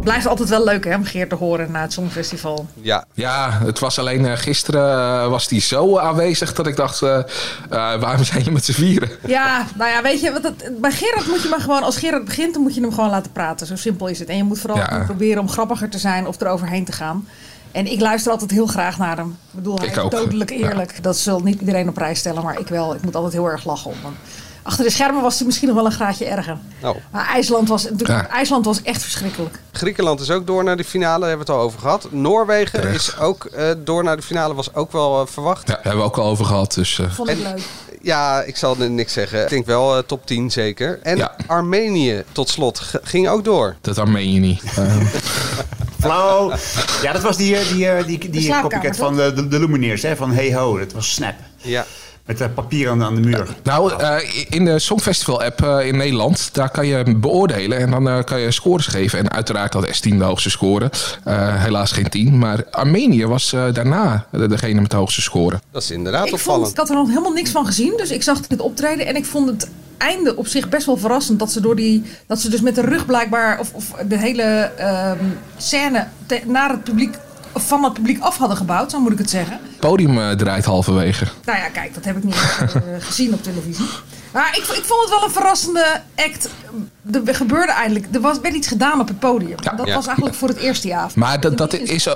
Blijft 0.00 0.26
altijd 0.26 0.48
wel 0.48 0.64
leuk 0.64 0.84
hè, 0.84 0.94
om 0.94 1.04
Geert 1.04 1.28
te 1.28 1.34
horen 1.34 1.70
na 1.70 1.80
het 1.80 1.92
Songfestival. 1.92 2.66
Ja. 2.74 3.04
Ja, 3.14 3.58
het 3.64 3.78
was 3.78 3.98
alleen 3.98 4.26
eh, 4.26 4.36
gisteren 4.36 4.92
eh, 4.92 5.28
was 5.28 5.48
die 5.48 5.60
zo 5.60 5.98
aanwezig 5.98 6.52
dat 6.52 6.66
ik 6.66 6.76
dacht, 6.76 7.02
eh, 7.02 7.22
waarom 7.70 8.24
zijn 8.24 8.44
je 8.44 8.50
met 8.50 8.64
z'n 8.64 8.72
vieren? 8.72 9.10
Ja, 9.26 9.64
nou 9.74 9.90
ja, 9.90 10.02
weet 10.02 10.20
je, 10.20 10.32
wat 10.32 10.42
het, 10.42 10.80
bij 10.80 10.92
Gerard 10.92 11.26
moet 11.26 11.42
je 11.42 11.48
maar 11.48 11.60
gewoon, 11.60 11.82
als 11.82 11.96
Gerard 11.96 12.24
begint, 12.24 12.52
dan 12.54 12.62
moet 12.62 12.74
je 12.74 12.80
hem 12.80 12.92
gewoon 12.92 13.10
laten 13.10 13.32
praten. 13.32 13.66
Zo 13.66 13.76
simpel 13.76 14.06
is 14.06 14.18
het. 14.18 14.28
En 14.28 14.36
je 14.36 14.44
moet 14.44 14.58
vooral 14.60 14.78
Ja. 14.78 14.96
niet 14.96 15.06
proberen 15.06 15.40
om 15.42 15.48
grappiger 15.48 15.88
te 15.88 15.98
zijn 15.98 16.26
of 16.26 16.40
eroverheen 16.40 16.84
te 16.84 16.92
gaan. 16.92 17.28
En 17.72 17.86
ik 17.92 18.00
luister 18.00 18.32
altijd 18.32 18.50
heel 18.50 18.66
graag 18.66 18.98
naar 18.98 19.16
hem. 19.16 19.28
Ik 19.28 19.36
bedoel, 19.50 19.76
hij 19.78 19.86
Ik 19.86 19.92
is 19.96 19.98
ook. 20.02 20.10
dodelijk 20.10 20.50
eerlijk. 20.50 21.02
Dat 21.02 21.16
zal 21.16 21.40
niet 21.40 21.60
iedereen 21.60 21.88
op 21.88 21.94
prijs 21.94 22.18
stellen, 22.18 22.42
maar 22.42 22.58
ik 22.60 22.66
wel. 22.68 22.94
Ik 22.94 23.02
moet 23.02 23.14
altijd 23.14 23.32
heel 23.32 23.46
erg 23.46 23.64
lachen 23.64 23.90
om 23.90 23.96
hem. 24.02 24.14
Achter 24.62 24.84
de 24.84 24.90
schermen 24.90 25.22
was 25.22 25.36
hij 25.36 25.46
misschien 25.46 25.68
nog 25.68 25.76
wel 25.76 25.86
een 25.86 25.92
graadje 25.92 26.24
erger. 26.24 26.56
Oh. 26.82 26.96
Maar 27.12 27.26
IJsland 27.26 27.68
was, 27.68 27.88
Ja. 27.96 28.28
IJsland 28.28 28.64
was 28.64 28.82
echt 28.82 29.02
verschrikkelijk. 29.02 29.60
Griekenland 29.72 30.20
is 30.20 30.30
ook 30.30 30.46
door 30.46 30.64
naar 30.64 30.76
de 30.76 30.84
finale, 30.84 31.18
daar 31.20 31.28
hebben 31.28 31.46
we 31.46 31.52
het 31.52 31.60
al 31.60 31.66
over 31.66 31.80
gehad. 31.80 32.08
Noorwegen 32.10 32.88
is 32.88 33.18
ook 33.18 33.44
eh, 33.44 33.70
door 33.78 34.04
naar 34.04 34.16
de 34.16 34.22
finale, 34.22 34.54
was 34.54 34.74
ook 34.74 34.92
wel 34.92 35.20
eh, 35.20 35.26
verwacht. 35.26 35.68
Ja, 35.68 35.74
hebben 35.82 36.00
we 36.00 36.06
ook 36.08 36.18
al 36.18 36.26
over 36.26 36.44
gehad. 36.44 36.74
Dus, 36.74 36.98
eh, 36.98 37.10
Vond 37.10 37.28
ik 37.28 37.36
En- 37.36 37.42
leuk. 37.42 37.60
Ja, 38.02 38.42
ik 38.42 38.56
zal 38.56 38.76
er 38.78 38.90
niks 38.90 39.12
zeggen. 39.12 39.42
Ik 39.42 39.48
denk 39.48 39.66
wel 39.66 40.06
top 40.06 40.26
10 40.26 40.50
zeker. 40.50 40.98
En 41.02 41.30
Armenië 41.46 42.24
tot 42.32 42.48
slot 42.48 42.82
ging 43.02 43.28
ook 43.28 43.44
door. 43.44 43.76
dat 43.80 43.94
dan 43.94 44.12
meen 44.12 44.32
je 44.32 44.40
niet. 44.40 44.62
Flauw. 46.00 46.52
Ja, 47.02 47.12
dat 47.12 47.22
was 47.22 47.36
die, 47.36 47.56
die, 47.72 47.88
eh, 47.88 48.06
die, 48.06 48.30
die, 48.30 48.52
copycat 48.60 48.82
toch? 48.82 48.96
van 48.96 49.16
de, 49.16 49.32
de, 49.32 49.48
de 49.48 49.58
Lumineers, 49.58 50.02
hè, 50.02 50.16
van 50.16 50.32
Hey 50.32 50.54
Ho. 50.54 50.78
Dat 50.78 50.92
was 50.92 51.12
Snap. 51.14 51.34
Ja. 51.56 51.84
Met 52.26 52.40
eh, 52.40 52.46
papier 52.54 52.88
aan, 52.90 52.98
de- 52.98 53.04
aan 53.04 53.14
de 53.14 53.20
muur. 53.20 53.48
Nou, 53.62 53.92
eh, 54.02 54.16
in 54.48 54.64
de 54.64 54.78
Songfestival-app 54.78 55.62
eh, 55.62 55.86
in 55.86 55.96
Nederland, 55.96 56.48
daar 56.54 56.70
kan 56.70 56.86
je 56.86 57.14
beoordelen 57.16 57.78
en 57.78 57.90
dan 57.90 58.08
eh, 58.08 58.24
kan 58.24 58.40
je 58.40 58.50
scores 58.50 58.86
geven. 58.86 59.18
En 59.18 59.30
uiteraard 59.30 59.72
had 59.74 59.86
S10 59.86 60.16
de 60.16 60.24
hoogste 60.24 60.50
score. 60.50 60.90
Eh, 61.24 61.62
helaas 61.62 61.92
geen 61.92 62.08
10. 62.08 62.38
Maar 62.38 62.64
Armenië 62.70 63.26
was 63.26 63.52
eh, 63.52 63.64
daarna 63.72 64.26
de- 64.30 64.48
degene 64.48 64.80
met 64.80 64.90
de 64.90 64.96
hoogste 64.96 65.20
score. 65.22 65.60
Dat 65.70 65.82
is 65.82 65.90
inderdaad 65.90 66.26
Ik, 66.26 66.32
opvallend. 66.32 66.62
vond, 66.62 66.72
ik 66.72 66.78
had 66.78 66.88
er 66.88 66.94
nog 66.94 67.08
helemaal 67.08 67.32
niks 67.32 67.50
van 67.50 67.66
gezien, 67.66 67.94
dus 67.96 68.10
ik 68.10 68.22
zag 68.22 68.40
dit 68.40 68.60
optreden 68.60 69.06
en 69.06 69.16
ik 69.16 69.24
vond 69.24 69.48
het 69.48 69.68
einde 69.98 70.36
op 70.36 70.46
zich 70.46 70.68
best 70.68 70.86
wel 70.86 70.96
verrassend. 70.96 71.38
Dat 71.38 71.52
ze, 71.52 71.60
door 71.60 71.76
die, 71.76 72.02
dat 72.26 72.40
ze 72.40 72.50
dus 72.50 72.60
met 72.60 72.74
de 72.74 72.80
rug 72.80 73.06
blijkbaar, 73.06 73.58
of, 73.60 73.72
of 73.74 73.84
de 74.08 74.18
hele 74.18 74.42
ehm, 74.76 75.18
scène 75.56 76.06
te- 76.26 76.40
naar 76.46 76.70
het 76.70 76.84
publiek, 76.84 77.14
van 77.54 77.84
het 77.84 77.92
publiek 77.92 78.22
af 78.22 78.36
hadden 78.38 78.56
gebouwd, 78.56 78.90
zo 78.90 79.00
moet 79.00 79.12
ik 79.12 79.18
het 79.18 79.30
zeggen. 79.30 79.52
Het 79.62 79.78
podium 79.80 80.18
eh, 80.18 80.30
draait 80.30 80.64
halverwege. 80.64 81.24
Nou 81.44 81.58
ja, 81.58 81.68
kijk, 81.68 81.94
dat 81.94 82.04
heb 82.04 82.16
ik 82.16 82.24
niet 82.24 82.34
eh, 82.34 82.68
gezien 83.08 83.32
op 83.34 83.42
televisie. 83.42 83.86
Maar 84.32 84.48
ik, 84.56 84.62
ik 84.62 84.84
vond 84.84 85.00
het 85.00 85.10
wel 85.10 85.24
een 85.24 85.30
verrassende 85.30 86.00
act. 86.16 86.48
Er 87.24 87.34
gebeurde 87.34 87.72
eigenlijk, 87.72 88.06
er 88.14 88.20
was, 88.20 88.40
werd 88.40 88.54
iets 88.54 88.68
gedaan 88.68 89.00
op 89.00 89.08
het 89.08 89.18
podium. 89.18 89.56
dat 89.76 89.86
Ja. 89.86 89.94
was 89.94 90.06
eigenlijk 90.06 90.36
voor 90.36 90.48
het 90.48 90.58
eerste 90.58 90.88
jaar. 90.88 91.10
Maar 91.14 91.40
dat, 91.40 91.58
dat, 91.58 91.72
is, 91.72 92.08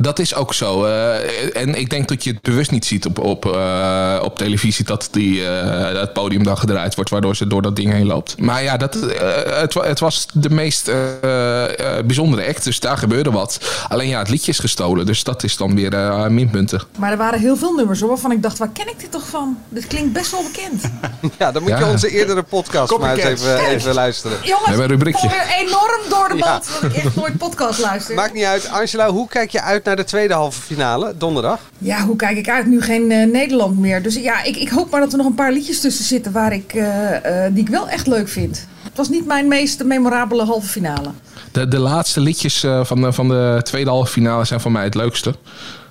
dat 0.00 0.18
is 0.18 0.34
ook 0.34 0.54
zo. 0.54 0.84
eh, 0.84 1.56
en 1.62 1.74
ik 1.74 1.90
denk 1.90 2.08
dat 2.08 2.24
je 2.24 2.30
het 2.30 2.42
bewust 2.42 2.70
niet 2.70 2.84
ziet 2.86 3.06
op, 3.06 3.18
op, 3.18 3.46
eh, 3.54 4.18
op 4.22 4.38
televisie 4.38 4.84
dat 4.84 5.08
die, 5.10 5.46
eh, 5.46 6.00
het 6.00 6.12
podium 6.12 6.42
dan 6.44 6.58
gedraaid 6.58 6.94
wordt, 6.94 7.10
waardoor 7.10 7.36
ze 7.36 7.46
door 7.46 7.62
dat 7.62 7.76
ding 7.76 7.92
heen 7.92 8.06
loopt. 8.06 8.38
Maar 8.40 8.62
ja, 8.62 8.76
dat, 8.76 8.94
eh, 8.96 9.60
het, 9.60 9.74
het 9.74 10.00
was 10.00 10.26
de 10.32 10.50
meest 10.50 10.88
eh, 10.88 11.98
eh, 11.98 12.04
bijzondere 12.04 12.46
act, 12.48 12.64
dus 12.64 12.80
daar 12.80 12.96
gebeurde 12.98 13.30
wat. 13.30 13.58
Alleen 13.88 14.08
ja, 14.08 14.18
het 14.18 14.28
liedje 14.28 14.50
is 14.50 14.58
gestolen, 14.58 15.06
dus 15.06 15.24
dat 15.24 15.42
is 15.42 15.56
dan 15.56 15.74
weer 15.74 15.94
eh, 15.94 16.26
minpunten. 16.26 16.82
Maar 16.98 17.10
er 17.10 17.16
waren 17.16 17.40
heel 17.40 17.56
veel 17.56 17.72
nummers 17.74 18.00
hoor, 18.00 18.08
waarvan 18.08 18.32
ik 18.32 18.42
dacht, 18.42 18.58
waar 18.58 18.70
ken 18.72 18.88
ik 18.88 19.00
dit 19.00 19.10
toch 19.10 19.26
van? 19.28 19.58
Dit 19.68 19.86
klinkt 19.86 20.12
best 20.12 20.30
wel 20.30 20.42
bekend. 20.42 20.82
Ja, 21.38 21.52
dan 21.52 21.62
moet 21.62 21.70
je 21.72 21.78
Ja. 21.78 21.90
onze 21.90 22.10
eerdere 22.10 22.42
podcast 22.42 22.98
maar 22.98 23.14
eens 23.16 23.22
even, 23.24 23.58
even 23.66 23.94
luisteren. 23.94 24.36
Jongens, 24.42 24.66
hebben 24.68 24.84
een 24.90 24.90
ik 24.90 25.02
rubriekje. 25.04 25.30
enorm 25.58 26.00
door 26.08 26.28
de 26.28 26.36
Ja. 26.36 26.44
band 26.50 26.68
dat 26.80 26.90
ik 26.90 26.96
echt 27.04 27.16
nooit 27.16 27.36
podcast 27.36 27.78
luister. 27.78 28.14
Maakt 28.14 28.32
niet 28.34 28.44
uit. 28.44 28.68
Angela, 28.68 29.10
hoe 29.10 29.28
kijk 29.28 29.50
je 29.50 29.60
uit 29.62 29.84
naar 29.84 29.89
de 29.96 30.04
tweede 30.04 30.34
halve 30.34 30.60
finale, 30.60 31.14
donderdag? 31.18 31.60
Ja, 31.78 32.04
hoe 32.04 32.16
kijk 32.16 32.36
ik 32.36 32.48
uit? 32.48 32.66
Nu 32.66 32.82
geen 32.82 33.10
eh, 33.10 33.26
Nederland 33.26 33.78
meer. 33.78 34.02
Dus 34.02 34.14
ja, 34.14 34.42
ik, 34.42 34.56
ik 34.56 34.68
hoop 34.68 34.90
maar 34.90 35.00
dat 35.00 35.12
er 35.12 35.18
nog 35.18 35.26
een 35.26 35.34
paar 35.34 35.52
liedjes 35.52 35.80
tussen 35.80 36.04
zitten 36.04 36.32
waar 36.32 36.52
ik, 36.52 36.74
eh, 36.74 37.44
eh, 37.44 37.54
die 37.54 37.62
ik 37.62 37.68
wel 37.68 37.88
echt 37.88 38.06
leuk 38.06 38.28
vind. 38.28 38.66
Het 38.82 38.96
was 38.96 39.08
niet 39.08 39.26
mijn 39.26 39.48
meest 39.48 39.84
memorabele 39.84 40.44
halve 40.44 40.68
finale. 40.68 41.10
De, 41.52 41.68
de 41.68 41.78
laatste 41.78 42.20
liedjes 42.20 42.62
eh, 42.62 42.84
van, 42.84 43.00
de, 43.00 43.12
van 43.12 43.28
de 43.28 43.60
tweede 43.62 43.90
halve 43.90 44.12
finale 44.12 44.44
zijn 44.44 44.60
voor 44.60 44.72
mij 44.72 44.84
het 44.84 44.94
leukste. 44.94 45.34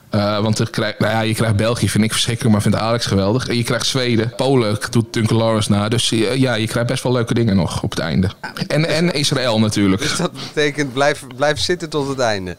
Eh, 0.10 0.42
want 0.42 0.60
er 0.60 0.70
krijg, 0.70 1.00
nou 1.00 1.14
ja, 1.14 1.22
je 1.22 1.34
krijgt 1.34 1.56
België, 1.56 1.90
vind 1.90 2.04
ik 2.04 2.12
verschrikkelijk, 2.12 2.54
maar 2.54 2.64
vindt 2.64 2.78
Alex 2.78 3.06
geweldig. 3.06 3.48
En 3.48 3.58
je 3.58 3.64
krijgt 3.64 3.86
Zweden, 3.86 4.36
Polen 4.36 4.78
doet 4.90 5.14
Duncan 5.14 5.38
Lawrence 5.38 5.72
na. 5.72 5.90
Dus 5.90 6.10
ja, 6.10 6.54
je 6.54 6.68
krijgt 6.68 6.90
best 6.90 7.04
wel 7.04 7.12
leuke 7.12 7.34
dingen 7.34 7.56
nog 7.56 7.84
op 7.84 7.90
het 7.90 8.00
einde. 8.00 8.30
En, 8.68 8.90
en 8.90 9.14
Israël 9.14 9.60
natuurlijk. 9.60 10.02
Dus 10.02 10.18
dat 10.18 10.32
betekent 10.32 10.94
blijf, 10.94 11.24
blijf 11.36 11.60
zitten 11.60 11.90
tot 11.90 12.08
het 12.08 12.20
einde. 12.20 12.56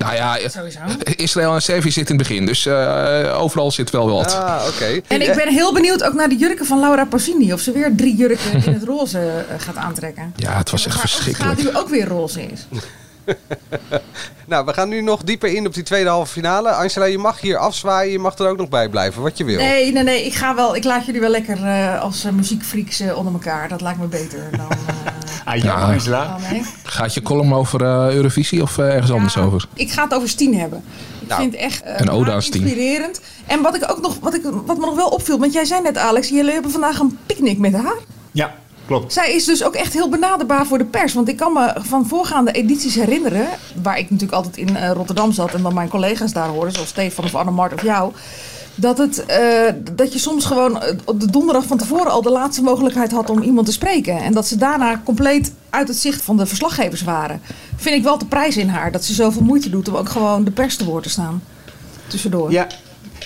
Nou 0.00 0.14
ja, 0.14 0.48
Sowieso. 0.48 0.78
Israël 1.16 1.54
en 1.54 1.62
Servië 1.62 1.90
zitten 1.90 2.14
in 2.14 2.20
het 2.20 2.28
begin. 2.28 2.46
Dus 2.46 2.66
eh, 2.66 3.40
overal 3.40 3.70
zit 3.70 3.90
wel 3.90 4.10
wat. 4.10 4.34
Ah, 4.34 4.62
oké. 4.68 5.00
En 5.06 5.20
ik 5.20 5.34
ben 5.34 5.48
heel 5.48 5.72
benieuwd 5.72 6.02
ook 6.02 6.14
naar 6.14 6.28
de 6.28 6.36
jurken 6.36 6.66
van 6.66 6.80
Laura 6.80 7.04
Pausini. 7.04 7.52
Of 7.52 7.60
ze 7.60 7.72
weer 7.72 7.92
drie 7.96 8.16
jurken 8.16 8.64
in 8.64 8.72
het 8.72 8.84
roze 8.84 9.18
eh, 9.18 9.54
gaat 9.60 9.76
aantrekken. 9.76 10.32
Ja, 10.36 10.56
het 10.56 10.70
was 10.70 10.86
echt 10.86 10.94
Of 10.96 11.02
het 11.02 11.10
verschrikkelijk. 11.10 11.60
gaat 11.60 11.72
nu 11.72 11.78
ook 11.78 11.88
weer 11.88 12.06
roze 12.06 12.42
is. 12.42 12.66
Nou, 14.46 14.64
we 14.64 14.72
gaan 14.72 14.88
nu 14.88 15.00
nog 15.00 15.22
dieper 15.22 15.54
in 15.54 15.66
op 15.66 15.74
die 15.74 15.82
tweede 15.82 16.08
halve 16.08 16.32
finale. 16.32 16.70
Angela, 16.70 17.04
je 17.04 17.18
mag 17.18 17.40
hier 17.40 17.56
afzwaaien. 17.56 18.12
Je 18.12 18.18
mag 18.18 18.38
er 18.38 18.48
ook 18.48 18.56
nog 18.56 18.68
bij 18.68 18.88
blijven, 18.88 19.22
wat 19.22 19.38
je 19.38 19.44
wil. 19.44 19.58
Nee, 19.58 19.92
nee, 19.92 20.02
nee. 20.02 20.24
Ik, 20.24 20.34
ga 20.34 20.54
wel, 20.54 20.76
ik 20.76 20.84
laat 20.84 21.06
jullie 21.06 21.20
wel 21.20 21.30
lekker 21.30 21.64
eh, 21.64 22.00
als 22.02 22.24
uh, 22.24 22.32
muziekfreaks 22.32 23.00
onder 23.14 23.32
elkaar. 23.32 23.68
Dat 23.68 23.80
lijkt 23.80 23.98
me 23.98 24.06
beter 24.06 24.48
dan... 24.56 24.68
Ah, 25.50 25.62
ja, 25.62 26.36
nee. 26.50 26.62
Gaat 26.82 27.14
je 27.14 27.22
column 27.22 27.54
over 27.54 27.82
eh, 27.84 28.14
Eurovisie 28.14 28.62
of 28.62 28.78
eh, 28.78 28.94
ergens 28.94 29.10
anders 29.12 29.36
over? 29.36 29.66
Ik 29.74 29.90
ga 29.90 30.02
het 30.02 30.14
over 30.14 30.28
Stien 30.28 30.58
hebben. 30.58 30.82
Ik 31.20 31.28
Nou, 31.28 31.40
vind 31.40 31.52
het 31.52 31.62
echt 31.62 31.82
eh, 31.82 31.94
een 31.96 32.10
ode 32.10 32.32
inspirerend. 32.32 33.20
En 33.46 33.62
wat, 33.62 33.74
ik 33.76 33.90
ook 33.90 34.00
nog, 34.00 34.18
wat, 34.20 34.34
ik, 34.34 34.42
wat 34.66 34.78
me 34.78 34.84
nog 34.86 34.94
wel 34.94 35.08
opviel, 35.08 35.38
want 35.38 35.52
jij 35.52 35.64
zei 35.64 35.82
net 35.82 35.98
Alex, 35.98 36.28
jullie 36.28 36.52
hebben 36.52 36.70
vandaag 36.70 36.98
een 36.98 37.18
picknick 37.26 37.58
met 37.58 37.72
haar. 37.72 37.96
Ja, 38.32 38.54
klopt. 38.86 39.12
Zij 39.12 39.32
is 39.34 39.44
dus 39.44 39.64
ook 39.64 39.74
echt 39.74 39.92
heel 39.92 40.08
benaderbaar 40.08 40.66
voor 40.66 40.78
de 40.78 40.84
pers. 40.84 41.12
Want 41.14 41.28
ik 41.28 41.36
kan 41.36 41.52
me 41.52 41.72
van 41.78 42.06
voorgaande 42.06 42.52
edities 42.52 42.94
herinneren, 42.94 43.46
waar 43.82 43.98
ik 43.98 44.10
natuurlijk 44.10 44.32
altijd 44.32 44.56
in 44.56 44.76
eh, 44.76 44.90
Rotterdam 44.92 45.32
zat 45.32 45.54
en 45.54 45.62
dan 45.62 45.74
mijn 45.74 45.88
collega's 45.88 46.32
daar 46.32 46.48
hoorden, 46.48 46.72
zoals 46.72 46.88
Stefan 46.88 47.24
of 47.24 47.34
Annemart 47.34 47.72
of 47.72 47.82
jou. 47.82 48.12
Dat, 48.80 48.98
het, 48.98 49.26
eh, 49.26 49.72
dat 49.92 50.12
je 50.12 50.18
soms 50.18 50.44
gewoon 50.44 50.82
eh, 50.82 50.96
op 51.04 51.20
de 51.20 51.30
donderdag 51.30 51.64
van 51.64 51.78
tevoren 51.78 52.10
al 52.10 52.22
de 52.22 52.30
laatste 52.30 52.62
mogelijkheid 52.62 53.12
had 53.12 53.30
om 53.30 53.42
iemand 53.42 53.66
te 53.66 53.72
spreken. 53.72 54.18
En 54.18 54.32
dat 54.32 54.46
ze 54.46 54.56
daarna 54.56 55.00
compleet 55.04 55.52
uit 55.70 55.88
het 55.88 55.96
zicht 55.96 56.22
van 56.22 56.36
de 56.36 56.46
verslaggevers 56.46 57.02
waren. 57.02 57.40
Vind 57.76 57.96
ik 57.96 58.02
wel 58.02 58.18
de 58.18 58.26
prijs 58.26 58.56
in 58.56 58.68
haar. 58.68 58.92
Dat 58.92 59.04
ze 59.04 59.14
zoveel 59.14 59.42
moeite 59.42 59.70
doet 59.70 59.88
om 59.88 59.94
ook 59.94 60.08
gewoon 60.08 60.44
de 60.44 60.50
pers 60.50 60.76
te 60.76 60.84
woord 60.84 61.02
te 61.02 61.10
staan. 61.10 61.42
Tussendoor. 62.06 62.50
Ja, 62.50 62.66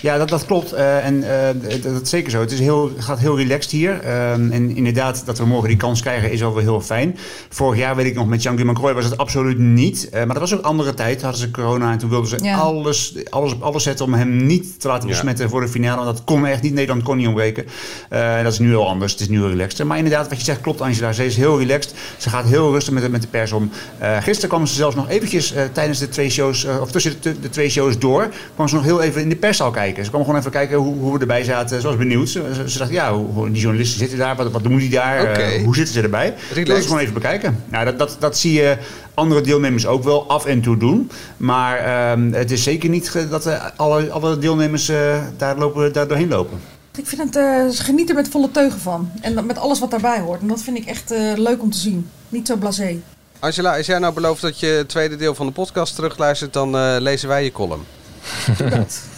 ja 0.01 0.17
dat, 0.17 0.29
dat 0.29 0.45
klopt. 0.45 0.71
Eh, 0.73 1.05
en 1.05 1.23
eh, 1.23 1.71
dat, 1.81 1.93
dat 1.93 2.01
is 2.01 2.09
zeker 2.09 2.31
zo. 2.31 2.39
Het 2.39 2.51
is 2.51 2.59
heel, 2.59 2.91
gaat 2.97 3.19
heel 3.19 3.37
relaxed 3.37 3.71
hier. 3.71 3.99
Ehm, 4.01 4.51
en 4.51 4.75
inderdaad, 4.75 5.25
dat 5.25 5.37
we 5.37 5.45
morgen 5.45 5.67
die 5.69 5.77
kans 5.77 6.01
krijgen 6.01 6.31
is 6.31 6.43
alweer 6.43 6.63
heel 6.63 6.81
fijn. 6.81 7.17
Vorig 7.49 7.79
jaar, 7.79 7.95
weet 7.95 8.05
ik 8.05 8.15
nog, 8.15 8.27
met 8.27 8.43
Jean-Guy 8.43 8.65
Macroy 8.65 8.93
was 8.93 9.05
het 9.05 9.17
absoluut 9.17 9.57
niet. 9.57 10.09
Eh, 10.09 10.17
maar 10.17 10.27
dat 10.27 10.37
was 10.39 10.53
ook 10.53 10.59
een 10.59 10.65
andere 10.65 10.93
tijd. 10.93 11.21
Hadden 11.21 11.39
ze 11.41 11.51
corona 11.51 11.91
en 11.91 11.97
toen 11.97 12.09
wilden 12.09 12.29
ze 12.29 12.37
Ja. 12.43 12.57
alles, 12.57 13.15
alles 13.29 13.53
op 13.53 13.61
alles 13.61 13.83
zetten 13.83 14.05
om 14.05 14.13
hem 14.13 14.45
niet 14.45 14.79
te 14.79 14.87
laten 14.87 15.07
Ja. 15.07 15.13
besmetten 15.13 15.49
voor 15.49 15.61
de 15.61 15.67
finale. 15.67 16.03
Want 16.03 16.17
dat 16.17 16.25
kon 16.25 16.45
echt 16.45 16.61
niet. 16.61 16.73
Nederland 16.73 17.03
kon 17.03 17.17
niet 17.17 17.27
ontbreken. 17.27 17.65
Eh, 18.09 18.43
dat 18.43 18.51
is 18.51 18.59
nu 18.59 18.75
al 18.75 18.87
anders. 18.87 19.11
Het 19.11 19.21
is 19.21 19.29
nu 19.29 19.37
heel 19.37 19.49
relaxed. 19.49 19.85
Maar 19.85 19.97
inderdaad, 19.97 20.27
wat 20.29 20.37
je 20.37 20.43
zegt 20.43 20.61
klopt, 20.61 20.81
Angela. 20.81 21.11
Ze 21.13 21.25
is 21.25 21.35
heel 21.37 21.57
relaxed. 21.59 21.93
Ze 22.17 22.29
gaat 22.29 22.45
heel 22.45 22.71
rustig 22.71 22.93
met 22.93 23.03
de, 23.03 23.09
met 23.09 23.21
de 23.21 23.27
pers 23.27 23.51
om. 23.51 23.69
Eh, 23.97 24.17
gisteren 24.21 24.49
kwam 24.49 24.65
ze 24.65 24.73
zelfs 24.73 24.95
nog 24.95 25.09
eventjes 25.09 25.53
eh, 25.53 25.63
tijdens 25.71 25.99
de 25.99 26.09
twee 26.09 26.29
shows, 26.29 26.65
eh, 26.65 26.81
of 26.81 26.91
tussen 26.91 27.13
de, 27.21 27.39
de 27.39 27.49
twee 27.49 27.69
shows 27.69 27.99
door, 27.99 28.29
kwam 28.55 28.67
ze 28.67 28.75
nog 28.75 28.83
heel 28.83 29.01
even 29.01 29.21
in 29.21 29.29
de 29.29 29.35
perszaal 29.35 29.71
kijken. 29.71 29.83
Ze 29.93 30.09
kwam 30.09 30.23
gewoon 30.23 30.39
even 30.39 30.51
kijken 30.51 30.77
hoe, 30.77 30.95
hoe 30.95 31.13
we 31.13 31.19
erbij 31.19 31.43
zaten. 31.43 31.81
Ze 31.81 31.87
was 31.87 31.97
benieuwd. 31.97 32.29
Ze, 32.29 32.53
ze, 32.53 32.69
ze 32.69 32.77
dacht, 32.77 32.91
ja, 32.91 33.13
hoe, 33.13 33.51
die 33.51 33.61
journalisten 33.61 33.99
zitten 33.99 34.17
daar. 34.17 34.35
Wat, 34.35 34.51
wat 34.51 34.63
doen 34.63 34.77
die 34.77 34.89
daar? 34.89 35.25
Eh, 35.25 35.63
hoe 35.63 35.75
zitten 35.75 35.93
ze 35.93 36.01
erbij? 36.01 36.33
Dat 36.63 36.77
is 36.77 36.85
gewoon 36.85 36.99
even 36.99 37.13
bekijken. 37.13 37.63
Nou, 37.69 37.85
dat, 37.85 37.97
dat, 37.97 38.17
dat 38.19 38.37
zie 38.37 38.53
je 38.53 38.77
andere 39.13 39.41
deelnemers 39.41 39.85
ook 39.87 40.03
wel 40.03 40.29
af 40.29 40.45
en 40.45 40.61
toe 40.61 40.77
doen. 40.77 41.11
Maar 41.37 41.77
ehm, 41.77 42.31
het 42.31 42.51
is 42.51 42.63
zeker 42.63 42.89
niet 42.89 43.27
dat 43.29 43.45
eh, 43.45 43.65
alle, 43.75 44.11
alle 44.11 44.37
deelnemers 44.37 44.89
eh, 44.89 45.23
daar, 45.37 45.57
lopen, 45.57 45.93
daar 45.93 46.07
doorheen 46.07 46.29
lopen. 46.29 46.59
Ik 46.97 47.07
vind 47.07 47.21
het, 47.21 47.35
eh, 47.35 47.67
ze 47.67 47.83
genieten 47.83 48.15
er 48.15 48.21
met 48.21 48.31
volle 48.31 48.51
teugen 48.51 48.79
van. 48.79 49.11
En 49.21 49.45
met 49.45 49.57
alles 49.57 49.79
wat 49.79 49.91
daarbij 49.91 50.19
hoort. 50.19 50.41
En 50.41 50.47
dat 50.47 50.61
vind 50.61 50.77
ik 50.77 50.85
echt 50.85 51.11
eh, 51.11 51.31
leuk 51.35 51.61
om 51.61 51.71
te 51.71 51.77
zien. 51.77 52.09
Niet 52.29 52.47
zo 52.47 52.55
blasé. 52.55 52.99
Angela, 53.39 53.77
als 53.77 53.85
jij 53.85 53.99
nou 53.99 54.13
belooft 54.13 54.41
dat 54.41 54.59
je 54.59 54.67
het 54.67 54.89
tweede 54.89 55.15
deel 55.15 55.35
van 55.35 55.45
de 55.45 55.51
podcast 55.51 55.95
terugluistert, 55.95 56.53
dan 56.53 56.77
eh, 56.77 56.95
lezen 56.99 57.27
wij 57.27 57.43
je 57.43 57.51
column. 57.51 57.83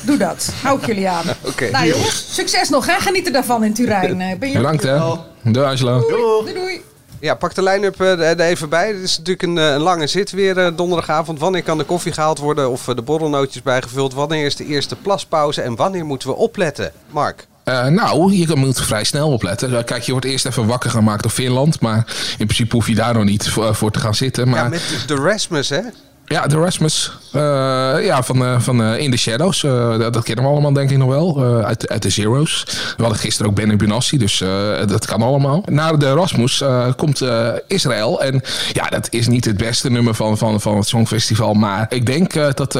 Doe 0.01 0.17
dat. 0.17 0.53
Hou 0.63 0.79
ik 0.79 0.85
jullie 0.85 1.09
aan. 1.09 1.25
Oké. 1.41 1.69
Nou 1.69 1.87
jongens, 1.87 2.25
succes 2.29 2.69
nog 2.69 2.85
hè. 2.85 2.93
Geniet 2.99 3.31
ervan 3.31 3.63
in 3.63 3.73
Turijn. 3.73 4.21
Eh, 4.27 4.37
ben 4.39 4.49
je 4.49 4.57
Bedankt 4.57 4.83
hè. 4.83 4.99
Doei 5.43 5.65
Angela. 5.65 5.99
Doei, 5.99 6.53
doei. 6.53 6.81
Ja, 7.19 7.35
pak 7.35 7.55
de 7.55 7.63
line-up 7.63 8.01
eh, 8.01 8.29
er 8.29 8.39
even 8.39 8.69
bij. 8.69 8.87
Het 8.87 8.97
is 9.03 9.17
natuurlijk 9.17 9.41
een, 9.41 9.57
eh, 9.57 9.71
een 9.73 9.79
lange 9.81 10.07
zit 10.07 10.31
weer 10.31 10.75
donderdagavond. 10.75 11.39
Wanneer 11.39 11.63
kan 11.63 11.77
de 11.77 11.83
koffie 11.83 12.11
gehaald 12.11 12.37
worden 12.37 12.69
of 12.69 12.83
de 12.85 13.01
borrelnootjes 13.01 13.61
bijgevuld? 13.61 14.13
Wanneer 14.13 14.45
is 14.45 14.55
de 14.55 14.65
eerste 14.65 14.95
plaspauze 14.95 15.61
en 15.61 15.75
wanneer 15.75 16.05
moeten 16.05 16.29
we 16.29 16.35
opletten? 16.35 16.91
Mark? 17.09 17.47
Eh, 17.63 17.85
nou, 17.85 18.33
je 18.33 18.55
moet 18.55 18.81
vrij 18.81 19.03
snel 19.03 19.29
opletten. 19.31 19.83
Kijk, 19.83 20.03
je 20.03 20.11
wordt 20.11 20.25
eerst 20.25 20.45
even 20.45 20.65
wakker 20.67 20.89
gemaakt 20.89 21.21
door 21.21 21.31
Finland. 21.31 21.79
Maar 21.81 22.15
in 22.37 22.45
principe 22.45 22.75
hoef 22.75 22.87
je 22.87 22.95
daar 22.95 23.13
nog 23.13 23.23
niet 23.23 23.49
voor, 23.49 23.75
voor 23.75 23.91
te 23.91 23.99
gaan 23.99 24.15
zitten. 24.15 24.49
Maar 24.49 24.63
Ja, 24.63 24.69
met 24.69 25.03
de 25.07 25.15
Rasmus, 25.15 25.69
hè? 25.69 25.81
Ja, 26.29 26.47
de 26.47 26.55
Rasmus. 26.55 27.11
Eh, 27.31 28.05
ja, 28.05 28.23
van, 28.23 28.45
eh, 28.45 28.59
van 28.59 28.83
eh, 28.83 28.99
In 28.99 29.11
the 29.11 29.17
Shadows. 29.17 29.61
Dat, 29.61 30.13
dat 30.13 30.23
kennen 30.23 30.45
we 30.45 30.51
allemaal 30.51 30.73
denk 30.73 30.91
ik 30.91 30.97
nog 30.97 31.09
wel. 31.09 31.43
uit, 31.63 31.89
uit 31.89 32.01
de 32.01 32.09
Zero's. 32.09 32.63
We 32.97 33.03
hadden 33.03 33.19
gisteren 33.19 33.51
ook 33.51 33.55
Ben 33.55 33.77
Benassi, 33.77 34.17
dus 34.17 34.43
dat 34.87 35.05
kan 35.05 35.21
allemaal. 35.21 35.63
Na 35.65 35.91
de 35.91 36.13
Rasmus 36.13 36.63
komt 36.95 37.21
Israël. 37.67 38.21
En 38.21 38.41
ja, 38.73 38.89
dat 38.89 39.07
is 39.11 39.27
niet 39.27 39.45
het 39.45 39.57
beste 39.57 39.89
nummer 39.89 40.13
van, 40.13 40.37
van, 40.37 40.61
van 40.61 40.77
het 40.77 40.87
Songfestival. 40.87 41.53
Maar 41.53 41.85
ik 41.89 42.05
denk 42.05 42.33
dat 42.33 42.73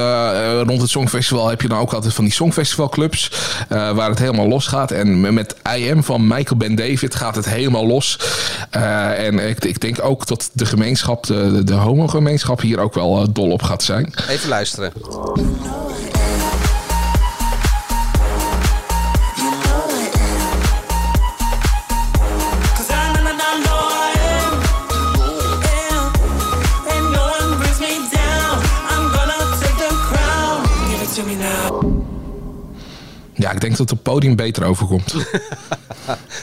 rond 0.66 0.82
het 0.82 0.90
Songfestival 0.90 1.50
heb 1.50 1.62
je 1.62 1.68
dan 1.68 1.80
ook 1.80 1.94
altijd 1.94 2.14
van 2.14 2.24
die 2.24 2.34
Songfestivalclubs. 2.34 3.32
waar 3.70 4.10
het 4.10 4.20
helemaal 4.20 4.48
los 4.48 4.68
gaat. 4.68 4.92
En 4.92 5.34
met 5.34 5.56
IM 5.76 6.04
van 6.04 6.28
Michael 6.28 6.58
Ben 6.58 6.76
David 6.76 7.16
gaat 7.16 7.36
het 7.36 7.50
helemaal 7.50 7.88
los. 7.88 8.20
En 8.70 9.50
ik, 9.50 9.66
ik 9.66 9.82
denk 9.82 10.04
ook 10.04 10.28
dat 10.28 10.50
de 10.54 10.66
gemeenschap, 10.66 11.26
de, 11.26 11.64
de, 11.64 11.74
homogemeenschap 11.74 12.62
hier 12.62 12.80
ook 12.80 12.94
wel 12.94 13.32
dol 13.38 13.52
op 13.52 13.62
gaat 13.64 13.84
zijn. 13.84 14.14
Even 14.30 14.50
luisteren. 14.50 14.92
Ja, 33.38 33.52
ik 33.52 33.62
denk 33.62 33.78
dat 33.78 33.90
het 33.90 34.04
podium 34.04 34.36
beter 34.36 34.64
overkomt. 34.66 35.14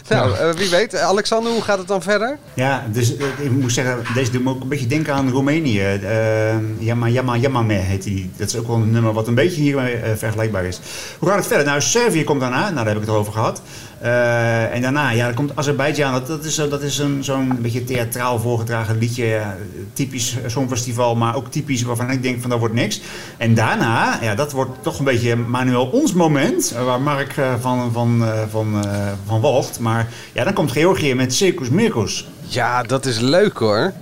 Nou, 0.09 0.37
eh, 0.37 0.50
wie 0.50 0.70
weet. 0.70 0.96
Alexander, 0.96 1.52
hoe 1.52 1.62
gaat 1.62 1.78
het 1.78 1.88
dan 1.88 2.02
verder? 2.02 2.38
Ja, 2.54 2.87
dus 2.92 3.16
eh, 3.16 3.26
ik 3.40 3.50
moet 3.50 3.72
zeggen, 3.72 3.98
deze 4.14 4.30
doet 4.30 4.44
me 4.44 4.50
ook 4.50 4.62
een 4.62 4.68
beetje 4.68 4.87
denken 4.87 5.14
aan 5.14 5.30
Roemenië. 5.30 5.80
Eh 5.80 6.54
Yama 6.78 7.09
Yama 7.09 7.37
Yamame 7.37 7.74
heet 7.74 8.02
die. 8.02 8.30
Dat 8.37 8.48
is 8.48 8.57
ook 8.57 8.66
wel 8.66 8.76
een 8.76 8.90
nummer 8.90 9.12
wat 9.12 9.28
een 9.28 9.35
beetje 9.35 9.61
hiermee 9.61 9.94
eh, 9.94 10.11
vergelijkbaar 10.16 10.64
is. 10.64 10.80
Hoe 11.18 11.28
gaat 11.28 11.38
het 11.38 11.46
verder? 11.46 11.66
Nou, 11.66 11.80
Servië 11.80 12.24
komt 12.24 12.40
daarna. 12.40 12.61
Nou, 12.61 12.74
daar 12.74 12.87
heb 12.87 12.96
ik 12.96 13.00
het 13.00 13.11
over 13.11 13.33
gehad. 13.33 13.62
Eh, 14.04 14.74
en 14.74 14.82
daarna, 14.82 15.10
ja, 15.10 15.24
dan 15.26 15.34
komt 15.34 15.56
Azerbeidzjan. 15.56 16.12
Dat, 16.12 16.26
dat 16.26 16.44
is, 16.44 16.54
zo- 16.54 16.68
dat 16.68 16.82
is 16.82 16.98
een, 16.98 17.24
zo'n 17.24 17.58
beetje 17.60 17.84
theatraal 17.84 18.38
voorgedragen 18.38 18.98
liedje. 18.98 19.24
ja, 19.24 19.56
typisch 19.92 20.36
songfestival, 20.46 21.16
maar 21.16 21.36
ook 21.36 21.50
typisch 21.50 21.82
waarvan 21.82 22.10
ik 22.10 22.22
denk 22.22 22.40
van 22.40 22.50
dat 22.50 22.58
wordt 22.58 22.74
niks. 22.74 23.00
En 23.36 23.54
daarna, 23.54 24.18
ja, 24.22 24.34
dat 24.34 24.52
wordt 24.52 24.70
toch 24.82 24.98
een 24.98 25.04
beetje 25.04 25.36
Manuel 25.36 25.86
ons 25.86 26.12
moment. 26.12 26.72
eh, 26.76 26.84
Waar 26.84 27.00
Mark 27.00 27.36
eh, 27.36 27.54
van, 27.60 27.92
van, 27.92 28.24
eh, 28.24 28.38
van, 28.50 28.84
eh, 28.84 28.90
van 29.26 29.40
walgt. 29.40 29.78
Maar 29.78 30.08
ja, 30.32 30.44
dan 30.44 30.52
komt 30.52 30.72
Georgië 30.72 31.14
met 31.14 31.34
Circus 31.34 31.68
Mircus. 31.68 32.28
Ja, 32.46 32.82
dat 32.82 33.06
is 33.06 33.18
leuk 33.18 33.56
hoor. 33.58 33.92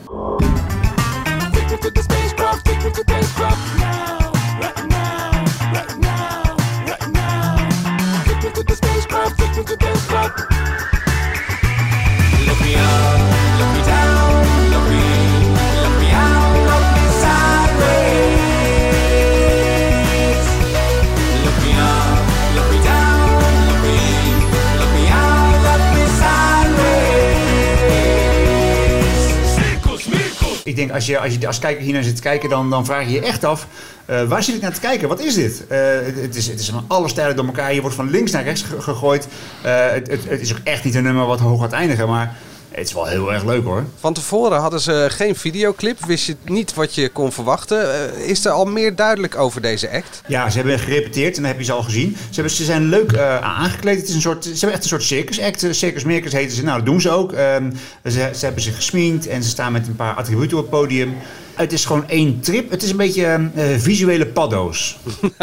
Als 30.90 31.06
je 31.06 31.18
als, 31.18 31.34
je 31.40 31.46
als 31.46 31.58
kijker 31.58 31.82
hier 31.82 31.92
naar 31.92 32.02
zit 32.02 32.16
te 32.16 32.22
kijken, 32.22 32.48
dan, 32.48 32.70
dan 32.70 32.84
vraag 32.84 33.04
je 33.04 33.10
je 33.12 33.20
echt 33.20 33.44
af... 33.44 33.66
eh, 34.04 34.22
waar 34.22 34.42
zit 34.42 34.54
ik 34.54 34.60
naar 34.60 34.72
te 34.74 34.80
kijken? 34.80 35.08
Wat 35.08 35.20
is 35.20 35.34
dit? 35.34 35.66
Eh, 35.68 35.78
het, 36.22 36.36
is, 36.36 36.46
het 36.46 36.60
is 36.60 36.68
van 36.70 36.84
alle 36.88 37.08
stijlen 37.08 37.36
door 37.36 37.46
elkaar. 37.46 37.74
Je 37.74 37.80
wordt 37.80 37.96
van 37.96 38.10
links 38.10 38.30
naar 38.30 38.44
rechts 38.44 38.62
ge- 38.62 38.80
gegooid. 38.82 39.28
Eh, 39.62 39.90
het, 39.90 40.10
het, 40.10 40.28
het 40.28 40.40
is 40.40 40.52
ook 40.52 40.60
echt 40.64 40.84
niet 40.84 40.94
een 40.94 41.02
nummer 41.02 41.26
wat 41.26 41.40
hoog 41.40 41.60
gaat 41.60 41.72
eindigen. 41.72 42.08
Maar 42.08 42.36
het 42.72 42.86
is 42.86 42.92
wel 42.92 43.06
heel 43.06 43.32
erg 43.32 43.44
leuk 43.44 43.64
hoor. 43.64 43.84
Van 43.98 44.12
tevoren 44.12 44.60
hadden 44.60 44.80
ze 44.80 45.06
geen 45.10 45.36
videoclip. 45.36 46.04
Wist 46.04 46.26
je 46.26 46.36
niet 46.44 46.74
wat 46.74 46.94
je 46.94 47.08
kon 47.08 47.32
verwachten. 47.32 47.94
Eh, 47.94 48.28
is 48.28 48.44
er 48.44 48.52
al 48.52 48.64
meer 48.64 48.94
duidelijk 48.94 49.36
over 49.36 49.60
deze 49.60 49.90
act? 49.90 50.22
Ja, 50.26 50.50
ze 50.50 50.58
hebben 50.58 50.78
gerepeteerd 50.78 51.36
en 51.36 51.42
dat 51.42 51.50
heb 51.50 51.60
je 51.60 51.66
ze 51.66 51.72
al 51.72 51.82
gezien. 51.82 52.16
Ze, 52.16 52.34
hebben, 52.34 52.52
ze 52.52 52.64
zijn 52.64 52.88
leuk 52.88 53.12
eh, 53.12 53.38
aangekleed. 53.38 53.96
Het 53.98 54.08
is 54.08 54.14
een 54.14 54.20
soort, 54.20 54.44
ze 54.44 54.50
hebben 54.50 54.72
echt 54.72 54.82
een 54.82 54.88
soort 54.88 55.02
circus 55.02 55.40
act. 55.40 55.62
Eh, 55.62 55.72
Circus 55.72 56.04
Mircus 56.04 56.32
heten 56.32 56.56
ze. 56.56 56.62
Nou, 56.62 56.76
dat 56.76 56.86
doen 56.86 57.00
ze 57.00 57.10
ook. 57.10 57.32
Ehm, 57.32 57.70
ze, 58.04 58.30
ze 58.34 58.44
hebben 58.44 58.62
zich 58.62 58.74
gesminkt 58.74 59.26
en 59.26 59.42
ze 59.42 59.48
staan 59.48 59.72
met 59.72 59.86
een 59.86 59.96
paar 59.96 60.14
attributen 60.14 60.56
op 60.56 60.62
het 60.62 60.72
podium. 60.72 61.16
Het 61.54 61.72
is 61.72 61.84
gewoon 61.84 62.08
één 62.08 62.40
trip. 62.40 62.70
Het 62.70 62.82
is 62.82 62.90
een 62.90 62.96
beetje 62.96 63.24
eh, 63.54 63.64
visuele 63.78 64.26
paddo's. 64.26 64.96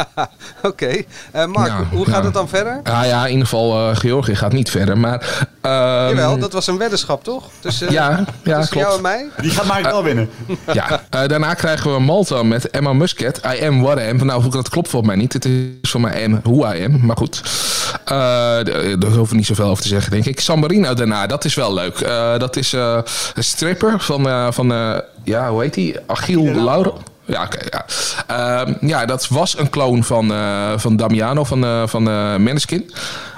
Oké. 0.61 1.01
Eh, 1.31 1.45
Mark, 1.45 1.67
Ja, 1.67 1.83
hoe 1.91 2.05
gaat 2.05 2.23
het 2.23 2.33
dan 2.33 2.49
verder? 2.49 2.79
Ja, 2.83 3.03
ja, 3.03 3.23
in 3.25 3.29
ieder 3.31 3.47
geval, 3.47 3.89
eh, 3.89 3.95
Georgië 3.97 4.35
gaat 4.35 4.53
niet 4.53 4.69
verder. 4.69 4.97
Maar, 4.97 5.47
ehm, 5.61 5.73
Jawel, 6.09 6.37
dat 6.39 6.53
was 6.53 6.67
een 6.67 6.77
weddenschap 6.77 7.23
toch? 7.23 7.43
Tussen, 7.59 7.91
Ja, 7.91 8.09
ja, 8.43 8.55
tussen 8.57 8.69
klopt. 8.71 8.85
jou 8.85 8.95
en 8.95 9.01
mij? 9.01 9.25
Die 9.41 9.51
gaat 9.51 9.65
Mark 9.65 9.83
wel 9.83 10.03
winnen. 10.03 10.29
Ja, 10.73 11.01
eh, 11.09 11.27
daarna 11.27 11.53
krijgen 11.53 11.93
we 11.93 11.99
Malta 11.99 12.43
met 12.43 12.69
Emma 12.69 12.93
Muscat. 12.93 13.39
I 13.59 13.65
am 13.65 13.81
what 13.81 13.97
I 13.99 14.01
am. 14.01 14.25
Nou, 14.25 14.49
dat 14.49 14.69
klopt 14.69 14.89
volgens 14.89 15.11
mij 15.11 15.21
niet. 15.21 15.33
Het 15.33 15.45
is 15.45 15.89
voor 15.89 16.01
mij 16.01 16.25
am 16.25 16.39
who 16.43 16.73
I 16.73 16.83
am. 16.83 17.05
Maar 17.05 17.17
goed. 17.17 17.41
Eh, 18.05 18.15
daar 18.15 18.97
hoeven 18.99 19.29
we 19.29 19.35
niet 19.35 19.45
zoveel 19.45 19.65
over 19.69 19.83
te 19.83 19.87
zeggen, 19.89 20.11
denk 20.11 20.25
ik. 20.25 20.39
San 20.39 20.59
Marino 20.59 20.93
daarna, 20.93 21.27
dat 21.27 21.45
is 21.45 21.53
wel 21.55 21.73
leuk. 21.73 21.99
Eh, 21.99 22.37
dat 22.39 22.55
is 22.55 22.73
eh, 22.73 22.97
een 23.35 23.43
stripper 23.43 23.99
van, 23.99 24.27
eh, 24.27 24.47
van 24.51 24.71
eh, 24.73 24.97
ja, 25.23 25.49
hoe 25.51 25.61
heet 25.61 25.73
die? 25.73 25.95
Achille 26.05 26.53
Lauro. 26.63 26.97
Ja, 27.25 27.43
oké. 27.43 27.59
ja. 27.69 27.85
Ehm, 28.27 28.73
ja, 28.87 29.05
dat 29.05 29.27
was 29.27 29.57
een 29.57 29.69
kloon 29.69 30.03
van, 30.03 30.33
eh, 30.33 30.71
van 30.77 30.95
Damiano 30.95 31.43
van, 31.43 31.63
eh 31.63 31.83
van 31.87 32.07
eh 32.09 32.13
Maneskin. 32.35 32.91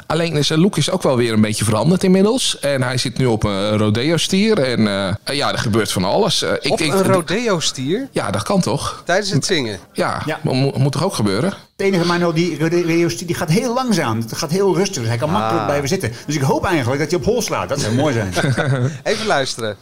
Alleen 0.07 0.45
zijn 0.45 0.59
look 0.59 0.77
is 0.77 0.89
ook 0.89 1.03
wel 1.03 1.15
weer 1.17 1.33
een 1.33 1.41
beetje 1.41 1.63
veranderd 1.65 2.03
inmiddels. 2.03 2.59
En 2.59 2.83
hij 2.83 2.97
zit 2.97 3.17
nu 3.17 3.25
op 3.25 3.43
een 3.43 3.77
rodeo-stier. 3.77 4.59
En 4.59 4.87
eh, 5.23 5.35
ja, 5.35 5.51
er 5.51 5.57
gebeurt 5.57 5.91
van 5.91 6.03
alles. 6.03 6.43
Ik, 6.43 6.71
Op 6.71 6.79
ik- 6.79 6.93
een 6.93 7.03
rodeo-stier? 7.03 8.07
Ja, 8.11 8.31
dat 8.31 8.43
kan 8.43 8.61
toch? 8.61 9.01
Tijdens 9.05 9.29
het 9.31 9.45
zingen? 9.45 9.79
Ja, 9.93 10.21
Ja. 10.25 10.39
mo- 10.43 10.71
moet 10.77 10.91
toch 10.91 11.03
ook 11.03 11.13
gebeuren? 11.13 11.49
Het 11.49 11.85
enige 11.87 12.05
Manuel, 12.05 12.33
die 12.33 12.57
radio's, 12.59 13.17
die 13.17 13.35
gaat 13.35 13.49
heel 13.49 13.73
langzaam. 13.73 14.19
Het 14.19 14.37
gaat 14.37 14.51
heel 14.51 14.75
rustig. 14.75 14.97
Dus 14.99 15.07
hij 15.07 15.17
kan 15.17 15.29
makkelijk 15.31 15.65
blijven 15.65 15.87
zitten. 15.87 16.11
Dus 16.25 16.35
ik 16.35 16.41
hoop 16.41 16.65
eigenlijk 16.65 16.99
dat 16.99 17.09
hij 17.11 17.19
op 17.19 17.25
hol 17.25 17.41
slaat. 17.41 17.69
Dat 17.69 17.79
zou 17.79 17.93
mooi 17.95 18.13
zijn. 18.13 18.33
Even 19.03 19.25
luisteren. 19.27 19.75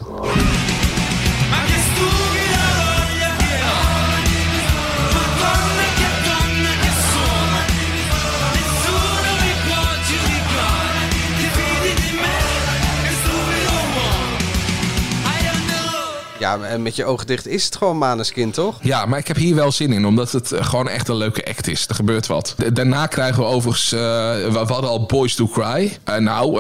Ja, 16.58 16.66
en 16.68 16.82
met 16.82 16.96
je 16.96 17.06
ogen 17.06 17.28
dicht 17.28 17.48
is 17.48 17.66
het 17.66 17.76
gewoon 17.76 17.98
Maneskin, 17.98 18.52
toch? 18.52 18.76
Ja, 18.82 19.06
maar 19.06 19.20
ik 19.20 19.28
heb 19.28 19.38
hier 19.38 19.56
wel 19.56 19.72
zin 19.72 19.94
in, 19.94 20.06
omdat 20.06 20.32
het 20.32 20.52
eh, 20.52 20.66
gewoon 20.66 20.90
echt 20.90 21.08
een 21.08 21.16
leuke 21.16 21.46
act 21.46 21.68
is. 21.68 21.86
Er 21.88 21.96
gebeurt 21.96 22.28
wat. 22.28 22.54
Da- 22.58 22.70
Daarna 22.70 23.08
krijgen 23.08 23.40
we 23.44 23.48
overigens, 23.50 23.92
eh, 23.92 24.00
we, 24.00 24.58
hadden 24.68 24.90
al 24.90 25.06
Boys 25.06 25.36
to 25.36 25.48
Cry. 25.48 25.98
Eh, 26.04 26.16
nou, 26.16 26.60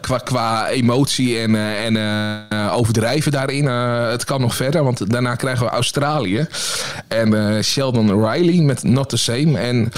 qua, 0.00 0.18
qua 0.18 0.68
emotie 0.68 1.38
en, 1.38 1.56
en 1.96 1.98
overdrijven 2.70 3.32
daarin, 3.32 3.66
het 3.66 4.24
kan 4.24 4.40
nog 4.40 4.54
verder. 4.54 4.84
Want 4.84 5.10
daarna 5.10 5.34
krijgen 5.34 5.66
we 5.66 5.72
Australië. 5.72 6.46
En 7.08 7.64
Sheldon 7.64 8.26
Riley 8.30 8.62
met 8.62 8.82
Not 8.82 9.08
The 9.08 9.16
Same. 9.16 9.58
En 9.58 9.92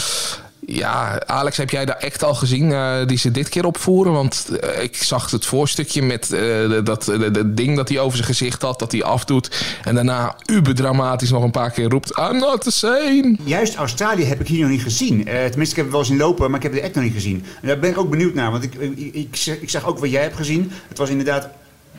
ja, 0.66 1.22
Alex, 1.26 1.56
heb 1.56 1.70
jij 1.70 1.84
de 1.84 2.00
act 2.00 2.24
al 2.24 2.34
gezien 2.34 2.72
eh, 2.72 3.06
die 3.06 3.18
ze 3.18 3.30
dit 3.30 3.48
keer 3.48 3.66
opvoeren? 3.66 4.12
Want 4.12 4.48
eh, 4.60 4.82
ik 4.82 4.96
zag 4.96 5.30
het 5.30 5.46
voorstukje 5.46 6.02
met 6.02 6.32
eh, 6.32 6.84
dat 6.84 7.12
ding 7.46 7.76
dat 7.76 7.88
hij 7.88 7.98
over 7.98 8.16
zijn 8.16 8.28
gezicht 8.28 8.62
had, 8.62 8.78
dat 8.78 8.92
hij 8.92 9.02
afdoet. 9.02 9.64
En 9.84 9.94
daarna 9.94 10.36
uber 10.46 10.74
dramatisch 10.74 11.30
nog 11.30 11.42
een 11.42 11.50
paar 11.50 11.70
keer 11.70 11.88
roept, 11.88 12.18
I'm 12.18 12.38
not 12.38 12.62
the 12.62 12.70
same. 12.70 13.36
Juist 13.44 13.74
Australië 13.74 14.24
heb 14.24 14.40
ik 14.40 14.46
hier 14.46 14.60
nog 14.60 14.70
niet 14.70 14.82
gezien. 14.82 15.24
Tenminste, 15.24 15.60
ik 15.60 15.76
heb 15.76 15.84
het 15.84 15.94
wel 15.94 16.04
zien 16.04 16.16
lopen, 16.16 16.50
maar 16.50 16.64
ik 16.64 16.72
heb 16.72 16.72
de 16.72 16.82
act 16.82 16.94
nog 16.94 17.04
niet 17.04 17.12
gezien. 17.12 17.44
En 17.60 17.68
daar 17.68 17.78
ben 17.78 17.90
ik 17.90 17.98
ook 17.98 18.10
benieuwd 18.10 18.34
naar. 18.34 18.50
Want 18.50 18.62
ik, 18.62 18.74
ik, 18.74 19.14
ik, 19.14 19.46
ik 19.60 19.70
zag 19.70 19.86
ook 19.86 19.98
wat 19.98 20.10
jij 20.10 20.22
hebt 20.22 20.36
gezien. 20.36 20.72
Het 20.88 20.98
was 20.98 21.08
inderdaad 21.10 21.48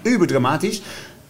uber 0.02 0.28
dramatisch. 0.28 0.82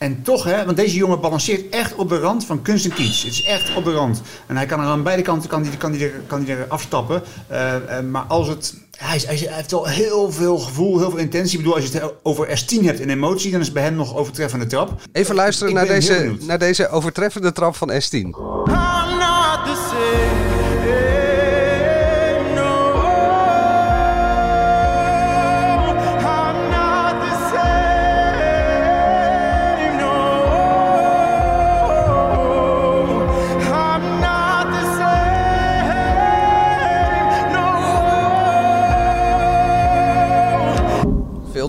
En 0.05 0.21
toch, 0.21 0.43
hè, 0.43 0.65
want 0.65 0.77
deze 0.77 0.95
jongen 0.95 1.19
balanceert 1.19 1.69
echt 1.69 1.95
op 1.95 2.09
de 2.09 2.19
rand 2.19 2.45
van 2.45 2.61
kunst 2.61 2.85
en 2.85 2.93
kitsch. 2.93 3.23
Het 3.23 3.31
is 3.31 3.43
echt 3.43 3.75
op 3.75 3.83
de 3.83 3.91
rand. 3.91 4.21
En 4.47 4.57
hij 4.57 4.65
kan 4.65 4.79
er 4.79 4.85
aan 4.85 5.03
beide 5.03 5.21
kanten 5.21 5.49
kan 5.49 5.61
die, 5.61 5.77
kan 5.77 5.91
die 5.91 6.03
er, 6.03 6.11
kan 6.27 6.43
die 6.43 6.55
er 6.55 6.65
afstappen. 6.67 7.21
Eh, 7.47 7.75
eh, 7.75 8.05
maar 8.05 8.21
als 8.21 8.47
het... 8.47 8.73
Hij, 8.97 9.21
heeft 9.27 9.71
wel 9.71 9.85
heel 9.87 10.31
veel 10.31 10.57
gevoel, 10.57 10.99
heel 10.99 11.09
veel 11.09 11.19
intentie. 11.19 11.51
Ik 11.51 11.57
bedoel, 11.57 11.75
als 11.75 11.91
je 11.91 11.99
het 11.99 12.13
over 12.23 12.47
S10 12.47 12.83
hebt 12.83 12.99
in 12.99 13.09
emotie, 13.09 13.51
dan 13.51 13.59
is 13.59 13.65
het 13.65 13.75
bij 13.75 13.83
hem 13.83 13.95
nog 13.95 14.15
overtreffende 14.15 14.65
trap. 14.65 15.01
Even 15.11 15.35
luisteren 15.35 15.73
naar 15.73 15.87
deze, 15.87 16.35
naar 16.39 16.59
deze 16.59 16.89
overtreffende 16.89 17.51
trap 17.51 17.75
van 17.75 17.91
S10. 17.91 18.27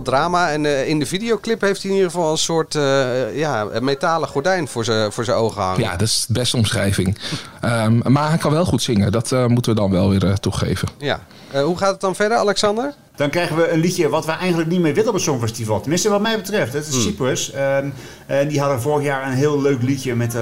Drama. 0.07 0.51
En 0.51 0.67
eh, 0.67 0.89
in 0.89 0.99
de 0.99 1.07
videoclip 1.07 1.61
heeft 1.61 1.83
hij 1.83 1.91
in 1.91 1.97
ieder 1.97 2.11
geval 2.11 2.31
een 2.31 2.39
soort 2.39 2.75
eh, 2.75 3.39
ja, 3.39 3.67
een 3.73 3.85
metalen 3.85 4.29
gordijn 4.29 4.69
voor 4.69 4.85
zijn 4.85 5.13
voor 5.13 5.25
zijn 5.25 5.37
ogen 5.37 5.63
hangen. 5.63 5.81
Ja, 5.81 5.91
dat 5.91 6.09
is 6.09 6.25
de 6.29 6.33
beste 6.33 6.57
omschrijving. 6.57 7.19
Ehm, 7.61 8.13
maar 8.13 8.29
hij 8.29 8.39
kan 8.39 8.53
wel 8.53 8.65
goed 8.65 8.83
zingen. 8.83 9.13
Dat 9.13 9.33
eh, 9.33 9.47
moeten 9.47 9.75
we 9.75 9.81
dan 9.81 9.91
wel 9.91 10.11
weer 10.11 10.39
toegeven. 10.39 10.89
Ja. 10.99 11.21
Eh, 11.51 11.63
hoe 11.63 11.79
gaat 11.79 11.91
het 11.93 12.01
dan 12.01 12.15
verder, 12.15 12.39
Alexander? 12.39 12.95
Dan 13.17 13.31
krijgen 13.31 13.57
we 13.57 13.71
een 13.71 13.81
liedje 13.81 14.09
wat 14.09 14.27
we 14.27 14.33
eigenlijk 14.33 14.71
niet 14.71 14.81
meer 14.81 14.95
willen 14.95 15.09
op 15.09 15.15
het 15.15 15.23
Songfestival. 15.23 15.81
Tenminste, 15.81 16.09
wat 16.09 16.21
mij 16.21 16.37
betreft. 16.37 16.73
Dat 16.73 16.87
is. 16.87 17.03
Cyprus. 17.03 17.53
Ehm, 17.53 17.89
en 18.27 18.49
die 18.49 18.61
hadden 18.61 18.81
vorig 18.81 19.05
jaar 19.05 19.27
een 19.27 19.37
heel 19.37 19.63
leuk 19.63 19.83
liedje 19.83 20.15
met 20.15 20.37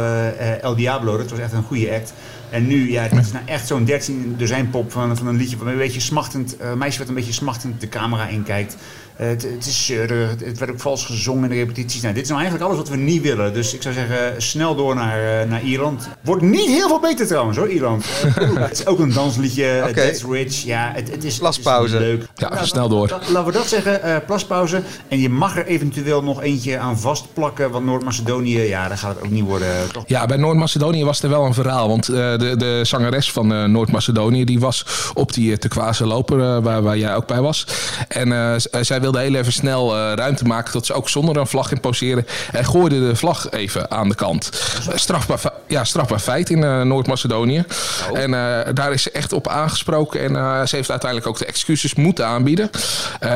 El 0.61 0.77
Diablo. 0.77 1.17
Dat 1.17 1.31
was 1.31 1.39
echt 1.39 1.53
een 1.53 1.63
goede 1.63 1.93
act. 1.93 2.13
En 2.55 2.67
nu, 2.67 2.91
ja, 2.91 3.03
het 3.03 3.27
is 3.27 3.33
nou 3.33 3.45
echt 3.47 3.67
zo'n 3.67 3.85
13 3.85 4.35
dozijn 4.39 4.71
pop 4.71 4.93
van, 4.93 5.17
van 5.17 5.27
een 5.27 5.37
liedje. 5.37 5.57
Wat 5.57 5.67
een 5.67 5.77
beetje 5.77 6.01
smachtend, 6.01 6.57
eh, 6.57 6.73
meisje 6.73 6.99
wat 6.99 7.09
een 7.09 7.15
beetje 7.15 7.33
smachtend 7.33 7.81
de 7.81 7.89
camera 7.89 8.27
inkijkt. 8.27 8.77
Eh, 9.17 9.27
het, 9.27 9.43
het 9.43 9.67
is 9.67 9.87
zeurig, 9.87 10.31
het, 10.45 10.59
werd 10.59 10.71
ook 10.71 10.81
vals 10.81 11.05
gezongen 11.05 11.43
in 11.45 11.49
de 11.51 11.55
repetities. 11.57 12.01
Nou, 12.03 12.15
dit 12.15 12.23
is 12.23 12.29
nou 12.29 12.41
eigenlijk 12.43 12.71
alles 12.71 12.83
wat 12.85 12.97
we 12.97 13.03
niet 13.03 13.23
willen. 13.23 13.55
Dus 13.55 13.75
ik 13.75 13.83
zou 13.83 13.95
zeggen, 13.95 14.43
snel 14.43 14.75
door 14.75 14.95
naar, 14.95 15.41
eh, 15.41 15.49
naar 15.49 15.63
Ierland. 15.63 16.09
Wordt 16.21 16.43
niet 16.43 16.67
heel 16.69 16.89
veel 16.89 17.01
beter 17.01 17.27
trouwens 17.27 17.57
hoor, 17.59 17.69
Ierland. 17.71 18.05
Eh, 18.35 18.55
het 18.55 18.73
is 18.79 18.87
ook 18.87 18.99
een 18.99 19.13
dansliedje, 19.13 19.67
eh, 19.69 19.83
Oké. 19.89 19.93
That's 20.07 20.25
Rich. 20.31 20.65
Ja, 20.65 20.91
het, 20.95 21.11
het 21.11 21.25
is, 21.25 21.39
Plaspauze. 21.39 21.95
Het 21.95 22.03
is 22.03 22.09
leuk. 22.09 22.27
Ja, 22.35 22.65
snel 22.65 22.89
door. 22.89 23.09
Dat- 23.09 23.29
laten 23.29 23.53
we 23.53 23.59
dat 23.59 23.67
zeggen, 23.69 24.03
eh, 24.03 24.17
plaspauze. 24.27 24.83
En 25.09 25.19
je 25.21 25.29
mag 25.29 25.57
er 25.57 25.67
eventueel 25.67 26.23
nog 26.23 26.43
eentje 26.43 26.79
aan 26.79 26.99
vastplakken. 26.99 27.71
Want 27.71 27.85
Noord-Macedonië, 27.85 28.61
ja, 28.61 28.89
daar 28.89 28.99
gaat 28.99 29.15
het 29.15 29.25
ook 29.25 29.31
niet 29.31 29.45
worden. 29.45 29.69
eh, 29.69 29.83
Toch? 29.93 30.05
Ja, 30.07 30.27
bij 30.27 30.37
Noord-Macedonië 30.37 31.05
was 31.05 31.23
er 31.23 31.29
wel 31.29 31.45
een 31.45 31.55
verhaal. 31.55 31.89
Want 31.89 32.09
eh, 32.09 32.15
de, 32.15 32.55
de 32.57 32.81
zangeres 32.83 33.33
van 33.33 33.53
eh, 33.53 33.65
Noord-Macedonië... 33.65 34.45
die 34.45 34.61
was 34.61 34.87
op 35.15 35.33
die 35.33 35.51
uh, 35.51 35.57
Turquoise 35.57 36.07
loper 36.07 36.41
eh, 36.41 36.63
waar, 36.63 36.83
waar 36.83 36.99
jij 36.99 37.15
ook 37.15 37.27
bij 37.27 37.41
was. 37.41 37.67
En 38.09 38.33
eh, 38.33 38.55
zij 38.81 39.01
wilde 39.05 39.19
heel 39.19 39.35
even 39.35 39.53
snel 39.53 39.97
eh, 39.97 40.13
ruimte 40.15 40.45
maken... 40.45 40.73
tot 40.73 40.87
ze 40.87 40.93
ook 40.93 41.09
zonder 41.09 41.37
een 41.37 41.47
vlag 41.47 41.71
in 41.71 41.81
poseren... 41.81 42.27
en 42.53 42.65
gooide 42.65 43.07
de 43.07 43.17
vlag 43.17 43.51
even 43.51 43.91
aan 43.91 44.09
de 44.09 44.15
kant. 44.15 44.51
Eh, 44.89 44.97
strafbaar, 44.97 45.41
ja, 45.67 45.85
strafbaar 45.85 46.19
feit 46.19 46.51
in 46.51 46.65
eh, 46.65 46.83
Noord-Macedonië. 46.83 47.65
En 48.13 48.35
eh, 48.35 48.75
daar 48.75 48.93
is 48.93 49.03
ze 49.03 49.11
echt 49.11 49.33
op 49.33 49.49
aangesproken. 49.49 50.21
En 50.21 50.69
ze 50.69 50.77
heeft 50.77 50.91
uiteindelijk 50.91 51.31
ook 51.31 51.39
de 51.39 51.47
excuses 51.47 51.95
moeten 51.95 52.27
aanbieden. 52.27 52.71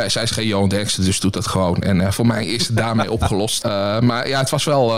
Zij 0.06 0.22
is 0.22 0.30
geen 0.30 0.46
Johan 0.46 0.68
Derksen, 0.68 1.04
dus 1.04 1.20
doet 1.20 1.32
dat 1.32 1.46
gewoon. 1.46 1.82
En 1.82 2.12
voor 2.12 2.26
mij 2.26 2.46
is 2.46 2.66
het 2.66 2.76
daarmee 2.76 3.12
opgelost. 3.18 3.64
Maar 4.00 4.28
ja, 4.28 4.38
het 4.38 4.50
was 4.50 4.64
wel, 4.64 4.88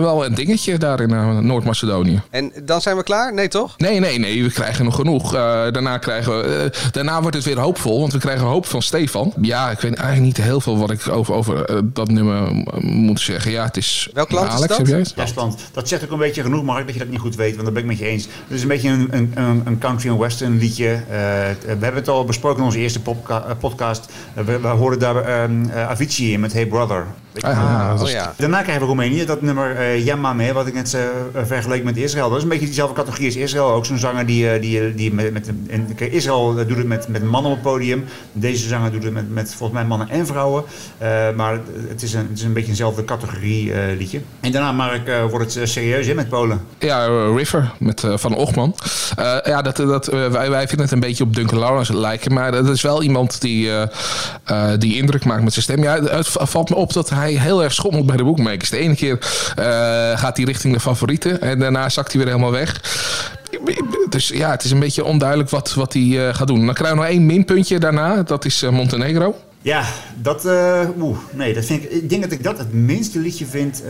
wel 0.00 0.24
een 0.24 0.34
dingetje 0.34 0.78
daar 0.78 1.00
in 1.00 1.46
Noord-Macedonië. 1.46 2.22
En 2.30 2.52
dan 2.62 2.80
zijn 2.80 2.96
we 2.96 3.02
klaar? 3.02 3.34
Nee, 3.34 3.48
toch? 3.48 3.74
Nee, 3.76 4.00
nee, 4.00 4.18
nee, 4.18 4.42
we 4.42 4.50
krijgen 4.50 4.84
nog 4.84 4.94
genoeg. 4.94 5.32
Daarna, 5.32 5.98
krijgen 5.98 6.38
we, 6.38 6.70
daarna 6.90 7.20
wordt 7.20 7.36
het 7.36 7.44
weer 7.44 7.58
hoopvol, 7.58 8.00
want 8.00 8.12
we 8.12 8.18
krijgen 8.18 8.46
hoop 8.46 8.66
van 8.66 8.82
Stefan. 8.82 9.32
Ja, 9.40 9.70
ik 9.70 9.80
weet 9.80 9.87
eigenlijk 9.96 10.26
niet 10.26 10.46
heel 10.46 10.60
veel 10.60 10.78
wat 10.78 10.90
ik 10.90 11.08
over, 11.08 11.34
over 11.34 11.64
eh, 11.64 11.78
dat 11.84 12.08
nummer 12.10 12.64
moet 12.80 13.20
zeggen. 13.20 13.50
Ja, 13.50 13.64
het 13.64 13.76
is... 13.76 14.08
Welk 14.12 14.30
land 14.30 14.46
is 14.46 14.52
Alex, 14.52 14.68
dat? 14.68 14.76
heb 14.76 14.86
jij 14.86 14.98
het? 14.98 15.68
Dat 15.72 15.88
zegt 15.88 16.04
ook 16.04 16.10
een 16.10 16.18
beetje 16.18 16.42
genoeg, 16.42 16.64
Mark, 16.64 16.84
dat 16.84 16.94
je 16.94 17.00
dat 17.00 17.08
niet 17.08 17.20
goed 17.20 17.36
weet. 17.36 17.52
Want 17.52 17.64
dat 17.64 17.74
ben 17.74 17.82
ik 17.82 17.88
met 17.88 17.98
je 17.98 18.06
eens. 18.06 18.24
Het 18.24 18.56
is 18.56 18.62
een 18.62 18.68
beetje 18.68 18.88
een, 18.88 19.08
een, 19.10 19.32
een, 19.34 19.62
een 19.64 19.78
country 19.78 20.08
en 20.08 20.18
western 20.18 20.58
liedje. 20.58 20.88
Eh, 20.88 21.04
we 21.60 21.84
hebben 21.84 21.94
het 21.94 22.08
al 22.08 22.24
besproken 22.24 22.58
in 22.58 22.64
onze 22.64 22.78
eerste 22.78 23.00
eh, 23.28 23.40
podcast. 23.58 24.12
We, 24.34 24.60
we 24.60 24.68
hoorden 24.68 24.98
daar 24.98 25.16
ehm, 25.16 25.68
eh, 25.70 25.88
Avicii 25.88 26.32
in 26.32 26.40
met 26.40 26.52
Hey 26.52 26.66
Brother. 26.66 27.06
Weet 27.42 27.52
je 27.52 27.60
Ah, 27.60 27.88
dat 27.90 28.02
Oh 28.02 28.10
ja. 28.10 28.34
Daarna 28.36 28.62
krijgen 28.62 28.80
we 28.80 28.86
Roemenië, 28.86 29.24
dat 29.24 29.42
nummer 29.42 29.76
eh 29.76 30.04
Yamame, 30.04 30.52
wat 30.52 30.66
ik 30.66 30.74
net 30.74 30.94
eh 30.94 31.00
vergeleek 31.44 31.84
met 31.84 31.96
Israël. 31.96 32.28
Dat 32.28 32.36
is 32.36 32.42
een 32.42 32.48
beetje 32.48 32.64
diezelfde 32.64 32.94
categorie 32.94 33.26
als 33.26 33.36
Israël. 33.36 33.70
Ook 33.70 33.86
zo'n 33.86 33.98
zanger 33.98 34.26
die, 34.26 34.50
eh, 34.50 34.60
die, 34.60 34.94
die 34.94 35.14
met, 35.14 35.32
met 35.32 35.50
en, 35.68 36.12
Israël 36.12 36.54
doet 36.54 36.76
het 36.76 36.86
met, 36.86 37.08
met 37.08 37.22
mannen 37.22 37.50
op 37.50 37.56
het 37.56 37.66
podium. 37.66 38.04
Deze 38.32 38.68
zanger 38.68 38.92
doet 38.92 39.02
het 39.02 39.12
met, 39.12 39.30
met 39.30 39.54
volgens 39.54 39.78
mij 39.78 39.88
mannen 39.88 40.08
en 40.08 40.26
vrouwen. 40.26 40.64
Eh, 40.98 41.08
maar 41.36 41.58
het 41.88 42.02
is, 42.02 42.14
een, 42.14 42.26
het 42.28 42.38
is 42.38 42.44
een 42.44 42.52
beetje 42.52 42.68
eenzelfde 42.68 43.04
categorie 43.04 43.72
eh, 43.72 43.96
liedje. 43.96 44.20
En 44.40 44.52
daarna, 44.52 44.72
Mark, 44.72 45.10
wordt 45.30 45.54
het 45.54 45.68
serieus 45.68 46.06
hè, 46.06 46.14
met 46.14 46.28
Polen. 46.28 46.60
Ja, 46.78 47.06
River 47.34 47.72
met 47.78 48.06
Van 48.14 48.36
Ochman. 48.36 48.74
Eh, 49.16 49.36
ja, 49.44 49.62
dat, 49.62 49.76
dat, 49.76 50.06
wij, 50.06 50.50
wij 50.50 50.68
vinden 50.68 50.80
het 50.86 50.90
een 50.90 51.00
beetje 51.00 51.24
op 51.24 51.34
Duncan 51.34 51.58
Lawrence 51.58 51.96
lijken. 51.96 52.32
Maar 52.32 52.52
dat 52.52 52.68
is 52.68 52.82
wel 52.82 53.02
iemand 53.02 53.40
die, 53.40 53.70
eh, 53.70 53.82
eh, 54.44 54.78
die 54.78 54.96
indruk 54.96 55.24
maakt 55.24 55.42
met 55.42 55.52
zijn 55.52 55.64
stem. 55.64 55.82
Ja, 55.82 56.02
het 56.02 56.28
valt 56.28 56.70
me 56.70 56.76
op 56.76 56.92
dat 56.92 57.10
hij 57.10 57.27
heel 57.36 57.62
erg 57.62 57.72
schommelt 57.72 58.06
bij 58.06 58.16
de 58.16 58.24
bookmakers. 58.24 58.70
De 58.70 58.78
ene 58.78 58.94
keer 58.94 59.18
eh, 59.56 59.64
gaat 60.18 60.36
hij 60.36 60.46
richting 60.46 60.74
de 60.74 60.80
favorieten. 60.80 61.40
En 61.40 61.58
daarna 61.58 61.88
zakt 61.88 62.12
hij 62.12 62.20
weer 62.20 62.30
helemaal 62.30 62.52
weg. 62.52 62.80
Dus 64.08 64.28
ja, 64.28 64.50
het 64.50 64.64
is 64.64 64.70
een 64.70 64.78
beetje 64.78 65.04
onduidelijk 65.04 65.50
wat, 65.50 65.74
wat 65.74 65.92
hij 65.92 66.28
eh, 66.28 66.34
gaat 66.34 66.46
doen. 66.46 66.66
Dan 66.66 66.74
krijgen 66.74 66.96
we 66.96 67.02
nog 67.02 67.12
één 67.12 67.26
minpuntje 67.26 67.78
daarna. 67.78 68.22
Dat 68.22 68.44
is 68.44 68.62
eh, 68.62 68.70
Montenegro. 68.70 69.36
Ja, 69.62 69.84
dat, 70.14 70.44
eh, 70.44 70.88
oeh, 71.00 71.18
nee, 71.32 71.54
dat 71.54 71.64
vind 71.64 71.84
ik, 71.84 71.90
ik 71.90 72.08
denk 72.08 72.22
dat 72.22 72.32
ik 72.32 72.42
dat 72.42 72.58
het 72.58 72.72
minste 72.72 73.18
liedje 73.18 73.46
vind 73.46 73.82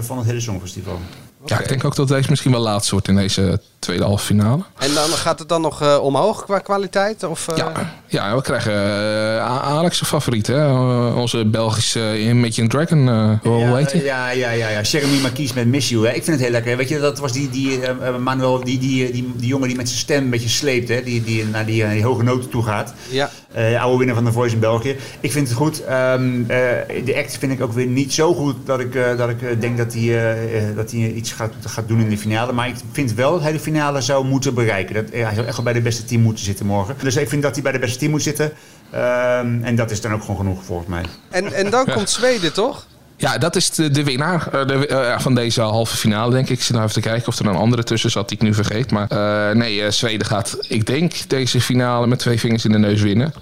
van 0.00 0.18
het 0.18 0.26
hele 0.26 0.40
Songfestival. 0.40 1.00
Ja, 1.44 1.60
ik 1.60 1.68
denk 1.68 1.84
ook 1.84 1.94
dat 1.96 2.08
deze 2.08 2.30
misschien 2.30 2.50
wel 2.52 2.60
laatst 2.60 2.90
wordt 2.90 3.08
in 3.08 3.16
deze 3.16 3.60
tweede 3.78 4.04
halve 4.04 4.24
finale. 4.24 4.62
En 4.78 4.94
dan 4.94 5.08
gaat 5.08 5.38
het 5.38 5.48
dan 5.48 5.60
nog 5.60 5.82
eh, 5.82 5.98
omhoog 6.02 6.44
qua 6.44 6.58
kwaliteit? 6.58 7.24
Of, 7.24 7.48
eh, 7.48 7.56
Ja, 7.56 7.72
ja, 8.06 8.36
we 8.36 8.42
krijgen 8.42 8.72
eh, 8.72 9.42
A- 9.42 9.60
Alex' 9.60 10.02
favoriet, 10.04 10.46
hè? 10.46 10.72
Onze 11.12 11.44
Belgische 11.44 12.20
Imagine 12.20 12.68
Dragon. 12.68 13.08
eh, 13.08 13.30
hoe 13.42 13.58
ja, 13.58 13.74
heet 13.76 13.92
hij? 13.92 14.02
Ja, 14.02 14.30
ja, 14.30 14.50
ja, 14.50 14.68
ja. 14.68 14.80
Jeremy 14.80 15.18
Marquis 15.20 15.52
met 15.52 15.66
Miss 15.66 15.88
You. 15.88 16.06
Hè. 16.06 16.12
Ik 16.12 16.24
vind 16.24 16.36
het 16.36 16.40
heel 16.40 16.50
lekker. 16.50 16.76
Weet 16.76 16.88
je, 16.88 16.98
dat 17.00 17.18
was 17.18 17.32
die, 17.32 17.50
die 17.50 17.80
Manuel, 18.18 18.64
die, 18.64 18.78
die, 18.78 19.12
die, 19.12 19.32
die 19.36 19.48
jongen 19.48 19.68
die 19.68 19.76
met 19.76 19.88
zijn 19.88 20.00
stem 20.00 20.22
een 20.24 20.30
beetje 20.30 20.48
sleept. 20.48 20.88
Hè. 20.88 21.02
Die, 21.02 21.22
die 21.24 21.44
naar 21.46 21.66
die, 21.66 21.88
die 21.88 22.04
hoge 22.04 22.22
noten 22.22 22.50
toe 22.50 22.62
gaat. 22.64 22.94
Ja. 23.10 23.30
Eh, 23.52 23.82
oude 23.82 23.96
winnaar 23.98 24.14
van 24.14 24.24
de 24.24 24.32
Voice 24.32 24.54
in 24.54 24.60
België. 24.60 24.96
Ik 25.20 25.32
vind 25.32 25.48
het 25.48 25.56
goed. 25.56 25.84
Ehm, 25.84 26.40
eh, 26.46 26.58
de 27.04 27.14
act 27.16 27.36
vind 27.38 27.52
ik 27.52 27.62
ook 27.62 27.72
weer 27.72 27.86
niet 27.86 28.12
zo 28.12 28.34
goed 28.34 28.56
dat 28.64 28.80
ik, 28.80 28.94
eh, 28.94 29.16
dat 29.16 29.28
ik 29.28 29.60
denk 29.60 29.76
dat 29.78 29.92
hij, 29.92 30.36
dat 30.76 30.90
hij 30.90 31.10
iets 31.12 31.29
gaat, 31.32 31.52
gaat 31.66 31.88
doen 31.88 32.00
in 32.00 32.08
de 32.08 32.18
finale. 32.18 32.52
Maar 32.52 32.68
ik 32.68 32.74
vind 32.92 33.14
wel 33.14 33.32
dat 33.32 33.42
hij 33.42 33.52
de 33.52 33.60
finale 33.60 34.00
zou 34.00 34.24
moeten 34.24 34.54
bereiken. 34.54 34.94
Dat, 34.94 35.10
eh, 35.10 35.24
hij 35.24 35.34
zou 35.34 35.46
echt 35.46 35.56
wel 35.56 35.64
bij 35.64 35.72
de 35.72 35.80
beste 35.80 36.04
team 36.04 36.22
moeten 36.22 36.44
zitten 36.44 36.66
morgen. 36.66 36.94
Dus 37.02 37.16
ik 37.16 37.28
vind 37.28 37.42
dat 37.42 37.54
hij 37.54 37.62
bij 37.62 37.72
de 37.72 37.78
beste 37.78 37.98
team 37.98 38.10
moet 38.10 38.22
zitten. 38.22 38.52
Ehm, 38.90 39.62
en 39.62 39.76
dat 39.76 39.90
is 39.90 40.00
dan 40.00 40.12
ook 40.12 40.20
gewoon 40.20 40.36
genoeg 40.36 40.64
volgens 40.64 40.88
mij. 40.88 41.04
En, 41.30 41.52
en 41.52 41.70
dan 41.70 41.86
komt 41.86 42.10
Zweden, 42.10 42.52
toch? 42.52 42.86
Ja, 43.20 43.38
dat 43.38 43.56
is 43.56 43.70
de, 43.70 43.90
de 43.90 44.04
winnaar 44.04 44.48
eh, 44.52 44.66
de, 44.66 44.86
eh, 44.86 45.18
van 45.18 45.34
deze 45.34 45.60
halve 45.60 45.96
finale, 45.96 46.30
denk 46.30 46.48
ik. 46.48 46.56
Ik 46.56 46.62
zit 46.62 46.70
nou 46.70 46.82
even 46.82 47.02
te 47.02 47.08
kijken 47.08 47.28
of 47.28 47.38
er 47.38 47.46
een 47.46 47.54
andere 47.54 47.82
tussen 47.82 48.10
zat 48.10 48.28
die 48.28 48.38
ik 48.38 48.44
nu 48.44 48.54
vergeet. 48.54 48.90
Maar 48.90 49.08
eh, 49.08 49.56
nee, 49.56 49.82
eh, 49.82 49.90
Zweden 49.90 50.26
gaat, 50.26 50.56
ik 50.68 50.86
denk, 50.86 51.12
deze 51.28 51.60
finale 51.60 52.06
met 52.06 52.18
twee 52.18 52.38
vingers 52.40 52.64
in 52.64 52.72
de 52.72 52.78
neus 52.78 53.02
winnen. 53.02 53.32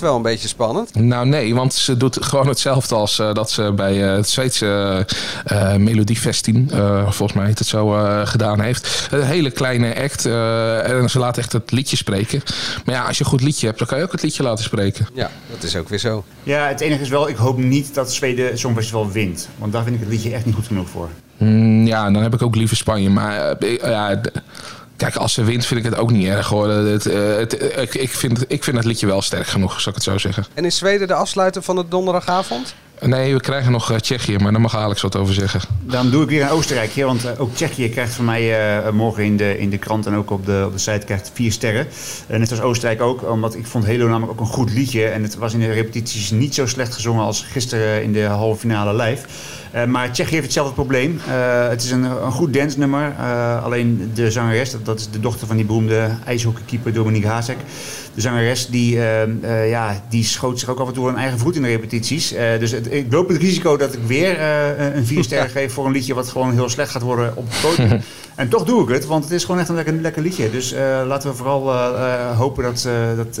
Wel 0.00 0.16
een 0.16 0.22
beetje 0.22 0.48
spannend? 0.48 0.94
Nou 0.94 1.26
nee, 1.26 1.54
want 1.54 1.74
ze 1.74 1.96
doet 1.96 2.24
gewoon 2.24 2.48
hetzelfde 2.48 2.94
als 2.94 3.18
eh, 3.18 3.34
dat 3.34 3.50
ze 3.50 3.72
bij 3.72 4.08
eh, 4.08 4.16
het 4.16 4.28
Zweedse 4.28 5.06
eh 5.44 5.74
Melodiefestin, 5.76 6.70
eh, 6.72 7.02
volgens 7.02 7.32
mij 7.32 7.46
heet 7.46 7.58
het 7.58 7.68
zo, 7.68 7.94
eh, 7.96 8.26
gedaan 8.26 8.60
heeft. 8.60 9.08
Een 9.10 9.22
hele 9.22 9.50
kleine 9.50 10.02
act 10.02 10.26
eh, 10.26 10.90
en 10.90 11.10
ze 11.10 11.18
laat 11.18 11.38
echt 11.38 11.52
het 11.52 11.70
liedje 11.70 11.96
spreken. 11.96 12.42
Maar 12.84 12.94
ja, 12.94 13.04
als 13.06 13.18
je 13.18 13.24
een 13.24 13.30
goed 13.30 13.42
liedje 13.42 13.66
hebt, 13.66 13.78
dan 13.78 13.86
kan 13.88 13.98
je 13.98 14.04
ook 14.04 14.12
het 14.12 14.22
liedje 14.22 14.42
laten 14.42 14.64
spreken. 14.64 15.06
Ja, 15.14 15.30
dat 15.50 15.62
is 15.62 15.76
ook 15.76 15.88
weer 15.88 15.98
zo. 15.98 16.24
Ja, 16.42 16.66
het 16.66 16.80
enige 16.80 17.02
is 17.02 17.08
wel, 17.08 17.28
ik 17.28 17.36
hoop 17.36 17.58
niet 17.58 17.94
dat 17.94 18.12
Zweden 18.12 18.46
het 18.46 18.58
Songfestival 18.58 19.10
wint. 19.10 19.48
Want 19.58 19.72
daar 19.72 19.82
vind 19.82 19.94
ik 19.94 20.00
het 20.00 20.10
liedje 20.10 20.32
echt 20.32 20.44
niet 20.46 20.54
goed 20.54 20.66
genoeg 20.66 20.88
voor. 20.88 21.08
Mm, 21.36 21.86
ja, 21.86 22.10
dan 22.10 22.22
heb 22.22 22.34
ik 22.34 22.42
ook 22.42 22.56
liever 22.56 22.76
Spanje. 22.76 23.10
Maar 23.10 23.56
ja, 23.80 24.20
Kijk, 25.00 25.16
als 25.16 25.32
ze 25.32 25.44
wint 25.44 25.66
vind 25.66 25.84
ik 25.84 25.90
het 25.90 26.00
ook 26.00 26.10
niet 26.10 26.26
erg 26.26 26.48
hoor. 26.48 26.68
Het, 26.68 27.06
eh, 27.06 27.36
het, 27.36 27.56
eh, 27.56 27.82
ik, 27.82 27.94
ik, 27.94 28.10
vind, 28.10 28.44
ik 28.48 28.64
vind 28.64 28.76
het 28.76 28.86
liedje 28.86 29.06
wel 29.06 29.22
sterk 29.22 29.46
genoeg, 29.46 29.80
zal 29.80 29.88
ik 29.88 29.94
het 29.94 30.04
zo 30.04 30.18
zeggen. 30.18 30.46
En 30.54 30.64
is 30.64 30.76
Zweden 30.76 31.08
de 31.08 31.14
afsluiter 31.14 31.62
van 31.62 31.76
de 31.76 31.84
donderdagavond? 31.88 32.74
Nee, 33.00 33.34
we 33.34 33.40
krijgen 33.40 33.72
nog 33.72 33.90
eh, 33.90 33.98
Tsjechië, 33.98 34.38
maar 34.38 34.52
daar 34.52 34.60
mag 34.60 34.76
Alex 34.76 35.02
wat 35.02 35.16
over 35.16 35.34
zeggen. 35.34 35.60
Dan 35.82 36.10
doe 36.10 36.22
ik 36.22 36.28
weer 36.28 36.42
een 36.42 36.48
Oostenrijkje, 36.48 37.04
want 37.04 37.24
eh, 37.24 37.40
ook 37.40 37.54
Tsjechië 37.54 37.88
krijgt 37.88 38.14
van 38.14 38.24
mij 38.24 38.78
eh, 38.78 38.92
morgen 38.92 39.24
in 39.24 39.36
de, 39.36 39.58
in 39.58 39.70
de 39.70 39.78
krant 39.78 40.06
en 40.06 40.14
ook 40.14 40.30
op 40.30 40.46
de, 40.46 40.62
op 40.66 40.72
de 40.72 40.78
site 40.78 41.06
krijgt 41.06 41.30
vier 41.34 41.52
sterren. 41.52 41.86
Uh, 42.30 42.36
net 42.36 42.50
als 42.50 42.60
Oostenrijk 42.60 43.00
ook, 43.00 43.30
omdat 43.30 43.54
ik 43.54 43.66
vond 43.66 43.86
Halo 43.86 44.08
namelijk 44.08 44.32
ook 44.32 44.40
een 44.40 44.52
goed 44.52 44.72
liedje. 44.72 45.06
En 45.06 45.22
het 45.22 45.36
was 45.36 45.52
in 45.52 45.60
de 45.60 45.72
repetities 45.72 46.30
niet 46.30 46.54
zo 46.54 46.66
slecht 46.66 46.94
gezongen 46.94 47.24
als 47.24 47.42
gisteren 47.42 48.02
in 48.02 48.12
de 48.12 48.24
halve 48.24 48.60
finale 48.60 49.02
live. 49.02 49.26
Maar 49.86 50.12
Tsjechië 50.12 50.32
heeft 50.32 50.44
hetzelfde 50.44 50.74
probleem. 50.74 51.20
Het 51.68 51.82
is 51.82 51.90
een, 51.90 52.02
een 52.02 52.32
goed 52.32 52.54
dansnummer. 52.54 53.14
Alleen 53.62 54.10
de 54.14 54.30
zangeres, 54.30 54.70
dat, 54.70 54.84
dat, 54.84 54.98
is 54.98 55.10
de 55.10 55.20
dochter 55.20 55.46
van 55.46 55.56
die 55.56 55.64
beroemde 55.64 56.10
ijshockeykeeper 56.24 56.92
Dominique 56.92 57.28
Hazek. 57.28 57.56
De 58.14 58.20
zangeres 58.20 58.66
die, 58.66 58.96
ja, 59.68 60.02
die 60.08 60.24
schoot 60.24 60.58
zich 60.58 60.68
ook 60.68 60.78
af 60.78 60.88
en 60.88 60.94
toe 60.94 61.08
een 61.08 61.16
eigen 61.16 61.38
voet 61.38 61.56
in 61.56 61.62
de 61.62 61.68
repetities. 61.68 62.28
dus 62.58 62.70
het, 62.70 62.89
ik 62.90 63.12
loop 63.12 63.28
het 63.28 63.36
risico 63.36 63.76
dat 63.76 63.94
ik 63.94 64.00
weer 64.06 64.40
een 64.40 65.06
vier 65.06 65.24
sterren 65.24 65.50
geef 65.50 65.72
voor 65.72 65.86
een 65.86 65.92
liedje 65.92 66.14
wat 66.14 66.28
gewoon 66.28 66.52
heel 66.52 66.68
slecht 66.68 66.90
gaat 66.90 67.02
worden 67.02 67.36
op 67.36 67.46
het 67.48 67.60
podium. 67.60 68.00
En 68.40 68.48
toch 68.48 68.64
doe 68.64 68.82
ik 68.82 68.88
het, 68.88 69.06
want 69.06 69.24
het 69.24 69.32
is 69.32 69.44
gewoon 69.44 69.60
echt 69.60 69.68
een 69.68 69.74
lekker, 69.74 69.94
lekker 69.94 70.22
liedje. 70.22 70.50
Dus 70.50 70.72
uh, 70.72 70.78
laten 71.06 71.30
we 71.30 71.36
vooral 71.36 71.74
uh, 71.74 72.38
hopen 72.38 72.62
dat, 72.62 72.88
dat, 73.16 73.40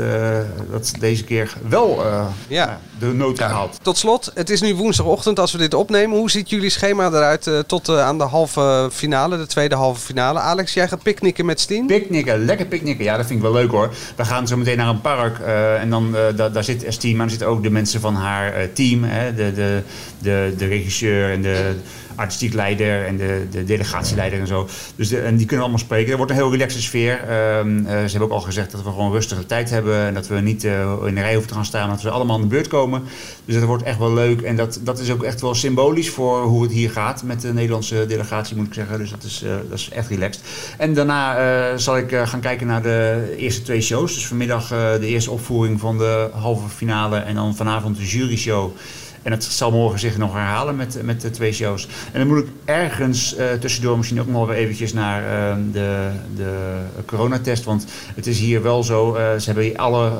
dat 0.70 0.92
deze 0.98 1.24
keer 1.24 1.56
wel 1.68 2.02
ja. 2.48 2.80
de 2.98 3.06
nood 3.06 3.38
haalt. 3.38 3.78
Tot 3.82 3.98
slot, 3.98 4.30
het 4.34 4.50
is 4.50 4.60
nu 4.60 4.74
woensdagochtend 4.74 5.38
als 5.38 5.52
we 5.52 5.58
dit 5.58 5.74
opnemen. 5.74 6.18
Hoe 6.18 6.30
ziet 6.30 6.50
jullie 6.50 6.70
schema 6.70 7.06
eruit 7.06 7.50
tot 7.66 7.88
aan 7.88 8.18
de 8.18 8.24
halve 8.24 8.88
finale, 8.92 9.36
de 9.36 9.46
tweede 9.46 9.74
halve 9.74 10.00
finale? 10.00 10.38
Alex, 10.38 10.74
jij 10.74 10.88
gaat 10.88 11.02
picknicken 11.02 11.46
met 11.46 11.60
Stien? 11.60 11.86
Picknicken, 11.86 12.44
lekker 12.44 12.66
picknicken. 12.66 13.04
Ja, 13.04 13.16
dat 13.16 13.26
vind 13.26 13.38
ik 13.38 13.44
wel 13.44 13.54
leuk 13.54 13.70
hoor. 13.70 13.90
We 14.16 14.24
gaan 14.24 14.48
zo 14.48 14.56
meteen 14.56 14.76
naar 14.76 14.88
een 14.88 15.00
park 15.00 15.38
en 15.80 15.90
dan, 15.90 16.16
da, 16.36 16.48
daar 16.48 16.64
zit 16.64 16.84
Stien, 16.88 17.16
maar 17.16 17.24
er 17.24 17.30
zitten 17.30 17.48
ook 17.48 17.62
de 17.62 17.70
mensen 17.70 18.00
van 18.00 18.14
haar 18.14 18.72
team. 18.72 19.04
Hè, 19.04 19.34
de, 19.34 19.52
de, 19.52 19.82
de, 20.18 20.54
de 20.56 20.66
regisseur 20.66 21.32
en 21.32 21.42
de 21.42 21.74
artistiek 22.20 22.54
leider 22.54 23.06
en 23.06 23.16
de, 23.16 23.46
de 23.50 23.64
delegatieleider 23.64 24.40
en 24.40 24.46
zo. 24.46 24.68
Dus 24.96 25.12
en 25.12 25.36
die 25.36 25.46
kunnen 25.46 25.64
allemaal 25.64 25.84
spreken. 25.84 26.10
Er 26.10 26.16
wordt 26.16 26.32
een 26.32 26.38
heel 26.38 26.50
relaxe 26.50 26.82
sfeer. 26.82 27.20
Um, 27.58 27.78
uh, 27.78 27.86
ze 27.86 27.90
hebben 27.90 28.22
ook 28.22 28.30
al 28.30 28.40
gezegd 28.40 28.70
dat 28.70 28.82
we 28.82 28.90
gewoon 28.90 29.12
rustige 29.12 29.46
tijd 29.46 29.70
hebben. 29.70 30.06
En 30.06 30.14
dat 30.14 30.26
we 30.26 30.40
niet 30.40 30.64
uh, 30.64 30.96
in 31.06 31.14
de 31.14 31.20
rij 31.20 31.32
hoeven 31.32 31.48
te 31.48 31.54
gaan 31.54 31.64
staan. 31.64 31.88
Dat 31.88 32.02
we 32.02 32.10
allemaal 32.10 32.36
aan 32.36 32.42
de 32.42 32.48
beurt 32.48 32.68
komen. 32.68 33.02
Dus 33.44 33.54
dat 33.54 33.64
wordt 33.64 33.82
echt 33.82 33.98
wel 33.98 34.12
leuk. 34.12 34.40
En 34.40 34.56
dat, 34.56 34.80
dat 34.82 34.98
is 34.98 35.10
ook 35.10 35.22
echt 35.22 35.40
wel 35.40 35.54
symbolisch 35.54 36.10
voor 36.10 36.42
hoe 36.42 36.62
het 36.62 36.72
hier 36.72 36.90
gaat. 36.90 37.22
Met 37.22 37.40
de 37.40 37.52
Nederlandse 37.52 38.06
delegatie 38.06 38.56
moet 38.56 38.66
ik 38.66 38.74
zeggen. 38.74 38.98
Dus 38.98 39.10
dat 39.10 39.22
is, 39.22 39.42
uh, 39.42 39.50
dat 39.68 39.78
is 39.78 39.88
echt 39.88 40.08
relaxed. 40.08 40.42
En 40.78 40.94
daarna 40.94 41.76
zal 41.76 41.96
ik 41.96 42.20
gaan 42.24 42.40
kijken 42.40 42.66
naar 42.66 42.82
de 42.82 43.34
eerste 43.36 43.62
twee 43.62 43.80
shows. 43.80 44.14
Dus 44.14 44.26
vanmiddag 44.26 44.68
de 44.68 45.06
eerste 45.06 45.30
opvoering 45.30 45.80
van 45.80 45.98
de 45.98 46.28
halve 46.32 46.68
finale. 46.68 47.16
En 47.16 47.34
dan 47.34 47.56
vanavond 47.56 47.96
de 47.96 48.06
jury 48.06 48.36
show. 48.36 48.72
En 49.22 49.32
het 49.32 49.44
zal 49.44 49.70
morgen 49.70 49.98
zich 49.98 50.16
nog 50.16 50.32
herhalen 50.32 50.76
met, 50.76 51.02
met 51.02 51.20
de 51.20 51.30
twee 51.30 51.52
shows. 51.52 51.88
En 52.12 52.18
dan 52.18 52.28
moet 52.28 52.38
ik 52.38 52.48
ergens 52.64 53.38
uh, 53.38 53.52
tussendoor 53.52 53.96
misschien 53.96 54.20
ook 54.20 54.26
nog 54.26 54.46
wel 54.46 54.56
eventjes 54.56 54.92
naar 54.92 55.22
uh, 55.22 55.64
de, 55.72 56.10
de 56.36 56.78
coronatest. 57.06 57.64
Want 57.64 57.86
het 58.14 58.26
is 58.26 58.38
hier 58.38 58.62
wel 58.62 58.82
zo, 58.82 59.14
ze 59.38 59.44
hebben 59.44 59.64
hier 59.64 59.76
alle 59.76 60.12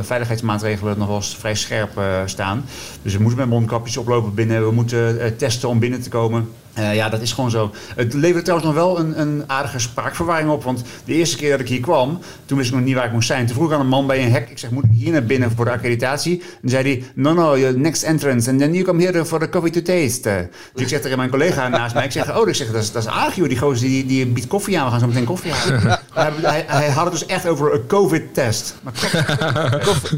veiligheidsmaatregelen 0.00 0.98
nog 0.98 1.08
wel 1.08 1.22
vrij 1.22 1.54
scherp 1.54 2.00
staan. 2.24 2.64
Dus 3.02 3.12
we 3.14 3.20
moeten 3.20 3.38
met 3.38 3.48
mondkapjes 3.48 3.96
oplopen 3.96 4.34
binnen. 4.34 4.64
We 4.64 4.72
moeten 4.72 5.36
testen 5.36 5.68
om 5.68 5.78
binnen 5.78 6.02
te 6.02 6.08
komen. 6.08 6.48
Uh, 6.78 6.94
ja, 6.94 7.08
dat 7.08 7.20
is 7.20 7.32
gewoon 7.32 7.50
zo. 7.50 7.70
Het 7.94 8.14
levert 8.14 8.44
trouwens 8.44 8.70
nog 8.72 8.78
wel 8.78 8.98
een, 8.98 9.20
een, 9.20 9.44
aardige 9.46 9.78
spraakverwarring 9.78 10.50
op. 10.50 10.64
Want 10.64 10.82
de 11.04 11.14
eerste 11.14 11.36
keer 11.36 11.50
dat 11.50 11.60
ik 11.60 11.68
hier 11.68 11.80
kwam, 11.80 12.18
toen 12.44 12.58
wist 12.58 12.70
ik 12.70 12.76
nog 12.76 12.84
niet 12.84 12.94
waar 12.94 13.04
ik 13.04 13.12
moest 13.12 13.26
zijn. 13.26 13.46
Toen 13.46 13.54
vroeg 13.54 13.68
ik 13.68 13.74
aan 13.74 13.80
een 13.80 13.86
man 13.86 14.06
bij 14.06 14.24
een 14.24 14.32
hek. 14.32 14.50
Ik 14.50 14.58
zeg, 14.58 14.70
moet 14.70 14.84
ik 14.84 14.90
hier 14.92 15.12
naar 15.12 15.24
binnen 15.24 15.50
voor 15.56 15.64
de 15.64 15.70
accreditatie? 15.70 16.42
En 16.62 16.68
zei 16.68 16.82
hij, 16.82 17.04
no, 17.14 17.32
no, 17.32 17.58
your 17.58 17.78
next 17.78 18.02
entrance. 18.02 18.50
And 18.50 18.58
then 18.58 18.72
you 18.72 18.84
come 18.84 19.02
here 19.02 19.24
for 19.24 19.38
the 19.38 19.48
coffee 19.48 19.70
to 19.70 19.82
taste. 19.82 20.48
Dus 20.72 20.82
ik 20.82 20.88
zeg 20.88 21.00
tegen 21.00 21.16
mijn 21.16 21.30
collega 21.30 21.68
naast 21.68 21.94
mij. 21.94 22.04
Ik 22.04 22.12
zeg, 22.12 22.36
oh, 22.36 22.48
ik 22.48 22.54
zeg, 22.54 22.72
dat 22.72 22.82
is, 22.82 22.92
dat 22.92 23.02
is 23.02 23.08
aardig 23.08 23.34
joh. 23.34 23.48
Die 23.48 23.58
gozer 23.58 23.88
die, 23.88 24.06
die 24.06 24.26
biedt 24.26 24.46
koffie 24.46 24.78
aan. 24.78 24.84
We 24.84 24.90
gaan 24.90 25.00
zo 25.00 25.06
meteen 25.06 25.24
koffie 25.24 25.52
halen. 25.52 25.80
hij, 26.12 26.32
hij, 26.42 26.64
hij, 26.66 26.90
had 26.90 27.04
het 27.04 27.12
dus 27.12 27.26
echt 27.26 27.46
over 27.46 27.74
een 27.74 27.86
covid-test. 27.86 28.74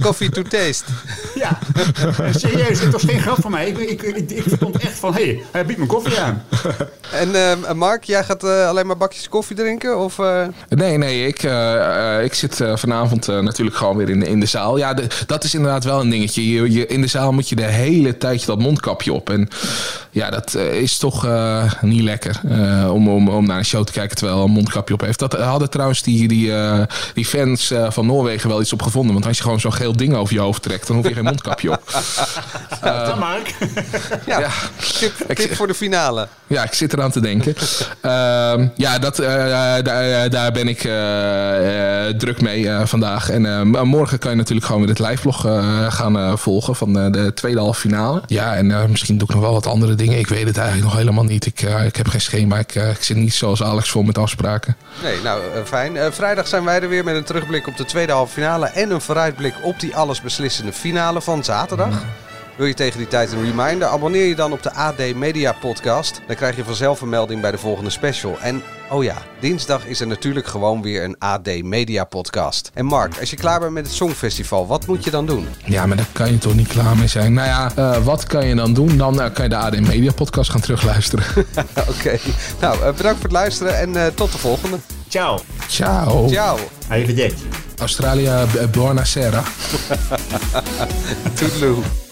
coffee 0.01 0.31
to 0.31 0.43
taste. 0.43 0.85
Ja, 1.35 1.59
serieus. 2.35 2.81
Het 2.81 2.93
was 2.93 3.03
geen 3.03 3.21
grap 3.21 3.37
van 3.41 3.51
mij. 3.51 3.69
Ik, 3.69 3.79
ik, 3.79 4.03
ik, 4.03 4.31
ik 4.31 4.45
vond 4.61 4.77
echt 4.77 4.99
van, 4.99 5.15
hé, 5.15 5.25
hey, 5.25 5.43
hij 5.51 5.67
biedt 5.67 5.79
me 5.79 5.87
koffie 5.87 6.21
aan. 6.21 6.44
en 7.21 7.29
uh, 7.29 7.73
Mark, 7.73 8.05
jij 8.05 8.25
gaat 8.25 8.45
uh, 8.45 8.69
alleen 8.69 8.87
maar 8.87 8.97
bakjes 8.97 9.29
koffie 9.29 9.57
drinken? 9.57 9.99
Of, 9.99 10.19
uh... 10.19 10.47
Nee, 10.69 10.99
nee, 10.99 11.27
ik, 11.27 11.43
ik 12.23 12.35
zit 12.35 12.61
vanavond 12.75 13.27
natuurlijk 13.27 13.77
gewoon 13.77 13.97
weer 13.97 14.11
in, 14.11 14.23
in 14.23 14.41
de 14.41 14.47
zaal. 14.47 14.77
Ja, 14.77 14.95
de, 14.95 15.07
dat 15.27 15.45
is 15.45 15.55
inderdaad 15.55 15.85
wel 15.85 16.01
een 16.01 16.11
dingetje. 16.11 16.53
Je, 16.53 16.73
je, 16.73 16.87
in 16.87 17.01
de 17.01 17.07
zaal 17.07 17.33
moet 17.33 17.49
je 17.49 17.57
de 17.57 17.63
hele 17.63 18.19
tijd 18.19 18.47
dat 18.47 18.59
mondkapje 18.59 19.13
op. 19.13 19.31
En 19.31 19.49
ja, 20.15 20.31
dat 20.31 20.55
is 20.55 20.99
toch 20.99 21.29
niet 21.81 22.03
lekker 22.03 22.41
om, 22.91 23.09
om, 23.09 23.29
om 23.29 23.47
naar 23.47 23.59
een 23.59 23.65
show 23.65 23.85
te 23.85 23.93
kijken 23.93 24.17
terwijl 24.17 24.45
een 24.45 24.51
mondkapje 24.51 24.95
op 24.95 25.01
heeft. 25.01 25.19
Dat 25.19 25.33
hadden 25.33 25.71
trouwens 25.71 26.03
die, 26.03 26.29
die, 26.29 26.53
die 27.15 27.25
fans 27.25 27.73
van 27.89 28.07
Noorwegen 28.07 28.49
wel 28.49 28.61
iets 28.61 28.73
op 28.73 28.83
gevonden. 28.83 29.13
Want 29.13 29.27
als 29.27 29.37
je 29.37 29.43
gewoon 29.43 29.61
zo'n 29.61 29.73
geel 29.73 29.97
ding 29.97 30.15
over 30.15 30.35
je 30.35 30.41
hoofd 30.41 30.63
trekt, 30.63 30.87
dan 30.87 30.97
hoef 30.97 31.09
je 31.09 31.15
geen 31.15 31.25
mondkapje 31.25 31.71
op. 31.71 31.83
dat 32.81 33.19
Mark. 33.19 33.55
ja, 34.27 34.39
ja. 34.39 34.51
Tip, 34.99 35.13
tip 35.35 35.55
voor 35.55 35.67
de 35.67 35.75
finale. 35.75 36.29
Ja, 36.47 36.63
ik 36.65 36.73
zit 36.73 36.93
eraan 36.93 37.11
te 37.11 37.21
denken. 37.21 37.55
uh, 38.03 38.69
ja, 38.87 38.99
dat, 38.99 39.21
uh, 39.21 39.27
daar, 39.83 40.31
daar 40.31 40.53
ben 40.53 40.69
ik 40.69 40.85
uh, 40.85 40.93
druk 42.19 42.41
mee 42.41 42.71
vandaag. 42.85 43.31
En 43.31 43.69
morgen 43.69 44.19
kan 44.19 44.31
je 44.31 44.37
natuurlijk 44.37 44.67
gewoon 44.67 44.81
weer 44.81 44.91
het 44.91 44.99
live-vlog 44.99 45.41
gaan 45.89 46.39
volgen 46.39 46.77
van 46.77 46.93
de 46.93 47.33
tweede 47.35 47.59
halve 47.59 47.81
finale. 47.81 48.23
Ja, 48.27 48.55
en 48.55 48.91
misschien 48.91 49.19
doe 49.19 49.29
ik 49.29 49.35
nog 49.35 49.43
wel 49.43 49.53
wat 49.53 49.67
andere 49.67 49.95
dingen. 49.95 50.04
Ik 50.13 50.27
weet 50.27 50.47
het 50.47 50.57
eigenlijk 50.57 50.89
nog 50.89 50.97
helemaal 50.97 51.25
niet. 51.25 51.47
Ik, 51.47 51.61
ik 51.63 51.97
heb 51.97 52.09
geen 52.09 52.21
schema. 52.21 52.59
Ik, 52.59 52.75
ik 52.75 53.03
zit 53.03 53.17
niet 53.17 53.35
zoals 53.35 53.63
Alex 53.63 53.91
vol 53.91 54.03
met 54.03 54.19
afspraken. 54.19 54.77
Nee, 55.03 55.21
nou 55.23 55.41
fijn. 55.65 56.13
vrijdag 56.13 56.47
zijn 56.49 56.65
wij 56.65 56.81
er 56.81 56.89
weer 56.89 57.05
met 57.05 57.15
een 57.15 57.25
terugblik 57.25 57.67
op 57.67 57.77
de 57.77 57.85
tweede 57.85 58.13
halve 58.13 58.33
finale. 58.33 58.67
En 58.67 58.91
een 58.91 59.01
vooruitblik 59.01 59.55
op 59.63 59.81
die 59.81 59.97
allesbeslissende 59.97 60.73
finale 60.73 61.23
van 61.23 61.45
zaterdag. 61.45 61.91
Mm. 61.91 62.24
Wil 62.57 62.67
je 62.67 62.75
tegen 62.75 62.99
die 62.99 63.09
tijd 63.09 63.33
een 63.33 63.45
reminder? 63.45 63.89
Abonneer 63.89 64.27
je 64.27 64.35
dan 64.35 64.53
op 64.53 64.63
de 64.63 64.73
AD 64.73 65.15
Media 65.15 65.53
Podcast. 65.61 66.21
Dan 66.27 66.37
krijg 66.37 66.57
je 66.57 66.65
vanzelf 66.65 67.01
een 67.01 67.09
melding 67.09 67.41
bij 67.41 67.51
de 67.51 67.59
volgende 67.59 67.91
special. 67.91 68.39
En 68.41 68.63
oh 68.91 69.05
ja, 69.05 69.17
dinsdag 69.41 69.87
is 69.87 70.01
er 70.01 70.07
natuurlijk 70.07 70.47
gewoon 70.47 70.83
weer 70.83 71.05
een 71.05 71.17
AD 71.19 71.63
Media 71.63 72.05
Podcast. 72.05 72.71
En 72.75 72.85
Mark, 72.85 73.21
als 73.21 73.31
je 73.31 73.37
klaar 73.37 73.61
bent 73.61 73.73
met 73.73 73.87
het 73.87 73.95
Songfestival, 73.95 74.67
wat 74.67 74.87
moet 74.87 75.05
je 75.05 75.11
dan 75.11 75.27
doen? 75.27 75.47
Ja, 75.65 75.87
maar 75.87 75.97
daar 75.97 76.09
kan 76.13 76.31
je 76.31 76.39
toch 76.39 76.55
niet 76.55 76.69
klaar 76.69 76.97
mee 76.97 77.07
zijn? 77.07 77.33
Nou 77.33 77.49
ja, 77.49 77.73
uh, 77.79 78.05
wat 78.05 78.27
kan 78.27 78.47
je 78.47 78.55
dan 78.55 78.75
doen? 78.75 78.97
Dan 78.97 79.15
uh, 79.21 79.27
kan 79.33 79.45
je 79.45 79.51
de 79.51 79.57
AD 79.57 79.81
Media 79.81 80.13
Podcast 80.13 80.51
gaan 80.51 80.61
terugluisteren. 80.61 81.25
Oké, 81.75 81.91
okay. 81.91 82.21
nou 82.61 82.77
uh, 82.77 82.83
bedankt 82.83 83.03
voor 83.03 83.23
het 83.23 83.33
luisteren 83.33 83.79
en 83.79 84.15
tot 84.15 84.33
de 84.33 84.39
volgende. 84.39 84.77
Ciao. 85.09 85.39
Ciao. 85.69 86.29
Ciao. 86.29 86.59
Arrivederci. 86.89 87.47
Australia, 87.79 88.47
buona 88.71 89.05
sera. 89.05 89.43
Toedeloe. 91.35 92.04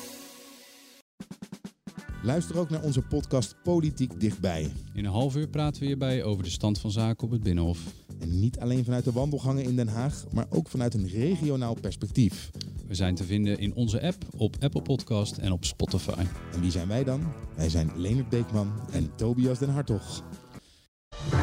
Luister 2.25 2.59
ook 2.59 2.71
naar 2.71 2.83
onze 2.83 3.03
podcast 3.03 3.55
Politiek 3.63 4.21
Dichtbij. 4.21 4.73
In 4.95 5.05
een 5.05 5.13
half 5.13 5.37
uur 5.37 5.49
praten 5.49 5.81
we 5.81 5.87
hierbij 5.87 6.25
over 6.25 6.45
de 6.45 6.51
stand 6.51 6.79
van 6.79 6.91
zaken 6.91 7.25
op 7.25 7.31
het 7.31 7.43
Binnenhof. 7.43 7.79
En 8.21 8.41
niet 8.41 8.59
alleen 8.59 8.85
vanuit 8.85 9.05
de 9.05 9.13
wandelgangen 9.13 9.65
in 9.65 9.77
Den 9.77 9.89
Haag, 9.89 10.25
maar 10.33 10.47
ook 10.51 10.69
vanuit 10.69 10.95
een 10.95 11.09
regionaal 11.09 11.75
perspectief. 11.81 12.51
We 12.87 12.95
zijn 12.95 13.15
te 13.15 13.25
vinden 13.25 13.59
in 13.59 13.75
onze 13.75 14.03
app, 14.03 14.25
op 14.37 14.57
Apple 14.61 14.83
Podcast 14.83 15.37
en 15.37 15.53
op 15.53 15.65
Spotify. 15.65 16.25
En 16.53 16.61
wie 16.61 16.71
zijn 16.71 16.89
wij 16.89 17.05
dan? 17.05 17.33
Wij 17.57 17.69
zijn 17.69 17.91
Leonard 17.97 18.29
Beekman 18.29 18.73
en 18.93 19.11
Tobias 19.17 19.59
den 19.59 19.71
Hartog. 19.71 20.23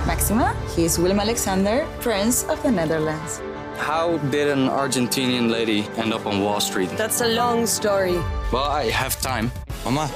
Maxima, 0.06 0.54
he 0.76 0.82
is 0.82 0.98
Willem 0.98 1.20
Alexander, 1.20 1.86
Prince 2.00 2.46
of 2.46 2.62
the 2.62 2.70
Netherlands. 2.70 3.40
How 3.78 4.32
did 4.32 4.52
an 4.52 4.70
Argentinian 4.70 5.50
lady 5.50 5.84
end 5.98 6.14
up 6.14 6.26
on 6.26 6.42
Wall 6.42 6.60
Street? 6.60 6.98
That's 6.98 7.22
a 7.22 7.34
long 7.34 7.68
story. 7.68 8.18
Well, 8.52 8.86
I 8.86 8.92
have 8.92 9.22
time. 9.22 9.52
Mama, 9.84 10.10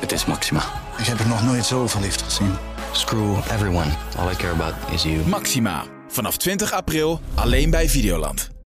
Het 0.00 0.12
is 0.12 0.24
Maxima. 0.24 0.62
Ik 0.98 1.04
heb 1.04 1.18
er 1.18 1.28
nog 1.28 1.42
nooit 1.42 1.64
zo 1.64 1.86
verliefd 1.86 2.22
gezien. 2.22 2.54
Screw 2.92 3.36
everyone. 3.36 3.90
All 4.18 4.30
I 4.30 4.36
care 4.36 4.52
about 4.52 4.74
is 4.92 5.02
you. 5.02 5.26
Maxima. 5.26 5.84
Vanaf 6.08 6.36
20 6.36 6.72
april 6.72 7.20
alleen 7.34 7.70
bij 7.70 7.88
Videoland. 7.88 8.61